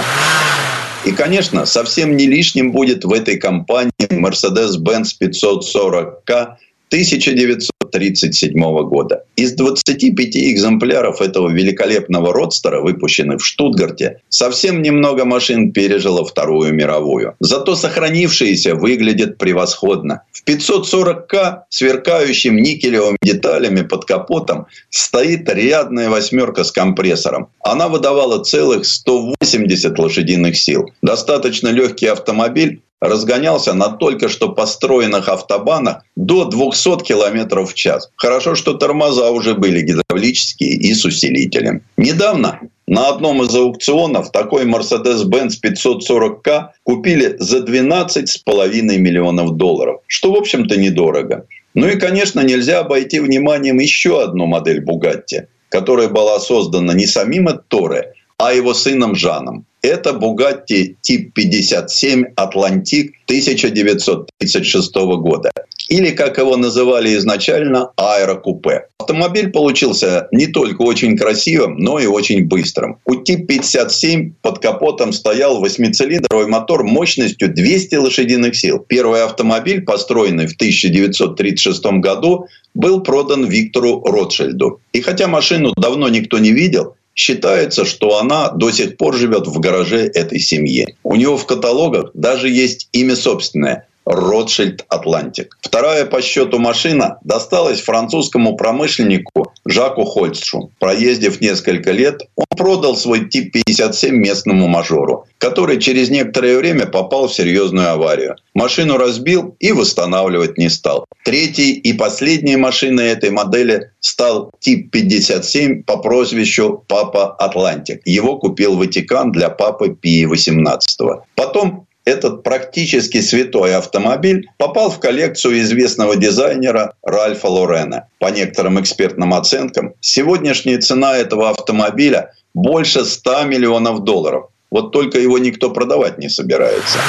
И, 1.06 1.12
конечно, 1.12 1.66
совсем 1.66 2.18
не 2.18 2.26
лишним 2.26 2.72
будет 2.72 3.06
в 3.06 3.14
этой 3.14 3.38
компании 3.38 3.92
Mercedes-Benz 4.10 5.16
540K 5.22 6.56
1937 6.90 8.54
года. 8.88 9.24
Из 9.36 9.54
25 9.54 10.38
экземпляров 10.38 11.22
этого 11.22 11.50
великолепного 11.50 12.34
родстера, 12.34 12.82
выпущенных 12.82 13.42
в 13.42 13.46
Штутгарте, 13.46 14.22
совсем 14.30 14.82
немного 14.82 15.26
машин 15.26 15.72
пережило 15.72 16.24
Вторую 16.26 16.74
мировую. 16.74 17.36
Зато 17.40 17.76
сохранившиеся 17.76 18.76
выглядят 18.76 19.38
превосходно. 19.38 20.22
В 20.32 20.48
540К, 20.48 21.64
сверкающим 21.70 22.58
никелевыми 22.58 23.18
деталями 23.22 23.82
под 23.82 24.06
капотом, 24.06 24.68
стоит 24.90 25.50
рядная 25.50 26.10
восьмерка 26.10 26.64
с 26.64 26.72
компрессором. 26.72 27.50
Она 27.64 27.88
выдавала 27.88 28.44
целых 28.44 28.86
180 28.86 29.98
лошадиных 29.98 30.58
сил. 30.58 30.92
Достаточно 31.02 31.70
легкий 31.70 32.08
автомобиль, 32.08 32.82
разгонялся 33.08 33.74
на 33.74 33.90
только 33.90 34.30
что 34.30 34.50
построенных 34.50 35.30
автобанах 35.30 36.04
до 36.16 36.46
200 36.46 37.04
км 37.04 37.66
в 37.66 37.74
час. 37.74 38.10
Хорошо, 38.16 38.56
что 38.56 38.74
тормоза 38.74 39.32
уже 39.32 39.56
были 39.56 39.82
гидравлические 39.82 40.72
и 40.72 40.94
с 40.94 41.06
усилителем. 41.06 41.82
Недавно 41.98 42.60
на 42.88 43.10
одном 43.10 43.42
из 43.44 43.56
аукционов 43.56 44.32
такой 44.32 44.66
Mercedes-Benz 44.66 45.56
540K 45.64 46.68
купили 46.84 47.36
за 47.40 47.60
12,5 47.60 48.98
миллионов 48.98 49.52
долларов, 49.58 50.02
что, 50.08 50.32
в 50.32 50.36
общем-то, 50.36 50.78
недорого. 50.78 51.48
Ну 51.74 51.88
и, 51.88 51.98
конечно, 51.98 52.42
нельзя 52.42 52.80
обойти 52.80 53.20
вниманием 53.20 53.80
еще 53.80 54.24
одну 54.24 54.46
модель 54.46 54.84
Bugatti, 54.84 55.48
которая 55.70 56.08
была 56.08 56.40
создана 56.40 56.94
не 56.94 57.06
самим 57.06 57.50
Этторе, 57.50 58.14
а 58.38 58.54
его 58.54 58.74
сыном 58.74 59.16
Жаном. 59.16 59.66
Это 59.82 60.12
Bugatti 60.12 60.96
тип 61.02 61.34
57 61.34 62.34
Атлантик 62.36 63.14
1936 63.28 64.96
года. 64.96 65.52
Или, 65.90 66.10
как 66.10 66.40
его 66.40 66.58
называли 66.58 67.16
изначально, 67.16 67.92
аэрокупе. 67.96 68.88
Автомобиль 68.98 69.52
получился 69.52 70.28
не 70.32 70.48
только 70.48 70.82
очень 70.82 71.16
красивым, 71.16 71.78
но 71.78 72.00
и 72.00 72.08
очень 72.08 72.48
быстрым. 72.48 72.98
У 73.06 73.16
тип 73.16 73.46
57 73.48 74.34
под 74.42 74.58
капотом 74.58 75.14
стоял 75.14 75.60
восьмицилиндровый 75.60 76.48
мотор 76.48 76.84
мощностью 76.84 77.54
200 77.54 77.96
лошадиных 77.96 78.56
сил. 78.56 78.80
Первый 78.80 79.24
автомобиль, 79.24 79.82
построенный 79.82 80.48
в 80.48 80.56
1936 80.56 81.86
году, 82.02 82.48
был 82.74 83.02
продан 83.02 83.46
Виктору 83.46 84.02
Ротшильду. 84.04 84.80
И 84.92 85.02
хотя 85.02 85.28
машину 85.28 85.74
давно 85.78 86.10
никто 86.10 86.40
не 86.40 86.52
видел, 86.52 86.96
Считается, 87.16 87.86
что 87.86 88.20
она 88.20 88.50
до 88.50 88.72
сих 88.72 88.98
пор 88.98 89.16
живет 89.16 89.48
в 89.48 89.60
гараже 89.60 90.06
этой 90.14 90.40
семьи. 90.40 90.98
У 91.02 91.16
него 91.16 91.38
в 91.38 91.46
каталогах 91.46 92.12
даже 92.14 92.50
есть 92.50 92.90
имя 92.92 93.16
собственное 93.16 93.88
Ротшильд 94.06 94.86
Атлантик. 94.90 95.58
Вторая 95.62 96.06
по 96.06 96.22
счету 96.22 96.60
машина 96.60 97.18
досталась 97.24 97.82
французскому 97.82 98.56
промышленнику 98.56 99.52
Жаку 99.66 100.06
Хольцшу. 100.06 100.72
Проездив 100.80 101.42
несколько 101.42 101.92
лет, 101.92 102.22
он 102.36 102.46
продал 102.56 102.96
свой 102.96 103.28
тип 103.30 103.52
57 103.52 104.16
местному 104.16 104.68
мажору, 104.68 105.26
который 105.38 105.80
через 105.80 106.10
некоторое 106.10 106.58
время 106.58 106.86
попал 106.86 107.28
в 107.28 107.34
серьезную 107.34 107.92
аварию. 107.92 108.36
Машину 108.54 108.98
разбил 108.98 109.56
и 109.60 109.72
восстанавливать 109.72 110.58
не 110.58 110.70
стал. 110.70 111.06
Третьей 111.24 111.72
и 111.72 111.94
последней 111.94 112.56
машиной 112.56 113.08
этой 113.08 113.32
модели 113.32 113.92
стал 114.00 114.52
тип 114.60 114.92
57 114.92 115.84
по 115.84 115.98
прозвищу 115.98 116.84
Папа 116.88 117.34
Атлантик. 117.36 118.02
Его 118.06 118.38
купил 118.38 118.78
Ватикан 118.78 119.32
для 119.32 119.50
папы 119.50 119.90
Пии 119.90 120.26
XVIII. 120.32 121.22
Потом 121.36 121.85
этот 122.06 122.44
практически 122.44 123.20
святой 123.20 123.76
автомобиль 123.76 124.48
попал 124.58 124.92
в 124.92 125.00
коллекцию 125.00 125.60
известного 125.62 126.16
дизайнера 126.16 126.94
Ральфа 127.04 127.48
Лорена. 127.48 128.08
По 128.20 128.28
некоторым 128.28 128.80
экспертным 128.80 129.34
оценкам, 129.34 129.94
сегодняшняя 130.00 130.78
цена 130.78 131.18
этого 131.18 131.50
автомобиля 131.50 132.32
больше 132.54 133.06
100 133.06 133.46
миллионов 133.46 134.04
долларов. 134.04 134.50
Вот 134.70 134.92
только 134.92 135.20
его 135.20 135.40
никто 135.40 135.72
продавать 135.72 136.18
не 136.20 136.30
собирается. 136.30 137.00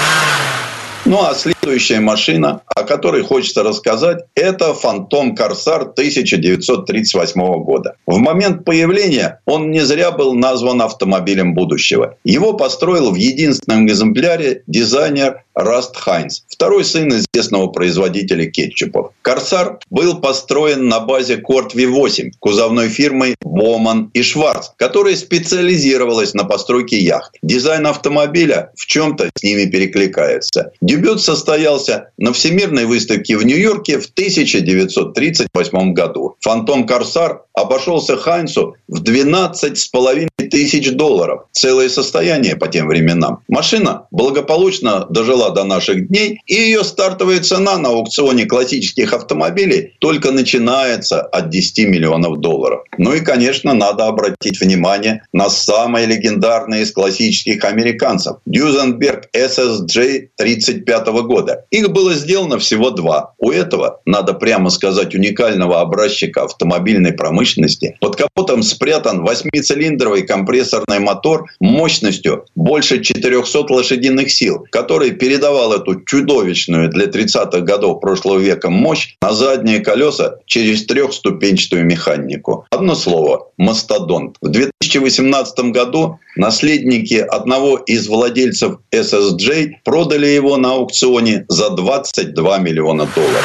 Ну 1.09 1.22
а 1.22 1.36
следующая 1.36 2.00
машина, 2.00 2.62
о 2.74 2.82
которой 2.82 3.22
хочется 3.22 3.62
рассказать, 3.62 4.24
это 4.34 4.74
Фантом 4.74 5.36
Корсар 5.36 5.82
1938 5.82 7.40
года. 7.62 7.94
В 8.07 8.18
момент 8.18 8.64
появления 8.64 9.40
он 9.46 9.70
не 9.70 9.82
зря 9.86 10.11
был 10.11 10.34
назван 10.34 10.82
автомобилем 10.82 11.54
будущего. 11.54 12.16
Его 12.24 12.54
построил 12.54 13.12
в 13.12 13.14
единственном 13.14 13.86
экземпляре 13.86 14.64
дизайнер 14.66 15.44
Раст 15.57 15.96
Хайнс, 15.96 16.44
второй 16.48 16.84
сын 16.84 17.09
известного 17.09 17.68
производителя 17.68 18.44
кетчупов. 18.50 19.12
Корсар 19.22 19.78
был 19.90 20.20
построен 20.20 20.88
на 20.88 21.00
базе 21.00 21.38
Корт 21.38 21.74
V8 21.74 22.32
кузовной 22.40 22.90
фирмой 22.90 23.36
Боман 23.40 24.11
и 24.12 24.22
Шварц, 24.22 24.70
которая 24.76 25.16
специализировалась 25.16 26.34
на 26.34 26.44
постройке 26.44 26.98
яхт. 26.98 27.36
Дизайн 27.42 27.86
автомобиля 27.86 28.72
в 28.76 28.84
чем-то 28.84 29.30
с 29.34 29.42
ними 29.42 29.64
перекликается. 29.64 30.72
Дебют 30.97 31.20
состоялся 31.22 32.09
на 32.16 32.32
Всемирной 32.32 32.86
выставке 32.86 33.36
в 33.36 33.44
Нью-Йорке 33.44 33.99
в 33.99 34.07
1938 34.07 35.92
году. 35.92 36.36
Фантом 36.40 36.86
Корсар 36.86 37.42
обошелся 37.53 38.16
Хайнсу 38.16 38.76
в 38.88 39.03
12,5 39.03 40.28
тысяч 40.51 40.90
долларов. 40.92 41.42
Целое 41.53 41.90
состояние 41.90 42.57
по 42.57 42.68
тем 42.68 42.86
временам. 42.88 43.40
Машина 43.49 44.07
благополучно 44.11 45.07
дожила 45.11 45.51
до 45.51 45.64
наших 45.64 46.09
дней, 46.09 46.40
и 46.47 46.55
ее 46.55 46.82
стартовая 46.82 47.40
цена 47.40 47.76
на 47.76 47.90
аукционе 47.90 48.47
классических 48.47 49.12
автомобилей 49.12 49.94
только 49.99 50.32
начинается 50.32 51.20
от 51.20 51.51
10 51.51 51.88
миллионов 51.88 52.40
долларов. 52.40 52.84
Ну 52.97 53.12
и, 53.12 53.20
конечно, 53.20 53.74
надо 53.74 54.07
обратить 54.07 54.61
внимание 54.61 55.22
на 55.34 55.51
самые 55.51 56.07
легендарные 56.07 56.82
из 56.82 56.92
классических 56.92 57.64
американцев. 57.64 58.36
Дюзенберг 58.47 59.28
SSJ 59.34 60.28
35 60.36 60.86
года. 61.26 61.64
Их 61.70 61.91
было 61.91 62.14
сделано 62.14 62.59
всего 62.59 62.91
два. 62.91 63.34
У 63.39 63.51
этого, 63.51 64.01
надо 64.05 64.34
прямо 64.34 64.70
сказать, 64.70 65.14
уникального 65.14 65.80
образчика 65.80 66.45
автомобильной 66.45 67.12
промышленности 67.12 67.97
под 68.01 68.16
капотом 68.16 68.62
спрятан 68.62 69.24
восьмицилиндровый 69.24 70.22
компрессорный 70.22 70.99
мотор 70.99 71.47
мощностью 71.61 72.47
больше 72.55 73.03
400 73.03 73.72
лошадиных 73.72 74.30
сил, 74.30 74.66
который 74.70 75.12
передавал 75.12 75.72
эту 75.72 76.03
чудовищную 76.03 76.89
для 76.89 77.07
30-х 77.07 77.61
годов 77.61 78.01
прошлого 78.01 78.39
века 78.39 78.70
мощь 78.70 79.16
на 79.20 79.32
задние 79.32 79.80
колеса 79.80 80.39
через 80.47 80.87
трехступенчатую 80.87 81.84
механику. 81.84 82.66
Одно 82.70 82.95
слово– 82.95 83.51
мастодонт. 83.57 84.37
В 84.41 84.51
2018 84.89 85.72
году 85.72 86.18
наследники 86.37 87.14
одного 87.14 87.76
из 87.76 88.09
владельцев 88.09 88.78
SSJ 88.93 89.76
продали 89.84 90.26
его 90.26 90.57
на 90.57 90.72
аукционе 90.72 91.45
за 91.49 91.70
22 91.70 92.59
миллиона 92.59 93.07
долларов. 93.07 93.45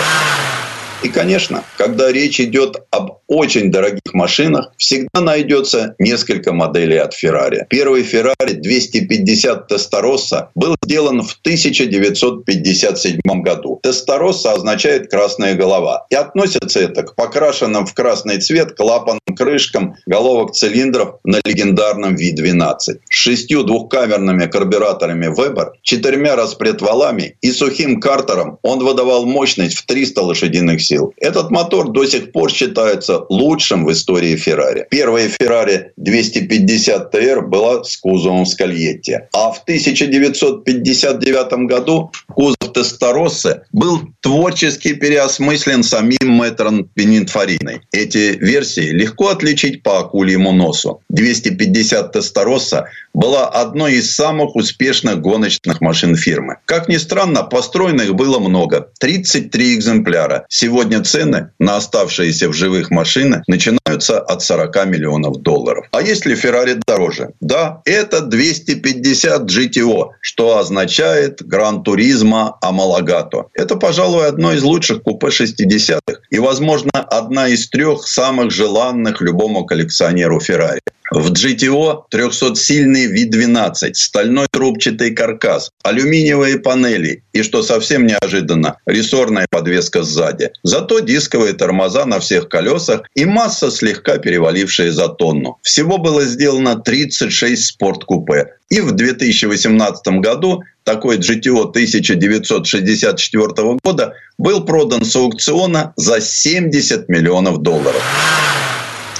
И, 1.03 1.09
конечно, 1.09 1.63
когда 1.77 2.11
речь 2.11 2.39
идет 2.39 2.77
об 2.91 3.21
очень 3.27 3.71
дорогих 3.71 4.13
машинах, 4.13 4.71
всегда 4.77 5.21
найдется 5.21 5.95
несколько 5.97 6.53
моделей 6.53 6.97
от 6.97 7.13
Ferrari. 7.13 7.65
Первый 7.69 8.03
Ferrari 8.03 8.53
250 8.53 9.71
Testarossa 9.71 10.49
был 10.53 10.75
сделан 10.83 11.23
в 11.23 11.37
1957 11.41 13.19
году. 13.41 13.79
Testarossa 13.83 14.53
означает 14.53 15.09
«красная 15.09 15.55
голова». 15.55 16.05
И 16.09 16.15
относится 16.15 16.81
это 16.81 17.03
к 17.03 17.15
покрашенным 17.15 17.85
в 17.85 17.93
красный 17.93 18.39
цвет 18.39 18.75
клапанным 18.75 19.21
крышкам 19.35 19.95
головок 20.05 20.53
цилиндров 20.53 21.15
на 21.23 21.39
легендарном 21.43 22.15
V12. 22.15 22.75
С 22.77 22.99
шестью 23.09 23.63
двухкамерными 23.63 24.45
карбюраторами 24.47 25.27
Weber, 25.27 25.71
четырьмя 25.81 26.35
распредвалами 26.35 27.37
и 27.41 27.51
сухим 27.51 27.99
картером 27.99 28.59
он 28.61 28.83
выдавал 28.83 29.25
мощность 29.25 29.77
в 29.77 29.85
300 29.85 30.21
лошадиных 30.21 30.81
сил. 30.81 30.90
Этот 31.17 31.51
мотор 31.51 31.91
до 31.91 32.05
сих 32.05 32.31
пор 32.31 32.51
считается 32.51 33.25
лучшим 33.29 33.85
в 33.85 33.91
истории 33.91 34.35
Ferrari. 34.35 34.85
Первая 34.89 35.29
Ferrari 35.29 35.91
250 35.97 37.13
TR 37.13 37.41
была 37.41 37.83
с 37.83 37.97
кузовом 37.97 38.45
Скальетти. 38.45 39.17
А 39.33 39.51
в 39.51 39.61
1959 39.63 41.67
году 41.67 42.11
кузов 42.27 42.55
Тесторосы 42.73 43.63
был 43.71 44.01
творчески 44.21 44.93
переосмыслен 44.93 45.83
самим 45.83 46.29
мэтром 46.29 46.85
Пининфариной. 46.95 47.81
Эти 47.91 48.37
версии 48.39 48.91
легко 48.91 49.29
отличить 49.29 49.83
по 49.83 49.99
акульему 49.99 50.53
носу. 50.53 51.01
250 51.09 52.13
Тестороса 52.13 52.87
была 53.13 53.47
одной 53.47 53.95
из 53.95 54.15
самых 54.15 54.55
успешных 54.55 55.21
гоночных 55.21 55.81
машин 55.81 56.15
фирмы. 56.15 56.57
Как 56.65 56.87
ни 56.87 56.97
странно, 56.97 57.43
построенных 57.43 58.15
было 58.15 58.39
много. 58.39 58.89
33 58.99 59.75
экземпляра. 59.75 60.45
Сегодня 60.49 60.80
цены 61.03 61.51
на 61.59 61.77
оставшиеся 61.77 62.49
в 62.49 62.53
живых 62.53 62.91
машины 62.91 63.43
начинаются 63.47 64.19
от 64.19 64.41
40 64.41 64.85
миллионов 64.85 65.41
долларов. 65.41 65.85
А 65.91 66.01
если 66.01 66.35
Ferrari 66.35 66.79
дороже? 66.85 67.29
Да, 67.39 67.81
это 67.85 68.21
250 68.21 69.43
GTO, 69.43 70.09
что 70.21 70.57
означает 70.57 71.41
Гран 71.45 71.83
Туризма 71.83 72.57
Амалагато. 72.61 73.45
Это, 73.53 73.75
пожалуй, 73.75 74.27
одно 74.27 74.53
из 74.53 74.63
лучших 74.63 75.03
купе 75.03 75.27
60-х 75.27 76.21
и, 76.29 76.39
возможно, 76.39 76.91
одна 76.93 77.47
из 77.47 77.69
трех 77.69 78.07
самых 78.07 78.51
желанных 78.51 79.21
любому 79.21 79.65
коллекционеру 79.65 80.39
Ferrari. 80.39 80.79
В 81.11 81.33
GTO 81.33 82.03
300-сильный 82.09 83.07
V12, 83.07 83.95
стальной 83.95 84.47
трубчатый 84.49 85.11
каркас, 85.11 85.71
алюминиевые 85.83 86.57
панели 86.57 87.23
и, 87.33 87.43
что 87.43 87.63
совсем 87.63 88.07
неожиданно, 88.07 88.77
рессорная 88.85 89.45
подвеска 89.49 90.03
сзади. 90.03 90.51
Зато 90.63 90.99
дисковые 90.99 91.51
тормоза 91.51 92.05
на 92.05 92.21
всех 92.21 92.47
колесах 92.47 93.01
и 93.13 93.25
масса 93.25 93.71
слегка 93.71 94.19
перевалившая 94.19 94.93
за 94.93 95.09
тонну. 95.09 95.57
Всего 95.63 95.97
было 95.97 96.23
сделано 96.23 96.79
36 96.79 97.61
спорткупе. 97.65 98.53
И 98.69 98.79
в 98.79 98.93
2018 98.93 100.07
году 100.21 100.63
такой 100.85 101.17
GTO 101.17 101.63
1964 101.71 103.45
года 103.83 104.13
был 104.37 104.63
продан 104.63 105.03
с 105.03 105.13
аукциона 105.17 105.91
за 105.97 106.21
70 106.21 107.09
миллионов 107.09 107.57
долларов. 107.57 108.01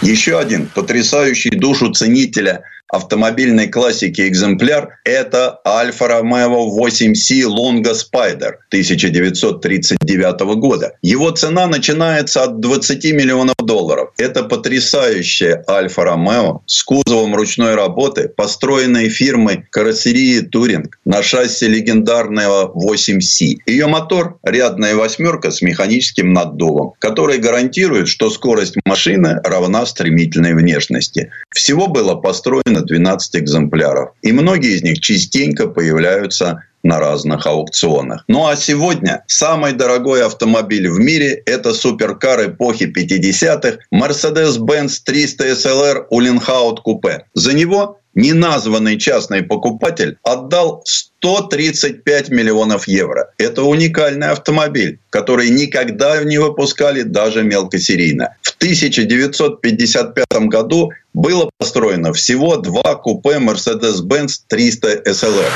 Еще 0.02 0.40
один 0.40 0.68
потрясающий 0.68 1.52
душу 1.52 1.92
ценителя 1.92 2.64
автомобильной 2.92 3.68
классики 3.68 4.28
экземпляр– 4.28 5.00
это 5.06 5.60
Альфа 5.66 6.08
Ромео 6.10 6.78
8C 6.78 7.44
Longa 7.48 7.94
Spider 7.94 8.56
1939 8.68 10.42
года. 10.58 10.94
Его 11.02 11.32
цена 11.32 11.68
начинается 11.68 12.44
от 12.44 12.60
20 12.60 13.04
миллионов 13.14 13.56
долларов. 13.58 14.10
Это 14.18 14.44
потрясающая 14.44 15.64
Альфа 15.70 16.04
Ромео 16.04 16.62
с 16.66 16.84
кузовом 16.84 17.36
ручной 17.36 17.76
работы, 17.76 18.28
построенной 18.28 19.10
фирмой 19.10 19.66
карроссерии 19.70 20.42
Туринг 20.42 21.00
на 21.06 21.24
шасси 21.24 21.68
легендарного 21.68 22.72
8C. 22.74 23.58
Ее 23.66 23.88
мотор– 23.88 24.38
рядная 24.44 24.96
восьмерка 24.96 25.52
с 25.52 25.62
механическим 25.62 26.34
наддувом, 26.34 26.94
который 27.00 27.38
гарантирует, 27.38 28.10
что 28.10 28.30
скорость 28.30 28.76
машины 28.86 29.40
равна 29.44 29.86
стремительной 29.86 30.54
внешности. 30.54 31.32
Всего 31.54 31.88
было 31.88 32.16
построено 32.16 32.81
12 32.82 33.36
экземпляров. 33.38 34.12
И 34.22 34.32
многие 34.32 34.76
из 34.76 34.84
них 34.84 35.00
частенько 35.00 35.68
появляются 35.68 36.64
на 36.84 37.00
разных 37.00 37.46
аукционах. 37.46 38.24
Ну 38.28 38.48
а 38.48 38.56
сегодня 38.56 39.24
самый 39.28 39.74
дорогой 39.74 40.26
автомобиль 40.26 40.90
в 40.90 41.00
мире– 41.00 41.42
это 41.46 41.74
суперкар 41.74 42.48
эпохи 42.48 42.86
50-х 42.86 43.78
Mercedes-Benz 43.94 45.02
300 45.06 45.50
SLR 45.50 46.06
Улинхаут 46.10 46.82
Купе. 46.82 47.26
За 47.34 47.54
него 47.54 48.00
неназванный 48.14 48.98
частный 48.98 49.44
покупатель 49.44 50.18
отдал 50.24 50.84
135 50.86 52.30
миллионов 52.30 52.88
евро. 52.88 53.32
Это 53.38 53.64
уникальный 53.64 54.28
автомобиль, 54.28 55.00
который 55.10 55.50
никогда 55.50 56.24
не 56.24 56.38
выпускали 56.38 57.04
даже 57.04 57.44
мелкосерийно. 57.44 58.36
В 58.42 58.56
1955 58.58 60.26
году 60.48 60.92
было 61.14 61.50
построено 61.58 62.14
всего 62.14 62.58
два 62.58 62.96
купе 62.96 63.38
Mercedes-Benz 63.38 64.42
300 64.48 65.04
SLR. 65.06 65.52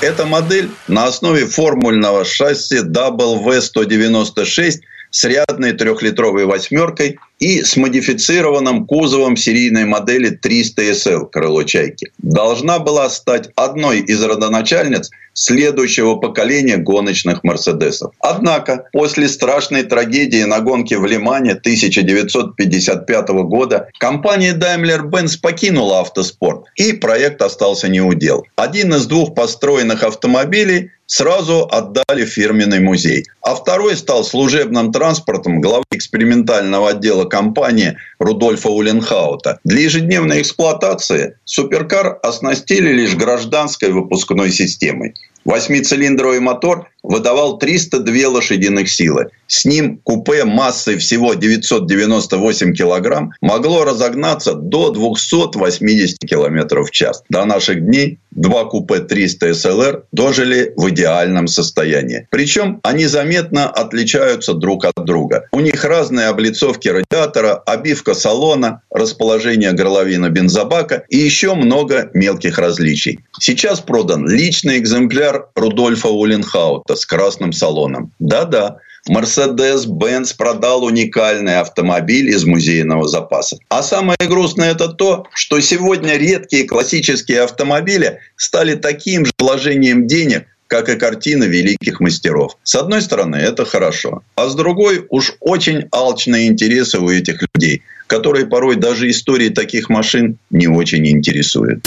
Эта 0.00 0.26
модель 0.26 0.70
на 0.88 1.06
основе 1.06 1.46
формульного 1.46 2.24
шасси 2.24 2.78
W196 2.78 4.80
с 5.10 5.24
рядной 5.24 5.72
трехлитровой 5.72 6.46
восьмеркой 6.46 7.18
и 7.40 7.62
с 7.62 7.76
модифицированным 7.76 8.86
кузовом 8.86 9.36
серийной 9.36 9.86
модели 9.86 10.28
300 10.28 10.82
SL 10.90 11.30
крыло 11.30 11.62
«Чайки». 11.64 12.12
Должна 12.18 12.78
была 12.78 13.08
стать 13.08 13.48
одной 13.56 14.00
из 14.00 14.22
родоначальниц 14.22 15.10
следующего 15.32 16.16
поколения 16.16 16.76
гоночных 16.76 17.42
«Мерседесов». 17.42 18.12
Однако 18.20 18.84
после 18.92 19.26
страшной 19.26 19.84
трагедии 19.84 20.42
на 20.44 20.60
гонке 20.60 20.98
в 20.98 21.06
Лимане 21.06 21.52
1955 21.52 23.28
года 23.28 23.88
компания 23.98 24.52
Daimler-Benz 24.52 25.40
покинула 25.40 26.00
автоспорт, 26.00 26.66
и 26.76 26.92
проект 26.92 27.40
остался 27.40 27.88
неудел. 27.88 28.44
Один 28.56 28.94
из 28.94 29.06
двух 29.06 29.34
построенных 29.34 30.02
автомобилей 30.02 30.90
сразу 31.10 31.68
отдали 31.68 32.24
в 32.24 32.28
фирменный 32.28 32.78
музей. 32.78 33.24
А 33.42 33.56
второй 33.56 33.96
стал 33.96 34.22
служебным 34.22 34.92
транспортом 34.92 35.60
главы 35.60 35.84
экспериментального 35.90 36.90
отдела 36.90 37.24
компании 37.30 37.96
Рудольфа 38.18 38.68
Уленхаута. 38.68 39.58
Для 39.64 39.80
ежедневной 39.80 40.42
эксплуатации 40.42 41.36
суперкар 41.44 42.18
оснастили 42.22 42.92
лишь 42.92 43.14
гражданской 43.14 43.90
выпускной 43.90 44.50
системой. 44.50 45.14
Восьмицилиндровый 45.44 46.40
мотор 46.40 46.88
выдавал 47.02 47.58
302 47.58 48.28
лошадиных 48.28 48.90
силы. 48.90 49.28
С 49.46 49.64
ним 49.64 49.98
купе 49.98 50.44
массой 50.44 50.96
всего 50.98 51.34
998 51.34 52.74
килограмм 52.74 53.32
могло 53.40 53.84
разогнаться 53.84 54.54
до 54.54 54.90
280 54.90 56.18
километров 56.18 56.88
в 56.88 56.90
час. 56.90 57.22
До 57.28 57.44
наших 57.44 57.84
дней 57.84 58.18
два 58.30 58.64
купе 58.64 59.00
300 59.00 59.54
СЛР 59.54 60.04
дожили 60.12 60.72
в 60.76 60.90
идеальном 60.90 61.48
состоянии. 61.48 62.28
Причем 62.30 62.80
они 62.82 63.06
заметно 63.06 63.68
отличаются 63.68 64.54
друг 64.54 64.84
от 64.84 65.04
друга. 65.04 65.48
У 65.52 65.60
них 65.60 65.84
разные 65.84 66.26
облицовки 66.28 66.88
радиатора, 66.88 67.54
обивка 67.66 68.14
салона, 68.14 68.82
расположение 68.90 69.72
горловины 69.72 70.28
бензобака 70.28 71.04
и 71.08 71.16
еще 71.16 71.54
много 71.54 72.10
мелких 72.14 72.58
различий. 72.58 73.20
Сейчас 73.40 73.80
продан 73.80 74.28
личный 74.28 74.78
экземпляр 74.78 75.29
Рудольфа 75.54 76.08
Уленхаута 76.08 76.96
с 76.96 77.04
красным 77.06 77.52
салоном. 77.52 78.12
Да-да, 78.18 78.78
Mercedes-Benz 79.08 80.34
продал 80.36 80.84
уникальный 80.84 81.58
автомобиль 81.60 82.28
из 82.28 82.44
музейного 82.44 83.08
запаса. 83.08 83.58
А 83.68 83.82
самое 83.82 84.18
грустное 84.20 84.72
это 84.72 84.88
то, 84.88 85.26
что 85.34 85.60
сегодня 85.60 86.16
редкие 86.16 86.64
классические 86.64 87.42
автомобили 87.42 88.18
стали 88.36 88.74
таким 88.74 89.24
же 89.24 89.32
вложением 89.38 90.06
денег, 90.06 90.46
как 90.66 90.88
и 90.88 90.96
картины 90.96 91.44
великих 91.44 92.00
мастеров. 92.00 92.56
С 92.62 92.74
одной 92.74 93.02
стороны, 93.02 93.36
это 93.36 93.64
хорошо. 93.64 94.22
А 94.36 94.48
с 94.48 94.54
другой, 94.54 95.06
уж 95.08 95.34
очень 95.40 95.88
алчные 95.90 96.46
интересы 96.46 96.98
у 96.98 97.10
этих 97.10 97.42
людей, 97.54 97.82
которые 98.06 98.46
порой 98.46 98.76
даже 98.76 99.10
истории 99.10 99.48
таких 99.48 99.88
машин 99.88 100.38
не 100.50 100.68
очень 100.68 101.06
интересуют. 101.08 101.86